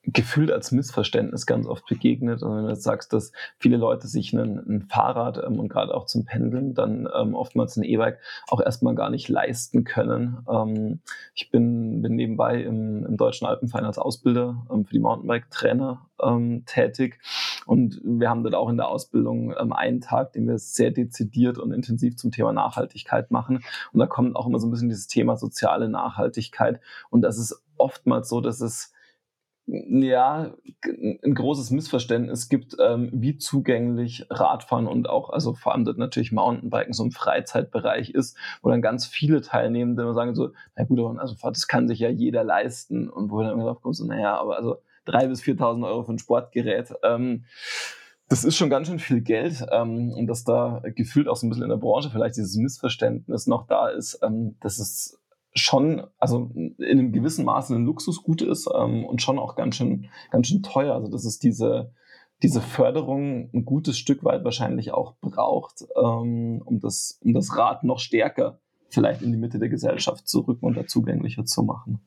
gefühlt 0.07 0.53
als 0.53 0.71
Missverständnis 0.71 1.47
ganz 1.47 1.67
oft 1.67 1.85
begegnet. 1.87 2.43
Und 2.43 2.57
wenn 2.57 2.65
du 2.65 2.71
jetzt 2.71 2.85
sagst, 2.85 3.13
dass 3.13 3.33
viele 3.59 3.77
Leute 3.77 4.07
sich 4.07 4.33
ein, 4.33 4.59
ein 4.59 4.83
Fahrrad 4.83 5.43
ähm, 5.45 5.59
und 5.59 5.69
gerade 5.69 5.95
auch 5.95 6.07
zum 6.07 6.25
Pendeln 6.25 6.75
dann 6.75 7.09
ähm, 7.15 7.35
oftmals 7.35 7.77
ein 7.77 7.83
E-Bike 7.83 8.19
auch 8.49 8.61
erstmal 8.61 8.95
gar 8.95 9.11
nicht 9.11 9.29
leisten 9.29 9.85
können. 9.85 10.39
Ähm, 10.49 11.01
ich 11.35 11.51
bin, 11.51 12.03
bin 12.03 12.15
nebenbei 12.15 12.63
im, 12.63 13.05
im 13.05 13.17
Deutschen 13.17 13.47
Alpenverein 13.47 13.85
als 13.85 13.99
Ausbilder 13.99 14.65
ähm, 14.73 14.85
für 14.85 14.93
die 14.93 15.01
Mountainbike-Trainer 15.01 16.07
ähm, 16.23 16.63
tätig. 16.67 17.19
Und 17.67 18.01
wir 18.05 18.31
haben 18.31 18.45
dort 18.45 18.55
auch 18.55 18.69
in 18.69 18.77
der 18.77 18.89
Ausbildung 18.89 19.55
ähm, 19.59 19.73
einen 19.73 20.01
Tag, 20.01 20.33
den 20.33 20.47
wir 20.47 20.59
sehr 20.59 20.93
dezidiert 20.93 21.59
und 21.59 21.73
intensiv 21.73 22.17
zum 22.17 22.31
Thema 22.31 22.53
Nachhaltigkeit 22.53 23.33
machen. 23.33 23.65
Und 23.93 23.99
da 23.99 24.07
kommt 24.07 24.37
auch 24.37 24.47
immer 24.47 24.61
so 24.61 24.69
ein 24.69 24.71
bisschen 24.71 24.89
dieses 24.89 25.09
Thema 25.09 25.37
soziale 25.37 25.89
Nachhaltigkeit. 25.89 26.81
Und 27.11 27.23
das 27.23 27.39
ist 27.39 27.61
oftmals 27.77 28.29
so, 28.29 28.41
dass 28.41 28.61
es 28.61 28.93
ja, 29.67 30.55
ein 30.85 31.35
großes 31.35 31.71
Missverständnis 31.71 32.49
gibt, 32.49 32.77
ähm, 32.81 33.11
wie 33.12 33.37
zugänglich 33.37 34.27
Radfahren 34.31 34.87
und 34.87 35.09
auch, 35.09 35.31
also 35.31 35.55
vor 35.55 35.75
allem 35.75 35.83
natürlich 35.97 36.31
Mountainbiken 36.31 36.93
so 36.93 37.03
im 37.03 37.11
Freizeitbereich 37.11 38.11
ist, 38.11 38.37
wo 38.62 38.71
dann 38.71 38.81
ganz 38.81 39.07
viele 39.07 39.41
Teilnehmende 39.41 40.03
immer 40.03 40.14
sagen 40.14 40.37
so, 40.37 40.51
na 40.77 40.85
gut, 40.85 41.01
also 41.19 41.35
das 41.43 41.67
kann 41.67 41.89
sich 41.89 41.99
ja 41.99 42.09
jeder 42.09 42.45
leisten. 42.45 43.09
Und 43.09 43.31
wo 43.31 43.43
dann 43.43 43.53
immer 43.53 43.64
drauf 43.64 43.83
kommt 43.83 43.97
so, 43.97 44.05
naja, 44.07 44.39
aber 44.39 44.57
also 44.57 44.77
drei 45.05 45.27
bis 45.27 45.43
4.000 45.43 45.85
Euro 45.85 46.05
für 46.05 46.12
ein 46.12 46.19
Sportgerät, 46.19 46.95
ähm, 47.03 47.45
das 48.29 48.45
ist 48.45 48.57
schon 48.57 48.71
ganz 48.71 48.89
schön 48.89 48.99
viel 48.99 49.21
Geld 49.21 49.64
ähm, 49.71 50.12
und 50.12 50.27
dass 50.27 50.45
da 50.45 50.83
gefühlt 50.85 51.29
auch 51.29 51.37
so 51.37 51.47
ein 51.47 51.51
bisschen 51.51 51.64
in 51.64 51.71
der 51.71 51.77
Branche 51.77 52.11
vielleicht 52.11 52.37
dieses 52.37 52.57
Missverständnis 52.57 53.47
noch 53.47 53.67
da 53.67 53.89
ist, 53.89 54.19
ähm, 54.23 54.57
dass 54.61 54.79
es 54.79 55.21
schon, 55.59 56.07
also 56.19 56.51
in 56.55 56.77
einem 56.79 57.13
gewissen 57.13 57.45
Maße 57.45 57.75
ein 57.75 57.85
Luxusgut 57.85 58.43
ist 58.43 58.69
ähm, 58.75 59.05
und 59.05 59.23
schon 59.23 59.39
auch 59.39 59.57
ganz 59.57 59.77
schön, 59.77 60.07
ganz 60.31 60.49
schön 60.49 60.63
teuer. 60.63 60.95
Also 60.95 61.11
dass 61.11 61.25
es 61.25 61.39
diese, 61.39 61.93
diese 62.43 62.61
Förderung 62.61 63.51
ein 63.53 63.65
gutes 63.65 63.99
Stück 63.99 64.25
weit 64.25 64.45
wahrscheinlich 64.45 64.93
auch 64.93 65.17
braucht, 65.21 65.85
ähm, 65.97 66.63
um, 66.65 66.81
das, 66.81 67.19
um 67.23 67.33
das 67.33 67.57
Rad 67.57 67.85
noch 67.85 67.99
stärker 67.99 68.61
vielleicht 68.89 69.23
in 69.23 69.33
die 69.33 69.39
Mitte 69.39 69.59
der 69.59 69.69
Gesellschaft 69.69 70.29
zu 70.29 70.41
rücken 70.41 70.65
und 70.65 70.77
da 70.77 70.87
zugänglicher 70.87 71.45
zu 71.45 71.63
machen. 71.63 72.01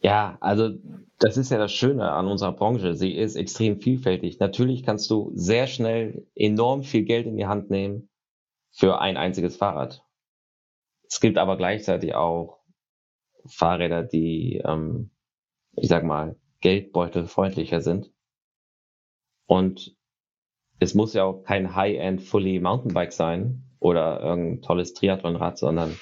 Ja, 0.00 0.36
also 0.40 0.70
das 1.18 1.36
ist 1.36 1.50
ja 1.50 1.58
das 1.58 1.72
Schöne 1.72 2.10
an 2.10 2.26
unserer 2.26 2.52
Branche. 2.52 2.94
Sie 2.94 3.12
ist 3.12 3.36
extrem 3.36 3.78
vielfältig. 3.80 4.40
Natürlich 4.40 4.82
kannst 4.82 5.08
du 5.10 5.30
sehr 5.34 5.68
schnell 5.68 6.26
enorm 6.34 6.82
viel 6.82 7.04
Geld 7.04 7.26
in 7.26 7.36
die 7.36 7.46
Hand 7.46 7.70
nehmen 7.70 8.08
für 8.72 9.00
ein 9.00 9.16
einziges 9.16 9.56
Fahrrad. 9.56 10.04
Es 11.08 11.20
gibt 11.20 11.38
aber 11.38 11.56
gleichzeitig 11.56 12.14
auch 12.14 12.58
Fahrräder, 13.46 14.02
die, 14.02 14.62
ähm, 14.64 15.10
ich 15.76 15.88
sag 15.88 16.04
mal, 16.04 16.36
geldbeutelfreundlicher 16.60 17.80
sind. 17.80 18.12
Und 19.46 19.96
es 20.78 20.94
muss 20.94 21.14
ja 21.14 21.24
auch 21.24 21.42
kein 21.42 21.74
High-End 21.74 22.22
Fully 22.22 22.60
Mountainbike 22.60 23.12
sein 23.12 23.64
oder 23.78 24.20
irgendein 24.20 24.62
tolles 24.62 24.94
Triathlonrad, 24.94 25.58
sondern 25.58 25.96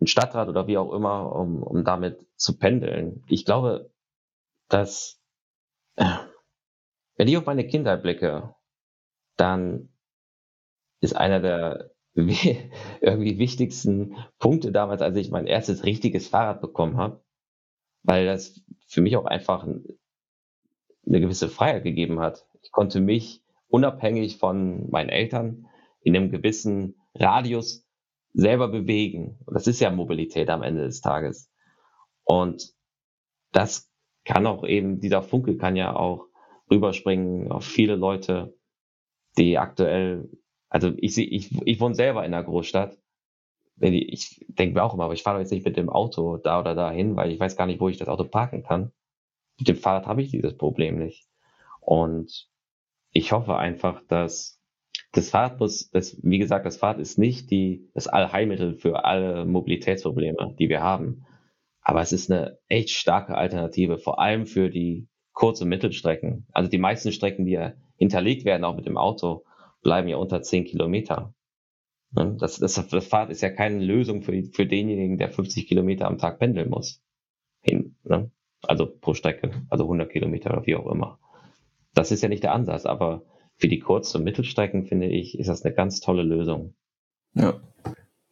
ein 0.00 0.06
Stadtrad 0.06 0.48
oder 0.48 0.66
wie 0.66 0.78
auch 0.78 0.92
immer, 0.92 1.34
um, 1.34 1.62
um 1.62 1.84
damit 1.84 2.26
zu 2.36 2.58
pendeln. 2.58 3.24
Ich 3.28 3.44
glaube, 3.44 3.90
dass, 4.68 5.20
wenn 5.96 7.28
ich 7.28 7.36
auf 7.36 7.46
meine 7.46 7.66
Kindheit 7.66 8.02
blicke, 8.02 8.54
dann 9.36 9.88
ist 11.00 11.16
einer 11.16 11.40
der 11.40 11.90
irgendwie 13.00 13.38
wichtigsten 13.38 14.16
Punkte 14.38 14.72
damals, 14.72 15.02
als 15.02 15.16
ich 15.16 15.30
mein 15.30 15.46
erstes 15.46 15.84
richtiges 15.84 16.28
Fahrrad 16.28 16.60
bekommen 16.60 16.96
habe, 16.96 17.22
weil 18.02 18.26
das 18.26 18.60
für 18.86 19.00
mich 19.00 19.16
auch 19.16 19.26
einfach 19.26 19.64
eine 19.64 21.20
gewisse 21.20 21.48
Freiheit 21.48 21.84
gegeben 21.84 22.20
hat. 22.20 22.46
Ich 22.62 22.72
konnte 22.72 23.00
mich 23.00 23.42
unabhängig 23.68 24.38
von 24.38 24.90
meinen 24.90 25.10
Eltern 25.10 25.66
in 26.00 26.16
einem 26.16 26.30
gewissen 26.30 26.96
Radius 27.14 27.86
selber 28.32 28.68
bewegen. 28.68 29.38
Und 29.46 29.54
das 29.54 29.66
ist 29.66 29.80
ja 29.80 29.90
Mobilität 29.90 30.48
am 30.50 30.62
Ende 30.62 30.84
des 30.84 31.00
Tages. 31.00 31.50
Und 32.24 32.74
das 33.52 33.90
kann 34.24 34.46
auch 34.46 34.64
eben, 34.64 35.00
dieser 35.00 35.22
Funke 35.22 35.56
kann 35.56 35.76
ja 35.76 35.94
auch 35.96 36.26
rüberspringen 36.70 37.50
auf 37.50 37.64
viele 37.64 37.96
Leute, 37.96 38.54
die 39.38 39.58
aktuell 39.58 40.28
also 40.68 40.92
ich, 40.96 41.16
ich, 41.18 41.50
ich 41.66 41.80
wohne 41.80 41.94
selber 41.94 42.24
in 42.24 42.34
einer 42.34 42.44
Großstadt. 42.44 42.98
Ich 43.80 44.44
denke 44.48 44.74
mir 44.74 44.82
auch 44.82 44.94
immer, 44.94 45.04
aber 45.04 45.14
ich 45.14 45.22
fahre 45.22 45.38
jetzt 45.38 45.52
nicht 45.52 45.64
mit 45.64 45.76
dem 45.76 45.88
Auto 45.88 46.36
da 46.36 46.60
oder 46.60 46.74
da 46.74 46.90
hin, 46.90 47.16
weil 47.16 47.30
ich 47.30 47.38
weiß 47.38 47.56
gar 47.56 47.66
nicht, 47.66 47.80
wo 47.80 47.88
ich 47.88 47.96
das 47.96 48.08
Auto 48.08 48.24
parken 48.24 48.62
kann. 48.62 48.92
Mit 49.58 49.68
dem 49.68 49.76
Fahrrad 49.76 50.06
habe 50.06 50.22
ich 50.22 50.30
dieses 50.30 50.56
Problem 50.56 50.98
nicht. 50.98 51.28
Und 51.80 52.48
ich 53.12 53.32
hoffe 53.32 53.56
einfach, 53.56 54.02
dass 54.08 54.60
das 55.12 55.30
Fahrrad 55.30 55.60
muss, 55.60 55.90
das, 55.90 56.18
wie 56.22 56.38
gesagt, 56.38 56.66
das 56.66 56.76
Fahrrad 56.76 56.98
ist 56.98 57.18
nicht 57.18 57.50
die, 57.50 57.88
das 57.94 58.08
Allheilmittel 58.08 58.74
für 58.74 59.04
alle 59.04 59.44
Mobilitätsprobleme, 59.46 60.54
die 60.58 60.68
wir 60.68 60.82
haben. 60.82 61.24
Aber 61.80 62.02
es 62.02 62.12
ist 62.12 62.30
eine 62.30 62.58
echt 62.68 62.90
starke 62.90 63.36
Alternative, 63.36 63.98
vor 63.98 64.18
allem 64.18 64.46
für 64.46 64.68
die 64.68 65.08
Kurz- 65.32 65.62
und 65.62 65.68
Mittelstrecken. 65.68 66.46
Also 66.52 66.68
die 66.68 66.78
meisten 66.78 67.12
Strecken, 67.12 67.46
die 67.46 67.52
ja 67.52 67.72
hinterlegt 67.96 68.44
werden, 68.44 68.64
auch 68.64 68.76
mit 68.76 68.86
dem 68.86 68.98
Auto, 68.98 69.44
bleiben 69.82 70.08
ja 70.08 70.16
unter 70.16 70.42
10 70.42 70.64
Kilometer. 70.64 71.34
Ne? 72.12 72.36
Das, 72.38 72.58
das, 72.58 72.74
das 72.74 73.06
Fahrt 73.06 73.30
ist 73.30 73.40
ja 73.40 73.50
keine 73.50 73.82
Lösung 73.84 74.22
für, 74.22 74.42
für 74.44 74.66
denjenigen, 74.66 75.18
der 75.18 75.30
50 75.30 75.66
Kilometer 75.66 76.06
am 76.06 76.18
Tag 76.18 76.38
pendeln 76.38 76.70
muss. 76.70 77.02
Hin, 77.60 77.96
ne? 78.04 78.30
Also 78.62 78.86
pro 78.86 79.14
Strecke, 79.14 79.66
also 79.68 79.84
100 79.84 80.10
Kilometer 80.10 80.50
oder 80.50 80.66
wie 80.66 80.74
auch 80.74 80.90
immer. 80.90 81.18
Das 81.94 82.10
ist 82.10 82.22
ja 82.22 82.28
nicht 82.28 82.42
der 82.42 82.52
Ansatz, 82.52 82.86
aber 82.86 83.24
für 83.56 83.68
die 83.68 83.78
Kurz- 83.78 84.14
und 84.14 84.24
Mittelstrecken, 84.24 84.84
finde 84.84 85.06
ich, 85.06 85.38
ist 85.38 85.48
das 85.48 85.64
eine 85.64 85.74
ganz 85.74 86.00
tolle 86.00 86.22
Lösung. 86.22 86.74
Ja, 87.34 87.60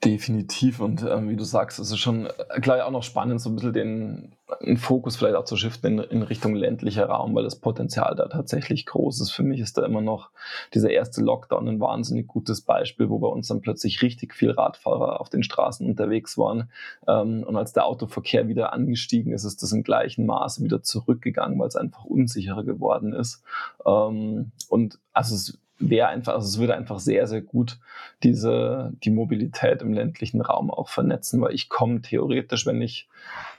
Definitiv 0.07 0.79
und 0.79 1.03
ähm, 1.03 1.29
wie 1.29 1.35
du 1.35 1.43
sagst, 1.43 1.81
es 1.81 1.91
ist 1.91 1.99
schon 1.99 2.27
äh, 2.27 2.61
gleich 2.61 2.81
auch 2.83 2.93
noch 2.93 3.03
spannend, 3.03 3.41
so 3.41 3.51
ein 3.51 3.57
bisschen 3.57 3.73
den, 3.73 4.37
den 4.65 4.77
Fokus 4.77 5.17
vielleicht 5.17 5.35
auch 5.35 5.45
zu 5.45 5.57
shiften 5.57 5.99
in, 5.99 6.05
in, 6.11 6.23
Richtung 6.23 6.55
ländlicher 6.55 7.07
Raum, 7.07 7.35
weil 7.35 7.43
das 7.43 7.57
Potenzial 7.57 8.15
da 8.15 8.29
tatsächlich 8.29 8.87
groß 8.87 9.21
ist. 9.21 9.33
Für 9.33 9.43
mich 9.43 9.59
ist 9.59 9.77
da 9.79 9.85
immer 9.85 10.03
noch 10.03 10.31
dieser 10.75 10.91
erste 10.91 11.23
Lockdown 11.23 11.67
ein 11.69 11.81
wahnsinnig 11.81 12.29
gutes 12.29 12.61
Beispiel, 12.61 13.09
wo 13.11 13.19
bei 13.19 13.27
uns 13.27 13.49
dann 13.49 13.63
plötzlich 13.63 14.01
richtig 14.01 14.33
viel 14.33 14.53
Radfahrer 14.53 15.21
auf 15.21 15.29
den 15.29 15.43
Straßen 15.43 15.85
unterwegs 15.85 16.39
waren. 16.39 16.71
Ähm, 17.09 17.43
und 17.43 17.57
als 17.57 17.73
der 17.73 17.87
Autoverkehr 17.87 18.47
wieder 18.47 18.73
angestiegen 18.73 19.33
ist, 19.33 19.43
ist 19.43 19.61
das 19.65 19.73
im 19.73 19.83
gleichen 19.83 20.25
Maße 20.25 20.63
wieder 20.63 20.85
zurückgegangen, 20.85 21.59
weil 21.59 21.67
es 21.67 21.75
einfach 21.75 22.05
unsicherer 22.05 22.63
geworden 22.63 23.13
ist. 23.13 23.43
Ähm, 23.85 24.53
und 24.69 25.01
also 25.13 25.35
es 25.35 25.59
wäre 25.79 26.09
einfach, 26.09 26.35
also 26.35 26.47
es 26.47 26.59
würde 26.59 26.75
einfach 26.75 26.99
sehr, 26.99 27.27
sehr 27.27 27.43
gut 27.43 27.79
diese, 28.23 28.93
die 29.05 29.11
Mobilität 29.11 29.83
im 29.83 29.93
ländlichen 29.93 30.41
Raum 30.41 30.71
auch 30.71 30.89
vernetzen, 30.89 31.41
weil 31.41 31.55
ich 31.55 31.69
komme 31.69 32.01
theoretisch, 32.01 32.65
wenn 32.67 32.81
ich 32.81 33.09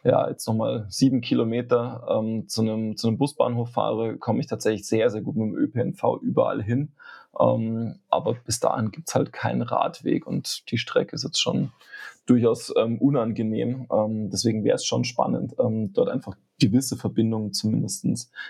ja 0.04 0.28
jetzt 0.30 0.48
nochmal 0.48 0.86
sieben 0.90 1.22
Kilometer 1.22 2.08
ähm, 2.10 2.48
zu, 2.48 2.62
einem, 2.62 2.98
zu 2.98 3.08
einem 3.08 3.18
Busbahnhof 3.18 3.72
fahre, 3.72 4.18
komme 4.18 4.40
ich 4.40 4.48
tatsächlich 4.48 4.88
sehr, 4.88 5.10
sehr 5.10 5.22
gut 5.22 5.36
mit 5.36 5.48
dem 5.48 5.56
ÖPNV 5.56 6.22
überall 6.22 6.64
hin. 6.64 6.92
Ähm, 7.40 8.00
aber 8.10 8.34
bis 8.34 8.60
dahin 8.60 8.92
gibt 8.92 9.10
es 9.10 9.16
halt 9.16 9.32
keinen 9.32 9.62
Radweg 9.62 10.26
und 10.26 10.72
die 10.72 10.78
Strecke 10.78 11.16
ist 11.16 11.24
jetzt 11.24 11.40
schon 11.40 11.72
durchaus 12.28 12.74
ähm, 12.78 13.00
unangenehm. 13.00 13.88
Ähm, 13.92 14.30
deswegen 14.30 14.64
wäre 14.64 14.76
es 14.76 14.86
schon 14.86 15.04
spannend, 15.04 15.56
ähm, 15.60 15.94
dort 15.94 16.10
einfach 16.10 16.38
gewisse 16.60 16.98
Verbindungen 16.98 17.54
zumindest 17.54 18.06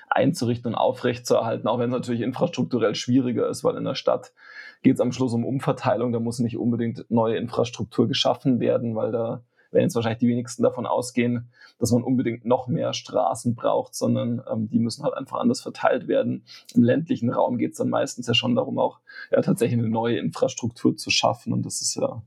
einzurichten 0.10 0.74
und 0.74 0.76
aufrechtzuerhalten, 0.76 1.68
auch 1.68 1.80
wenn 1.80 1.92
es 1.92 1.98
natürlich 1.98 2.22
infrastrukturell 2.22 2.96
schwieriger 2.96 3.48
ist, 3.48 3.64
weil 3.64 3.78
in 3.78 3.86
der 3.86 3.96
Stadt 3.96 4.34
geht 4.82 4.96
es 4.96 5.02
am 5.02 5.12
Schluss 5.12 5.34
um 5.34 5.46
Umverteilung, 5.46 6.12
da 6.12 6.20
muss 6.20 6.40
nicht 6.40 6.58
unbedingt 6.58 7.06
neue 7.10 7.38
Infrastruktur 7.38 8.08
geschaffen 8.08 8.60
werden, 8.60 8.96
weil 8.96 9.12
da 9.12 9.44
werden 9.72 9.84
jetzt 9.84 9.96
wahrscheinlich 9.96 10.20
die 10.20 10.28
wenigsten 10.28 10.64
davon 10.64 10.86
ausgehen, 10.86 11.50
dass 11.80 11.92
man 11.92 12.04
unbedingt 12.04 12.46
noch 12.46 12.68
mehr 12.68 12.94
Straßen 12.94 13.56
braucht, 13.56 13.96
sondern 13.96 14.42
ähm, 14.52 14.70
die 14.70 14.80
müssen 14.80 15.04
halt 15.04 15.14
einfach 15.14 15.40
anders 15.40 15.62
verteilt 15.62 16.08
werden. 16.08 16.44
Im 16.74 16.84
ländlichen 16.84 17.30
Raum 17.30 17.58
geht 17.58 17.74
es 17.74 17.78
dann 17.78 17.90
meistens 17.90 18.28
ja 18.28 18.34
schon 18.34 18.56
darum, 18.56 18.80
auch 18.80 19.00
ja, 19.32 19.42
tatsächlich 19.42 19.80
eine 19.80 19.90
neue 19.90 20.18
Infrastruktur 20.18 20.96
zu 20.96 21.10
schaffen 21.10 21.54
und 21.54 21.66
das 21.66 21.82
ist 21.82 21.96
ja, 21.96 22.22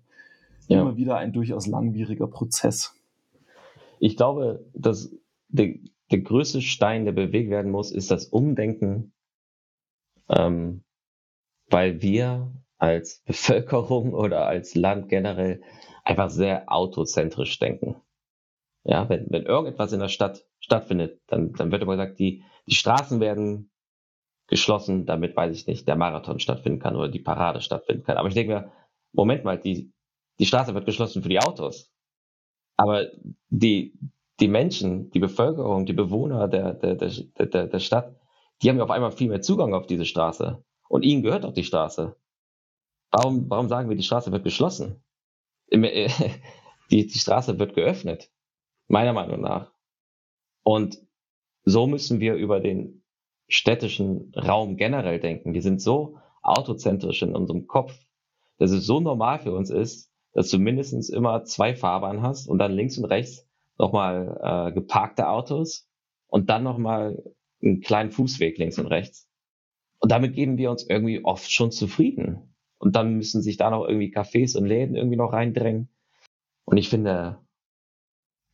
ja. 0.70 0.82
immer 0.82 0.96
wieder 0.96 1.16
ein 1.16 1.32
durchaus 1.32 1.66
langwieriger 1.66 2.26
Prozess. 2.26 2.94
Ich 3.98 4.16
glaube, 4.16 4.64
dass 4.72 5.14
der, 5.48 5.74
der 6.10 6.20
größte 6.20 6.62
Stein, 6.62 7.04
der 7.04 7.12
bewegt 7.12 7.50
werden 7.50 7.70
muss, 7.70 7.90
ist 7.92 8.10
das 8.10 8.26
Umdenken, 8.26 9.12
ähm, 10.28 10.84
weil 11.68 12.02
wir 12.02 12.52
als 12.78 13.22
Bevölkerung 13.26 14.14
oder 14.14 14.46
als 14.46 14.74
Land 14.74 15.08
generell 15.08 15.62
einfach 16.04 16.30
sehr 16.30 16.72
autozentrisch 16.72 17.58
denken. 17.58 17.96
Ja, 18.84 19.08
wenn, 19.10 19.26
wenn 19.28 19.42
irgendetwas 19.42 19.92
in 19.92 20.00
der 20.00 20.08
Stadt 20.08 20.46
stattfindet, 20.60 21.20
dann, 21.26 21.52
dann 21.52 21.70
wird 21.70 21.82
immer 21.82 21.96
gesagt, 21.96 22.18
die, 22.18 22.42
die 22.66 22.74
Straßen 22.74 23.20
werden 23.20 23.70
geschlossen, 24.46 25.04
damit, 25.04 25.36
weiß 25.36 25.54
ich 25.54 25.66
nicht, 25.66 25.86
der 25.86 25.96
Marathon 25.96 26.40
stattfinden 26.40 26.80
kann 26.80 26.96
oder 26.96 27.08
die 27.08 27.20
Parade 27.20 27.60
stattfinden 27.60 28.04
kann. 28.04 28.16
Aber 28.16 28.28
ich 28.28 28.34
denke 28.34 28.54
mir, 28.54 28.72
Moment 29.12 29.44
mal, 29.44 29.58
die, 29.58 29.92
die 30.41 30.47
Straße 30.47 30.74
wird 30.74 30.86
geschlossen 30.86 31.22
für 31.22 31.28
die 31.28 31.38
Autos. 31.38 31.93
Aber 32.76 33.07
die, 33.51 33.95
die 34.41 34.49
Menschen, 34.49 35.11
die 35.11 35.18
Bevölkerung, 35.18 35.84
die 35.84 35.93
Bewohner 35.93 36.49
der, 36.49 36.72
der, 36.72 36.95
der, 36.95 37.11
der, 37.47 37.66
der 37.66 37.78
Stadt, 37.78 38.16
die 38.62 38.70
haben 38.70 38.78
ja 38.78 38.84
auf 38.84 38.91
einmal 38.91 39.12
viel 39.12 39.28
mehr 39.28 39.43
Zugang 39.43 39.74
auf 39.74 39.86
diese 39.86 40.07
Straße. 40.07 40.64
Und 40.88 41.03
ihnen 41.03 41.22
gehört 41.22 41.45
auch 41.45 41.53
die 41.53 41.64
Straße. 41.64 42.16
Warum, 43.11 43.51
warum 43.51 43.68
sagen 43.68 43.91
wir, 43.91 43.97
die 43.97 44.03
Straße 44.03 44.32
wird 44.32 44.45
geschlossen? 44.45 45.05
Die, 46.91 47.07
die 47.07 47.18
Straße 47.20 47.61
wird 47.61 47.74
geöffnet. 47.74 48.32
Meiner 48.88 49.12
Meinung 49.12 49.41
nach. 49.41 49.70
Und 50.64 50.99
so 51.62 51.86
müssen 51.86 52.18
wir 52.18 52.34
über 52.34 52.59
den 52.59 53.05
städtischen 53.47 54.32
Raum 54.34 54.76
generell 54.76 55.20
denken. 55.20 55.55
Wir 55.55 55.62
sind 55.62 55.80
so 55.80 56.18
autozentrisch 56.43 57.22
in 57.22 57.36
unserem 57.36 57.68
Kopf, 57.68 57.97
dass 58.59 58.72
es 58.72 58.86
so 58.86 58.99
normal 58.99 59.38
für 59.38 59.53
uns 59.53 59.70
ist, 59.70 60.09
dass 60.32 60.50
du 60.50 60.58
mindestens 60.58 61.08
immer 61.08 61.44
zwei 61.44 61.74
Fahrbahnen 61.74 62.22
hast 62.22 62.48
und 62.48 62.58
dann 62.58 62.72
links 62.72 62.98
und 62.98 63.06
rechts 63.06 63.48
nochmal 63.78 64.38
äh, 64.42 64.72
geparkte 64.72 65.28
Autos 65.28 65.88
und 66.26 66.50
dann 66.50 66.62
nochmal 66.62 67.22
einen 67.62 67.80
kleinen 67.80 68.10
Fußweg 68.10 68.58
links 68.58 68.78
und 68.78 68.86
rechts. 68.86 69.28
Und 69.98 70.12
damit 70.12 70.34
geben 70.34 70.56
wir 70.56 70.70
uns 70.70 70.88
irgendwie 70.88 71.24
oft 71.24 71.50
schon 71.52 71.72
zufrieden. 71.72 72.54
Und 72.78 72.96
dann 72.96 73.16
müssen 73.16 73.42
sich 73.42 73.58
da 73.58 73.70
noch 73.70 73.86
irgendwie 73.86 74.14
Cafés 74.14 74.56
und 74.56 74.64
Läden 74.66 74.96
irgendwie 74.96 75.16
noch 75.16 75.32
reindrängen. 75.32 75.90
Und 76.64 76.78
ich 76.78 76.88
finde, 76.88 77.38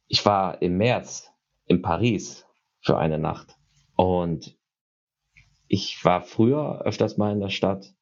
ich 0.08 0.24
war 0.26 0.62
im 0.62 0.76
März 0.78 1.30
in 1.66 1.82
Paris 1.82 2.46
für 2.80 2.98
eine 2.98 3.18
Nacht. 3.18 3.56
Und 3.94 4.56
ich 5.68 6.04
war 6.04 6.22
früher 6.22 6.82
öfters 6.84 7.16
mal 7.16 7.32
in 7.32 7.40
der 7.40 7.50
Stadt 7.50 7.94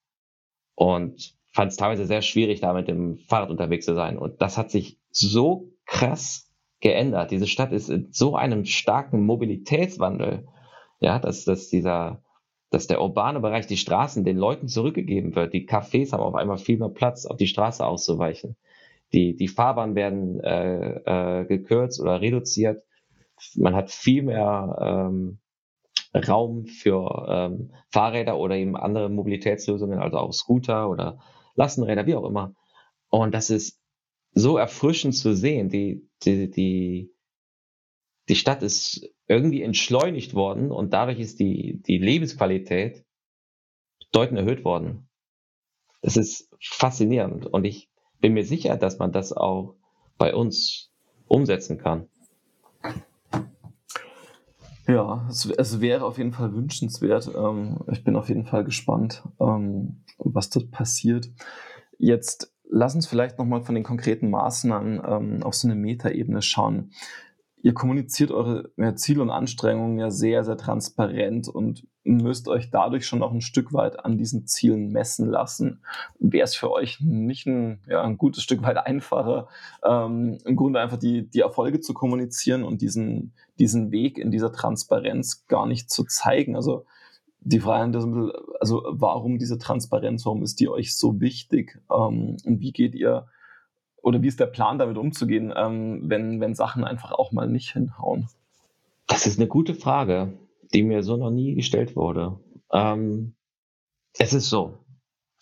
und 0.75 1.37
fand 1.55 1.71
es 1.71 1.77
teilweise 1.77 2.05
sehr 2.05 2.21
schwierig, 2.21 2.61
da 2.61 2.73
mit 2.73 2.89
dem 2.89 3.17
Fahrrad 3.17 3.51
unterwegs 3.51 3.87
zu 3.87 3.95
sein. 3.95 4.19
Und 4.19 4.43
das 4.43 4.59
hat 4.59 4.73
sich 4.73 4.99
so 5.11 5.71
krass 5.87 6.51
geändert. 6.81 7.31
Diese 7.31 7.47
Stadt 7.47 7.71
ist 7.71 7.89
in 7.89 8.09
so 8.11 8.35
einem 8.35 8.65
starken 8.65 9.25
Mobilitätswandel, 9.25 10.49
ja, 10.99 11.21
dass, 11.21 11.45
dass 11.45 11.69
dieser, 11.69 12.23
dass 12.71 12.89
der 12.89 13.01
urbane 13.01 13.39
Bereich, 13.39 13.69
die 13.69 13.77
Straßen 13.77 14.25
den 14.25 14.37
Leuten 14.37 14.67
zurückgegeben 14.67 15.37
wird. 15.37 15.55
Die 15.55 15.69
Cafés 15.69 16.13
haben 16.13 16.25
auf 16.25 16.35
einmal 16.35 16.59
viel 16.59 16.77
mehr 16.77 16.89
Platz, 16.89 17.25
auf 17.25 17.37
die 17.37 17.47
Straße 17.47 17.87
auszuweichen. 17.87 18.57
Die, 19.13 19.37
die 19.37 19.49
Fahrbahnen 19.49 19.95
werden 19.95 20.41
äh, 20.41 21.41
äh, 21.43 21.45
gekürzt 21.45 22.01
oder 22.01 22.21
reduziert. 22.21 22.83
Man 23.55 23.77
hat 23.77 23.93
viel 23.93 24.25
mehr 24.25 24.77
ähm, 24.81 25.39
Raum 26.13 26.67
für 26.67 27.27
ähm, 27.29 27.71
Fahrräder 27.91 28.39
oder 28.39 28.57
eben 28.57 28.77
andere 28.77 29.09
Mobilitätslösungen, 29.09 30.01
also 30.01 30.19
auch 30.19 30.33
Scooter 30.33 30.91
oder 30.91 31.21
Lastenräder, 31.55 32.07
wie 32.07 32.15
auch 32.15 32.25
immer. 32.25 32.55
Und 33.09 33.33
das 33.35 33.51
ist 33.51 33.81
so 34.33 34.57
erfrischend 34.57 35.17
zu 35.17 35.35
sehen. 35.35 35.69
Die, 35.69 36.09
die, 36.25 36.51
die, 36.51 37.15
die 38.29 38.37
Stadt 38.37 38.63
ist 38.63 39.09
irgendwie 39.27 39.63
entschleunigt 39.63 40.35
worden 40.35 40.71
und 40.71 40.93
dadurch 40.93 41.21
ist 41.21 41.41
die, 41.41 41.81
die 41.87 41.99
Lebensqualität 41.99 43.05
deutlich 44.13 44.41
erhöht 44.41 44.65
worden. 44.65 45.09
Das 46.03 46.17
ist 46.17 46.51
faszinierend 46.61 47.47
und 47.47 47.65
ich 47.65 47.89
bin 48.21 48.35
mir 48.35 48.45
sicher, 48.45 48.77
dass 48.77 48.99
man 48.99 49.13
das 49.13 49.33
auch 49.33 49.77
bei 50.19 50.35
uns 50.35 50.93
umsetzen 51.27 51.79
kann. 51.79 52.09
Ja, 54.87 55.27
es, 55.31 55.47
es 55.47 55.81
wäre 55.81 56.05
auf 56.05 56.19
jeden 56.19 56.33
Fall 56.33 56.53
wünschenswert. 56.55 57.31
Ähm, 57.35 57.79
ich 57.91 58.05
bin 58.05 58.17
auf 58.17 58.29
jeden 58.29 58.45
Fall 58.45 58.65
gespannt, 58.65 59.23
ähm, 59.41 60.03
was 60.19 60.51
dort 60.51 60.71
passiert. 60.71 61.31
Jetzt 61.99 62.53
lass 62.69 62.95
uns 62.95 63.07
vielleicht 63.07 63.39
nochmal 63.39 63.63
von 63.63 63.75
den 63.75 63.85
konkreten 63.85 64.31
Maßnahmen 64.31 65.03
ähm, 65.07 65.43
auf 65.43 65.55
so 65.55 65.69
eine 65.69 65.75
Metaebene 65.75 66.43
schauen. 66.43 66.91
Ihr 67.65 67.73
kommuniziert 67.73 68.31
eure 68.31 68.71
Ziele 68.97 69.23
und 69.23 69.31
Anstrengungen 69.31 69.99
ja 69.99 70.11
sehr, 70.11 70.45
sehr 70.45 70.59
transparent 70.59 71.49
und 71.49 71.87
müsst 72.03 72.47
euch 72.47 72.71
dadurch 72.71 73.07
schon 73.07 73.21
noch 73.21 73.33
ein 73.33 73.41
Stück 73.41 73.73
weit 73.73 74.05
an 74.05 74.19
diesen 74.19 74.47
Zielen 74.47 74.93
messen 74.93 75.31
lassen. 75.31 75.83
Wäre 76.19 76.45
es 76.45 76.55
für 76.55 76.71
euch 76.71 77.01
nicht 77.01 77.47
ein, 77.47 77.81
ja, 77.89 78.03
ein 78.03 78.19
gutes 78.19 78.43
Stück 78.43 78.63
weit 78.65 78.77
einfacher, 78.77 79.49
ähm, 79.83 80.37
im 80.45 80.57
Grunde 80.57 80.79
einfach 80.79 80.99
die, 80.99 81.27
die 81.27 81.41
Erfolge 81.41 81.81
zu 81.81 81.95
kommunizieren 81.95 82.65
und 82.65 82.83
diesen, 82.83 83.33
diesen 83.59 83.91
Weg 83.91 84.19
in 84.19 84.31
dieser 84.31 84.53
Transparenz 84.53 85.47
gar 85.47 85.67
nicht 85.67 85.91
zu 85.91 86.05
zeigen? 86.05 86.57
Also 86.57 86.85
die 87.41 87.61
Frage 87.61 87.97
ist 87.97 88.07
also 88.61 88.83
warum 88.91 89.39
diese 89.39 89.57
Transparenz, 89.57 90.27
warum 90.27 90.43
ist 90.43 90.61
die 90.61 90.69
euch 90.69 90.95
so 90.95 91.19
wichtig? 91.19 91.81
Ähm, 91.91 92.37
und 92.45 92.61
wie 92.61 92.73
geht 92.73 92.95
ihr 92.95 93.27
oder 94.05 94.21
wie 94.21 94.29
ist 94.29 94.39
der 94.39 94.47
Plan, 94.47 94.79
damit 94.79 94.99
umzugehen, 94.99 95.53
ähm, 95.57 96.03
wenn, 96.05 96.39
wenn 96.41 96.55
Sachen 96.55 96.85
einfach 96.85 97.13
auch 97.13 97.33
mal 97.33 97.49
nicht 97.49 97.73
hinhauen? 97.73 98.29
Das 99.07 99.27
ist 99.27 99.39
eine 99.39 99.49
gute 99.49 99.75
Frage, 99.75 100.39
die 100.75 100.83
mir 100.83 101.03
so 101.03 101.17
noch 101.17 101.31
nie 101.31 101.55
gestellt 101.55 101.97
wurde. 101.97 102.39
Ähm, 102.71 103.35
es 104.19 104.35
ist 104.35 104.51
so, 104.51 104.79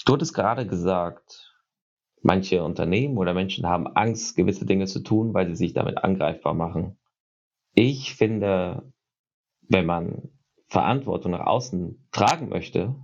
du 0.05 0.13
hattest 0.13 0.33
gerade 0.33 0.67
gesagt, 0.67 1.57
manche 2.23 2.63
Unternehmen 2.63 3.19
oder 3.19 3.35
Menschen 3.35 3.67
haben 3.67 3.89
Angst, 3.89 4.37
gewisse 4.37 4.65
Dinge 4.65 4.87
zu 4.87 5.01
tun, 5.01 5.35
weil 5.35 5.49
sie 5.49 5.57
sich 5.57 5.73
damit 5.73 5.99
angreifbar 5.99 6.55
machen. 6.55 6.99
Ich 7.75 8.15
finde, 8.15 8.93
wenn 9.69 9.87
man 9.87 10.31
Verantwortung 10.69 11.33
nach 11.33 11.47
außen 11.47 12.09
tragen 12.13 12.49
möchte, 12.49 12.95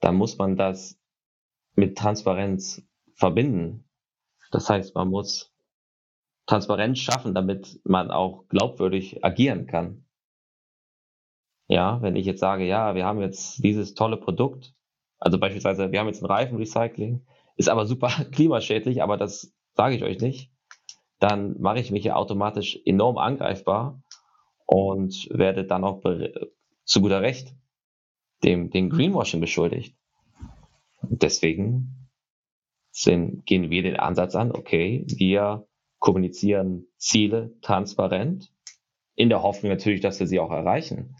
dann 0.00 0.14
muss 0.14 0.38
man 0.38 0.56
das 0.56 0.96
mit 1.74 1.98
Transparenz 1.98 2.86
verbinden. 3.14 3.85
Das 4.50 4.68
heißt, 4.70 4.94
man 4.94 5.08
muss 5.08 5.52
Transparenz 6.46 6.98
schaffen, 6.98 7.34
damit 7.34 7.80
man 7.84 8.10
auch 8.10 8.46
glaubwürdig 8.48 9.24
agieren 9.24 9.66
kann. 9.66 10.04
Ja, 11.68 12.00
wenn 12.02 12.14
ich 12.14 12.26
jetzt 12.26 12.40
sage, 12.40 12.64
ja, 12.64 12.94
wir 12.94 13.04
haben 13.04 13.20
jetzt 13.20 13.62
dieses 13.64 13.94
tolle 13.94 14.16
Produkt, 14.16 14.72
also 15.18 15.38
beispielsweise, 15.38 15.90
wir 15.90 15.98
haben 15.98 16.06
jetzt 16.06 16.22
ein 16.22 16.26
Reifenrecycling, 16.26 17.26
ist 17.56 17.68
aber 17.68 17.86
super 17.86 18.08
klimaschädlich, 18.32 19.02
aber 19.02 19.16
das 19.16 19.52
sage 19.74 19.96
ich 19.96 20.04
euch 20.04 20.20
nicht, 20.20 20.52
dann 21.18 21.60
mache 21.60 21.80
ich 21.80 21.90
mich 21.90 22.04
ja 22.04 22.14
automatisch 22.14 22.78
enorm 22.84 23.18
angreifbar 23.18 24.02
und 24.66 25.28
werde 25.30 25.64
dann 25.64 25.84
auch 25.84 26.02
zu 26.84 27.00
guter 27.00 27.22
Recht 27.22 27.54
dem, 28.44 28.70
dem 28.70 28.90
Greenwashing 28.90 29.40
beschuldigt. 29.40 29.96
Und 31.02 31.22
deswegen 31.22 32.05
sind, 32.96 33.44
gehen 33.44 33.70
wir 33.70 33.82
den 33.82 33.96
Ansatz 33.96 34.34
an, 34.34 34.52
okay, 34.52 35.04
wir 35.06 35.68
kommunizieren 35.98 36.86
Ziele 36.96 37.54
transparent, 37.60 38.50
in 39.14 39.28
der 39.28 39.42
Hoffnung 39.42 39.70
natürlich, 39.70 40.00
dass 40.00 40.18
wir 40.18 40.26
sie 40.26 40.40
auch 40.40 40.50
erreichen. 40.50 41.14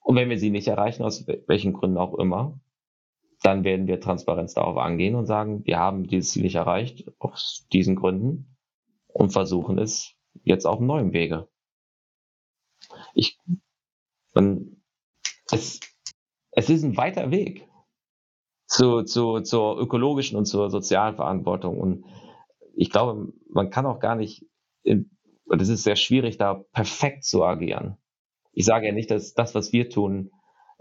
Und 0.00 0.16
wenn 0.16 0.30
wir 0.30 0.38
sie 0.38 0.50
nicht 0.50 0.68
erreichen, 0.68 1.02
aus 1.02 1.26
welchen 1.46 1.74
Gründen 1.74 1.98
auch 1.98 2.14
immer, 2.14 2.60
dann 3.42 3.64
werden 3.64 3.86
wir 3.86 4.00
Transparenz 4.00 4.54
darauf 4.54 4.76
angehen 4.78 5.14
und 5.14 5.26
sagen, 5.26 5.64
wir 5.66 5.78
haben 5.78 6.04
dieses 6.04 6.30
Ziel 6.30 6.42
nicht 6.42 6.54
erreicht, 6.54 7.10
aus 7.18 7.66
diesen 7.72 7.96
Gründen, 7.96 8.56
und 9.08 9.32
versuchen 9.32 9.78
es 9.78 10.14
jetzt 10.44 10.64
auf 10.64 10.80
neuem 10.80 11.12
Wege. 11.12 11.48
Ich, 13.14 13.38
man, 14.32 14.82
es, 15.50 15.80
es 16.52 16.70
ist 16.70 16.84
ein 16.84 16.96
weiter 16.96 17.30
Weg 17.30 17.68
zu, 18.72 19.02
zu, 19.02 19.40
zur 19.40 19.78
ökologischen 19.78 20.38
und 20.38 20.46
zur 20.46 20.70
sozialen 20.70 21.16
Verantwortung. 21.16 21.78
Und 21.78 22.04
ich 22.74 22.90
glaube, 22.90 23.32
man 23.50 23.68
kann 23.68 23.84
auch 23.84 24.00
gar 24.00 24.16
nicht, 24.16 24.46
in, 24.82 25.10
es 25.50 25.68
ist 25.68 25.82
sehr 25.82 25.96
schwierig, 25.96 26.38
da 26.38 26.54
perfekt 26.72 27.24
zu 27.24 27.44
agieren. 27.44 27.98
Ich 28.52 28.64
sage 28.64 28.86
ja 28.86 28.92
nicht, 28.94 29.10
dass 29.10 29.34
das, 29.34 29.54
was 29.54 29.74
wir 29.74 29.90
tun, 29.90 30.30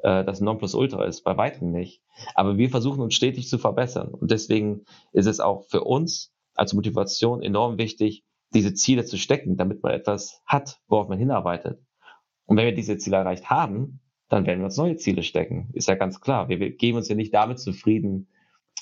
äh, 0.03 0.23
das 0.23 0.39
Nonplusultra 0.39 1.03
ist, 1.03 1.23
bei 1.23 1.35
weitem 1.35 1.71
nicht. 1.71 2.01
Aber 2.33 2.57
wir 2.57 2.69
versuchen 2.69 3.01
uns 3.01 3.13
stetig 3.13 3.49
zu 3.49 3.57
verbessern. 3.57 4.13
Und 4.13 4.31
deswegen 4.31 4.85
ist 5.11 5.25
es 5.25 5.41
auch 5.41 5.65
für 5.65 5.83
uns 5.83 6.33
als 6.55 6.73
Motivation 6.73 7.43
enorm 7.43 7.77
wichtig, 7.77 8.23
diese 8.53 8.73
Ziele 8.73 9.03
zu 9.03 9.17
stecken, 9.17 9.57
damit 9.57 9.83
man 9.83 9.91
etwas 9.91 10.41
hat, 10.45 10.79
worauf 10.87 11.09
man 11.09 11.19
hinarbeitet. 11.19 11.81
Und 12.45 12.55
wenn 12.55 12.65
wir 12.65 12.75
diese 12.75 12.97
Ziele 12.97 13.17
erreicht 13.17 13.49
haben, 13.49 14.00
dann 14.31 14.45
werden 14.45 14.59
wir 14.59 14.65
uns 14.65 14.77
neue 14.77 14.95
Ziele 14.95 15.23
stecken. 15.23 15.69
Ist 15.73 15.89
ja 15.89 15.95
ganz 15.95 16.21
klar. 16.21 16.47
Wir, 16.47 16.71
geben 16.71 16.97
uns 16.97 17.09
ja 17.09 17.15
nicht 17.15 17.33
damit 17.33 17.59
zufrieden, 17.59 18.29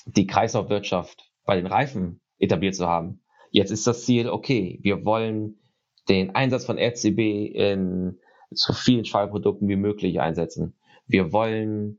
die 0.06 0.28
Kreislaufwirtschaft 0.28 1.32
bei 1.44 1.56
den 1.56 1.66
Reifen 1.66 2.20
etabliert 2.38 2.76
zu 2.76 2.86
haben. 2.86 3.20
Jetzt 3.50 3.72
ist 3.72 3.84
das 3.84 4.06
Ziel, 4.06 4.28
okay, 4.28 4.78
wir 4.82 5.04
wollen 5.04 5.58
den 6.08 6.36
Einsatz 6.36 6.64
von 6.64 6.78
RCB 6.78 7.18
in 7.52 8.20
so 8.52 8.72
vielen 8.72 9.04
Schwallprodukten 9.04 9.68
wie 9.68 9.74
möglich 9.74 10.20
einsetzen. 10.20 10.76
Wir 11.08 11.32
wollen 11.32 11.98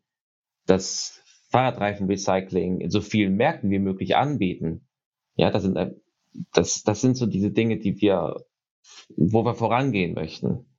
das 0.65 1.21
Fahrradreifenrecycling 1.49 2.79
in 2.79 2.89
so 2.89 3.01
vielen 3.01 3.35
Märkten 3.35 3.69
wie 3.69 3.79
möglich 3.79 4.15
anbieten. 4.15 4.87
Ja, 5.35 5.51
das 5.51 5.63
sind, 5.63 5.77
das, 6.53 6.83
das 6.83 7.01
sind 7.01 7.17
so 7.17 7.25
diese 7.25 7.51
Dinge, 7.51 7.79
die 7.79 7.99
wir, 7.99 8.45
wo 9.17 9.43
wir 9.43 9.55
vorangehen 9.55 10.13
möchten. 10.13 10.70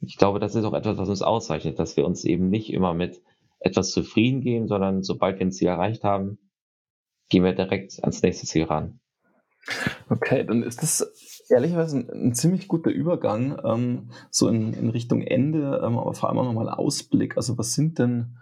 Ich 0.00 0.16
glaube, 0.16 0.38
das 0.38 0.54
ist 0.54 0.64
auch 0.64 0.74
etwas, 0.74 0.98
was 0.98 1.08
uns 1.08 1.22
auszeichnet, 1.22 1.78
dass 1.78 1.96
wir 1.96 2.06
uns 2.06 2.24
eben 2.24 2.48
nicht 2.48 2.72
immer 2.72 2.94
mit 2.94 3.22
etwas 3.60 3.90
zufrieden 3.90 4.40
geben, 4.40 4.68
sondern 4.68 5.02
sobald 5.02 5.38
wir 5.38 5.46
ein 5.46 5.52
Ziel 5.52 5.68
erreicht 5.68 6.04
haben, 6.04 6.38
gehen 7.28 7.44
wir 7.44 7.52
direkt 7.52 7.98
ans 8.02 8.22
nächste 8.22 8.46
Ziel 8.46 8.64
ran. 8.64 9.00
Okay, 10.08 10.44
dann 10.44 10.62
ist 10.62 10.82
das 10.82 11.44
ehrlicherweise 11.48 11.98
ein, 11.98 12.28
ein 12.28 12.34
ziemlich 12.34 12.68
guter 12.68 12.90
Übergang, 12.90 13.58
ähm, 13.64 14.10
so 14.30 14.48
in, 14.48 14.72
in, 14.74 14.90
Richtung 14.90 15.22
Ende, 15.22 15.82
ähm, 15.84 15.98
aber 15.98 16.14
vor 16.14 16.28
allem 16.28 16.38
auch 16.38 16.44
nochmal 16.44 16.68
Ausblick. 16.68 17.36
Also 17.36 17.58
was 17.58 17.74
sind 17.74 17.98
denn 17.98 18.36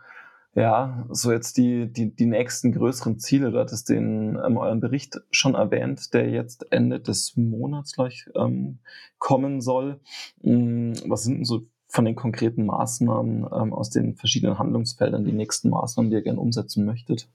ja, 0.55 1.07
so 1.11 1.33
jetzt 1.33 1.57
die, 1.57 1.93
die, 1.93 2.15
die 2.15 2.27
nächsten 2.27 2.73
größeren 2.73 3.19
Ziele, 3.19 3.51
du 3.51 3.59
hattest 3.59 3.89
den 3.89 4.39
ähm, 4.45 4.57
euren 4.57 4.81
Bericht 4.81 5.21
schon 5.31 5.55
erwähnt, 5.55 6.15
der 6.15 6.31
jetzt 6.31 6.71
Ende 6.71 7.01
des 7.01 7.37
Monats 7.37 7.93
gleich 7.95 8.29
ähm, 8.37 8.79
kommen 9.19 9.61
soll. 9.61 10.01
Ähm, 10.43 10.95
was 11.07 11.25
sind 11.25 11.39
denn 11.39 11.45
so 11.45 11.63
von 11.89 12.05
den 12.05 12.15
konkreten 12.15 12.67
Maßnahmen 12.67 13.47
ähm, 13.53 13.73
aus 13.73 13.91
den 13.91 14.17
verschiedenen 14.17 14.59
Handlungsfeldern 14.59 15.25
die 15.25 15.33
nächsten 15.33 15.71
Maßnahmen, 15.71 16.11
die 16.11 16.17
ihr 16.17 16.23
gerne 16.23 16.41
umsetzen 16.41 16.85
möchtet? 16.85 17.29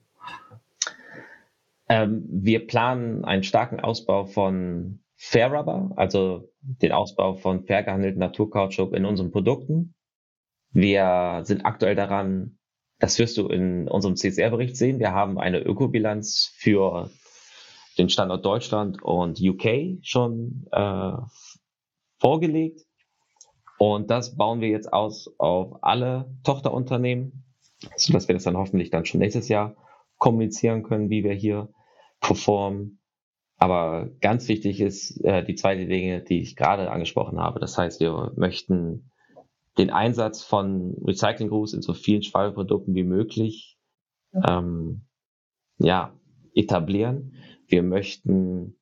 Ähm, 1.90 2.26
wir 2.30 2.68
planen 2.68 3.26
einen 3.26 3.44
starken 3.44 3.80
Ausbau 3.80 4.26
von 4.26 5.00
Fair 5.16 5.52
Rubber, 5.52 5.92
also 5.98 6.50
den 6.62 6.94
Ausbau 6.94 7.34
von 7.34 7.66
fair 7.66 7.84
gehandelten 7.84 8.20
Naturkautschuk 8.20 8.94
in 8.94 9.06
unseren 9.06 9.32
Produkten. 9.32 9.94
Wir 10.72 11.42
sind 11.44 11.66
aktuell 11.66 11.96
daran, 11.96 12.59
das 13.00 13.18
wirst 13.18 13.38
du 13.38 13.48
in 13.48 13.88
unserem 13.88 14.16
CSR-Bericht 14.16 14.76
sehen. 14.76 15.00
Wir 15.00 15.14
haben 15.14 15.40
eine 15.40 15.60
Ökobilanz 15.62 16.54
für 16.56 17.10
den 17.98 18.10
Standort 18.10 18.46
Deutschland 18.46 19.02
und 19.02 19.40
UK 19.42 20.00
schon 20.02 20.68
äh, 20.72 21.14
vorgelegt. 22.20 22.82
Und 23.78 24.10
das 24.12 24.36
bauen 24.36 24.60
wir 24.60 24.68
jetzt 24.68 24.92
aus 24.92 25.34
auf 25.38 25.82
alle 25.82 26.36
Tochterunternehmen, 26.44 27.46
sodass 27.96 28.28
wir 28.28 28.36
das 28.36 28.44
dann 28.44 28.58
hoffentlich 28.58 28.90
dann 28.90 29.06
schon 29.06 29.22
nächstes 29.22 29.48
Jahr 29.48 29.76
kommunizieren 30.18 30.84
können, 30.84 31.10
wie 31.10 31.24
wir 31.24 31.34
hier 31.34 31.70
performen. 32.20 33.00
Aber 33.58 34.10
ganz 34.20 34.50
wichtig 34.50 34.82
ist 34.82 35.24
äh, 35.24 35.44
die 35.44 35.56
zweite 35.56 35.86
Dinge, 35.86 36.22
die 36.22 36.42
ich 36.42 36.58
gerade 36.58 36.92
angesprochen 36.92 37.40
habe. 37.40 37.62
Das 37.62 37.78
heißt, 37.78 38.02
wir 38.02 38.34
möchten 38.36 39.09
den 39.80 39.90
Einsatz 39.92 40.44
von 40.44 40.96
Recycling-Groups 41.06 41.74
in 41.74 41.82
so 41.82 41.94
vielen 41.94 42.22
Schwalbeprodukten 42.22 42.94
wie 42.96 43.06
möglich 43.06 43.78
ähm, 44.46 45.06
ja, 45.78 46.14
etablieren. 46.54 47.36
Wir 47.66 47.82
möchten 47.82 48.76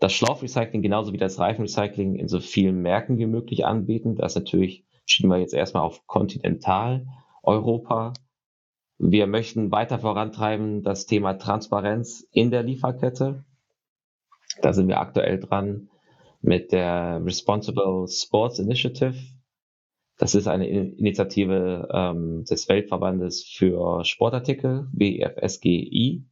das 0.00 0.14
Schlaufrecycling 0.14 0.80
genauso 0.80 1.12
wie 1.12 1.18
das 1.18 1.38
Reifenrecycling 1.38 2.14
in 2.14 2.28
so 2.28 2.40
vielen 2.40 2.80
Märkten 2.80 3.18
wie 3.18 3.26
möglich 3.26 3.66
anbieten. 3.66 4.16
Das 4.16 4.34
natürlich 4.34 4.86
schieben 5.04 5.30
wir 5.30 5.38
jetzt 5.38 5.52
erstmal 5.52 5.82
auf 5.82 6.06
Kontinentaleuropa. 6.06 8.14
Wir 8.96 9.26
möchten 9.26 9.72
weiter 9.72 9.98
vorantreiben 9.98 10.82
das 10.82 11.04
Thema 11.04 11.34
Transparenz 11.34 12.26
in 12.32 12.50
der 12.50 12.62
Lieferkette. 12.62 13.44
Da 14.62 14.72
sind 14.72 14.88
wir 14.88 15.00
aktuell 15.00 15.38
dran 15.38 15.90
mit 16.40 16.72
der 16.72 17.22
Responsible 17.22 18.08
Sports 18.08 18.58
Initiative. 18.58 19.33
Das 20.16 20.34
ist 20.34 20.46
eine 20.46 20.68
Initiative 20.68 21.88
ähm, 21.92 22.44
des 22.44 22.68
Weltverbandes 22.68 23.44
für 23.44 24.04
Sportartikel, 24.04 24.88
WFSGI, 24.92 26.24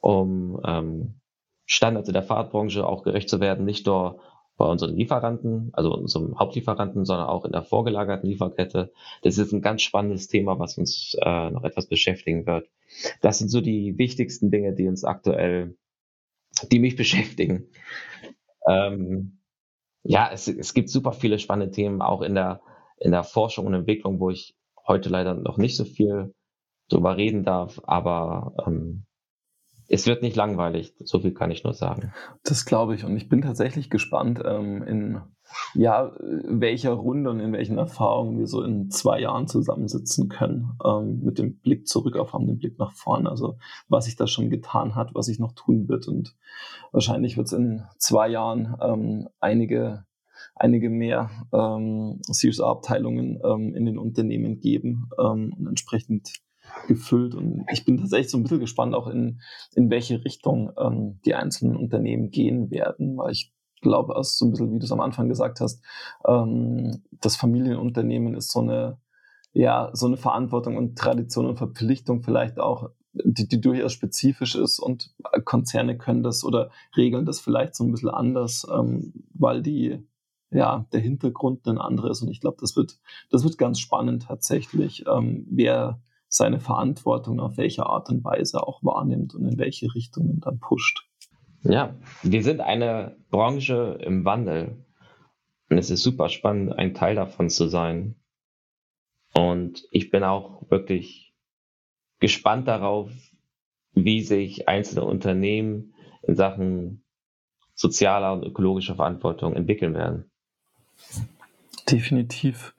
um 0.00 0.60
ähm, 0.64 1.20
Standards 1.64 2.08
in 2.08 2.12
der 2.14 2.22
Fahrradbranche 2.22 2.86
auch 2.86 3.02
gerecht 3.02 3.30
zu 3.30 3.40
werden, 3.40 3.64
nicht 3.64 3.86
nur 3.86 4.20
bei 4.58 4.66
unseren 4.66 4.94
Lieferanten, 4.94 5.70
also 5.72 5.94
unserem 5.94 6.38
Hauptlieferanten, 6.38 7.06
sondern 7.06 7.26
auch 7.26 7.46
in 7.46 7.52
der 7.52 7.62
vorgelagerten 7.62 8.28
Lieferkette. 8.28 8.92
Das 9.22 9.38
ist 9.38 9.52
ein 9.52 9.62
ganz 9.62 9.82
spannendes 9.82 10.28
Thema, 10.28 10.58
was 10.58 10.76
uns 10.76 11.16
äh, 11.20 11.50
noch 11.50 11.64
etwas 11.64 11.86
beschäftigen 11.86 12.46
wird. 12.46 12.68
Das 13.22 13.38
sind 13.38 13.48
so 13.48 13.62
die 13.62 13.96
wichtigsten 13.96 14.50
Dinge, 14.50 14.74
die 14.74 14.86
uns 14.86 15.04
aktuell, 15.04 15.76
die 16.70 16.78
mich 16.78 16.96
beschäftigen. 16.96 17.68
Ähm, 18.68 19.38
ja, 20.02 20.30
es, 20.30 20.46
es 20.48 20.74
gibt 20.74 20.90
super 20.90 21.12
viele 21.12 21.38
spannende 21.38 21.72
Themen, 21.72 22.02
auch 22.02 22.22
in 22.22 22.34
der 22.34 22.60
in 23.02 23.12
der 23.12 23.24
Forschung 23.24 23.66
und 23.66 23.74
Entwicklung, 23.74 24.20
wo 24.20 24.30
ich 24.30 24.54
heute 24.86 25.08
leider 25.08 25.34
noch 25.34 25.58
nicht 25.58 25.76
so 25.76 25.84
viel 25.84 26.34
drüber 26.88 27.16
reden 27.16 27.44
darf, 27.44 27.80
aber 27.84 28.54
ähm, 28.66 29.04
es 29.88 30.06
wird 30.06 30.22
nicht 30.22 30.36
langweilig, 30.36 30.94
so 31.00 31.20
viel 31.20 31.34
kann 31.34 31.50
ich 31.50 31.64
nur 31.64 31.74
sagen. 31.74 32.12
Das 32.44 32.64
glaube 32.64 32.94
ich. 32.94 33.04
Und 33.04 33.16
ich 33.16 33.28
bin 33.28 33.42
tatsächlich 33.42 33.90
gespannt, 33.90 34.40
ähm, 34.44 34.82
in 34.82 35.20
ja, 35.74 36.12
welcher 36.18 36.92
Runde 36.92 37.28
und 37.28 37.40
in 37.40 37.52
welchen 37.52 37.76
Erfahrungen 37.76 38.38
wir 38.38 38.46
so 38.46 38.62
in 38.62 38.90
zwei 38.90 39.20
Jahren 39.20 39.48
zusammensitzen 39.48 40.30
können, 40.30 40.78
ähm, 40.84 41.20
mit 41.22 41.38
dem 41.38 41.58
Blick 41.58 41.86
zurück 41.86 42.16
auf 42.16 42.32
den 42.32 42.58
Blick 42.58 42.78
nach 42.78 42.92
vorne, 42.92 43.28
also 43.28 43.58
was 43.88 44.06
sich 44.06 44.16
da 44.16 44.26
schon 44.26 44.48
getan 44.48 44.94
hat, 44.94 45.14
was 45.14 45.26
sich 45.26 45.38
noch 45.38 45.52
tun 45.52 45.88
wird. 45.88 46.08
Und 46.08 46.34
wahrscheinlich 46.92 47.36
wird 47.36 47.48
es 47.48 47.52
in 47.52 47.82
zwei 47.98 48.28
Jahren 48.28 48.76
ähm, 48.80 49.28
einige 49.40 50.04
einige 50.54 50.90
mehr 50.90 51.30
ähm, 51.52 52.20
CSR-Abteilungen 52.30 53.40
ähm, 53.44 53.74
in 53.74 53.86
den 53.86 53.98
Unternehmen 53.98 54.60
geben 54.60 55.08
ähm, 55.18 55.54
und 55.58 55.66
entsprechend 55.66 56.32
gefüllt. 56.86 57.34
Und 57.34 57.64
ich 57.72 57.84
bin 57.84 57.98
tatsächlich 57.98 58.30
so 58.30 58.38
ein 58.38 58.42
bisschen 58.42 58.60
gespannt, 58.60 58.94
auch 58.94 59.08
in, 59.08 59.40
in 59.74 59.90
welche 59.90 60.24
Richtung 60.24 60.72
ähm, 60.78 61.20
die 61.24 61.34
einzelnen 61.34 61.76
Unternehmen 61.76 62.30
gehen 62.30 62.70
werden, 62.70 63.16
weil 63.16 63.32
ich 63.32 63.52
glaube, 63.80 64.16
also 64.16 64.30
so 64.32 64.46
ein 64.46 64.50
bisschen, 64.52 64.72
wie 64.72 64.78
du 64.78 64.84
es 64.84 64.92
am 64.92 65.00
Anfang 65.00 65.28
gesagt 65.28 65.60
hast, 65.60 65.82
ähm, 66.26 67.02
das 67.20 67.36
Familienunternehmen 67.36 68.34
ist 68.34 68.50
so 68.50 68.60
eine, 68.60 68.98
ja, 69.52 69.90
so 69.92 70.06
eine 70.06 70.16
Verantwortung 70.16 70.76
und 70.76 70.96
Tradition 70.96 71.46
und 71.46 71.58
Verpflichtung 71.58 72.22
vielleicht 72.22 72.58
auch, 72.58 72.90
die, 73.12 73.46
die 73.46 73.60
durchaus 73.60 73.92
spezifisch 73.92 74.54
ist 74.54 74.78
und 74.78 75.14
Konzerne 75.44 75.98
können 75.98 76.22
das 76.22 76.44
oder 76.44 76.70
regeln 76.96 77.26
das 77.26 77.40
vielleicht 77.40 77.74
so 77.74 77.84
ein 77.84 77.92
bisschen 77.92 78.08
anders, 78.08 78.66
ähm, 78.72 79.12
weil 79.34 79.62
die 79.62 80.06
ja, 80.52 80.86
der 80.92 81.00
Hintergrund 81.00 81.66
ein 81.66 81.78
anderes. 81.78 82.22
Und 82.22 82.30
ich 82.30 82.40
glaube, 82.40 82.58
das 82.60 82.76
wird, 82.76 82.98
das 83.30 83.44
wird 83.44 83.58
ganz 83.58 83.80
spannend 83.80 84.24
tatsächlich, 84.24 85.04
ähm, 85.06 85.46
wer 85.50 86.00
seine 86.28 86.60
Verantwortung 86.60 87.40
auf 87.40 87.56
welche 87.56 87.86
Art 87.86 88.08
und 88.08 88.24
Weise 88.24 88.66
auch 88.66 88.82
wahrnimmt 88.82 89.34
und 89.34 89.46
in 89.46 89.58
welche 89.58 89.94
Richtungen 89.94 90.40
dann 90.40 90.60
pusht. 90.60 91.08
Ja, 91.62 91.94
wir 92.22 92.42
sind 92.42 92.60
eine 92.60 93.16
Branche 93.30 93.98
im 94.02 94.24
Wandel. 94.24 94.84
Und 95.68 95.78
es 95.78 95.90
ist 95.90 96.02
super 96.02 96.28
spannend, 96.28 96.72
ein 96.72 96.94
Teil 96.94 97.14
davon 97.14 97.48
zu 97.48 97.68
sein. 97.68 98.16
Und 99.34 99.86
ich 99.90 100.10
bin 100.10 100.24
auch 100.24 100.70
wirklich 100.70 101.34
gespannt 102.18 102.68
darauf, 102.68 103.10
wie 103.92 104.22
sich 104.22 104.68
einzelne 104.68 105.04
Unternehmen 105.04 105.94
in 106.22 106.34
Sachen 106.34 107.04
sozialer 107.74 108.32
und 108.32 108.44
ökologischer 108.44 108.96
Verantwortung 108.96 109.54
entwickeln 109.54 109.94
werden. 109.94 110.31
Definitiv. 111.90 112.74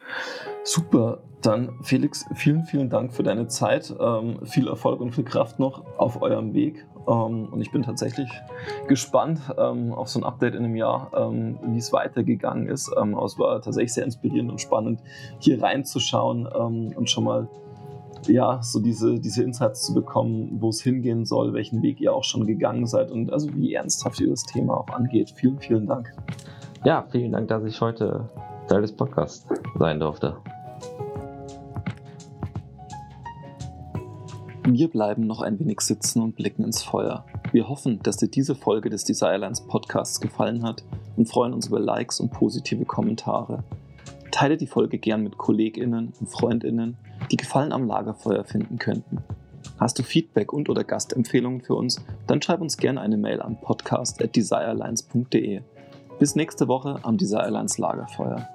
Super. 0.64 1.20
Dann 1.42 1.84
Felix, 1.84 2.26
vielen, 2.36 2.64
vielen 2.64 2.90
Dank 2.90 3.14
für 3.14 3.24
deine 3.24 3.48
Zeit. 3.48 3.94
Ähm, 4.00 4.40
viel 4.46 4.70
Erfolg 4.70 5.02
und 5.02 5.14
viel 5.14 5.26
Kraft 5.26 5.60
noch 5.60 5.84
auf 5.98 6.22
eurem 6.22 6.54
Weg. 6.54 6.86
Ähm, 7.06 7.50
und 7.52 7.62
ich 7.62 7.72
bin 7.72 7.84
tatsächlich 7.84 8.30
gespannt 8.88 9.42
ähm, 9.58 9.92
auf 9.92 10.08
so 10.08 10.20
ein 10.20 10.24
Update 10.24 10.56
in 10.56 10.64
einem 10.64 10.76
Jahr, 10.76 11.12
ähm, 11.16 11.60
wie 11.66 11.78
es 11.78 11.92
weitergegangen 11.92 12.68
ist. 12.68 12.92
Ähm, 12.98 13.18
es 13.18 13.38
war 13.38 13.62
tatsächlich 13.62 13.94
sehr 13.94 14.06
inspirierend 14.06 14.52
und 14.52 14.62
spannend, 14.62 15.02
hier 15.40 15.62
reinzuschauen 15.62 16.48
ähm, 16.56 16.94
und 16.96 17.10
schon 17.10 17.26
mal 17.26 17.50
ja, 18.28 18.62
so 18.64 18.80
diese, 18.80 19.20
diese 19.20 19.44
Insights 19.44 19.86
zu 19.86 19.94
bekommen, 19.94 20.62
wo 20.62 20.70
es 20.70 20.82
hingehen 20.82 21.26
soll, 21.26 21.54
welchen 21.54 21.82
Weg 21.82 22.00
ihr 22.00 22.14
auch 22.14 22.24
schon 22.24 22.48
gegangen 22.48 22.88
seid 22.88 23.12
und 23.12 23.34
also 23.34 23.50
wie 23.54 23.74
ernsthaft 23.74 24.22
ihr 24.22 24.30
das 24.30 24.44
Thema 24.44 24.78
auch 24.78 24.90
angeht. 24.90 25.34
Vielen, 25.36 25.60
vielen 25.60 25.88
Dank. 25.88 26.14
Ja, 26.86 27.08
vielen 27.10 27.32
Dank, 27.32 27.48
dass 27.48 27.64
ich 27.64 27.80
heute 27.80 28.28
Teil 28.68 28.82
des 28.82 28.92
Podcasts 28.92 29.48
sein 29.80 30.02
durfte. 30.02 30.36
Wir 34.68 34.90
bleiben 34.90 35.26
noch 35.26 35.42
ein 35.42 35.58
wenig 35.60 35.80
sitzen 35.80 36.22
und 36.22 36.36
blicken 36.36 36.66
ins 36.66 36.84
Feuer. 36.84 37.24
Wir 37.54 37.70
hoffen, 37.70 38.02
dass 38.04 38.18
dir 38.18 38.28
diese 38.28 38.54
Folge 38.54 38.90
des 38.90 39.06
Desirelines 39.06 39.62
Podcasts 39.62 40.20
gefallen 40.20 40.64
hat 40.64 40.84
und 41.16 41.30
freuen 41.30 41.54
uns 41.54 41.68
über 41.68 41.80
Likes 41.80 42.20
und 42.20 42.32
positive 42.32 42.84
Kommentare. 42.84 43.64
Teile 44.32 44.58
die 44.58 44.68
Folge 44.68 44.98
gern 44.98 45.24
mit 45.24 45.38
KollegInnen 45.38 46.12
und 46.20 46.28
FreundInnen, 46.28 46.98
die 47.32 47.38
Gefallen 47.38 47.72
am 47.72 47.88
Lagerfeuer 47.88 48.44
finden 48.44 48.78
könnten. 48.78 49.20
Hast 49.80 50.00
du 50.00 50.04
Feedback 50.04 50.52
und 50.52 50.68
oder 50.68 50.84
Gastempfehlungen 50.84 51.62
für 51.62 51.76
uns, 51.76 52.04
dann 52.28 52.42
schreib 52.42 52.60
uns 52.60 52.76
gerne 52.76 53.00
eine 53.00 53.16
Mail 53.16 53.42
an 53.42 53.62
podcast.desirelines.de. 53.62 55.62
Bis 56.20 56.36
nächste 56.36 56.68
Woche 56.68 57.00
am 57.02 57.18
Desirelines 57.18 57.78
Lagerfeuer. 57.78 58.48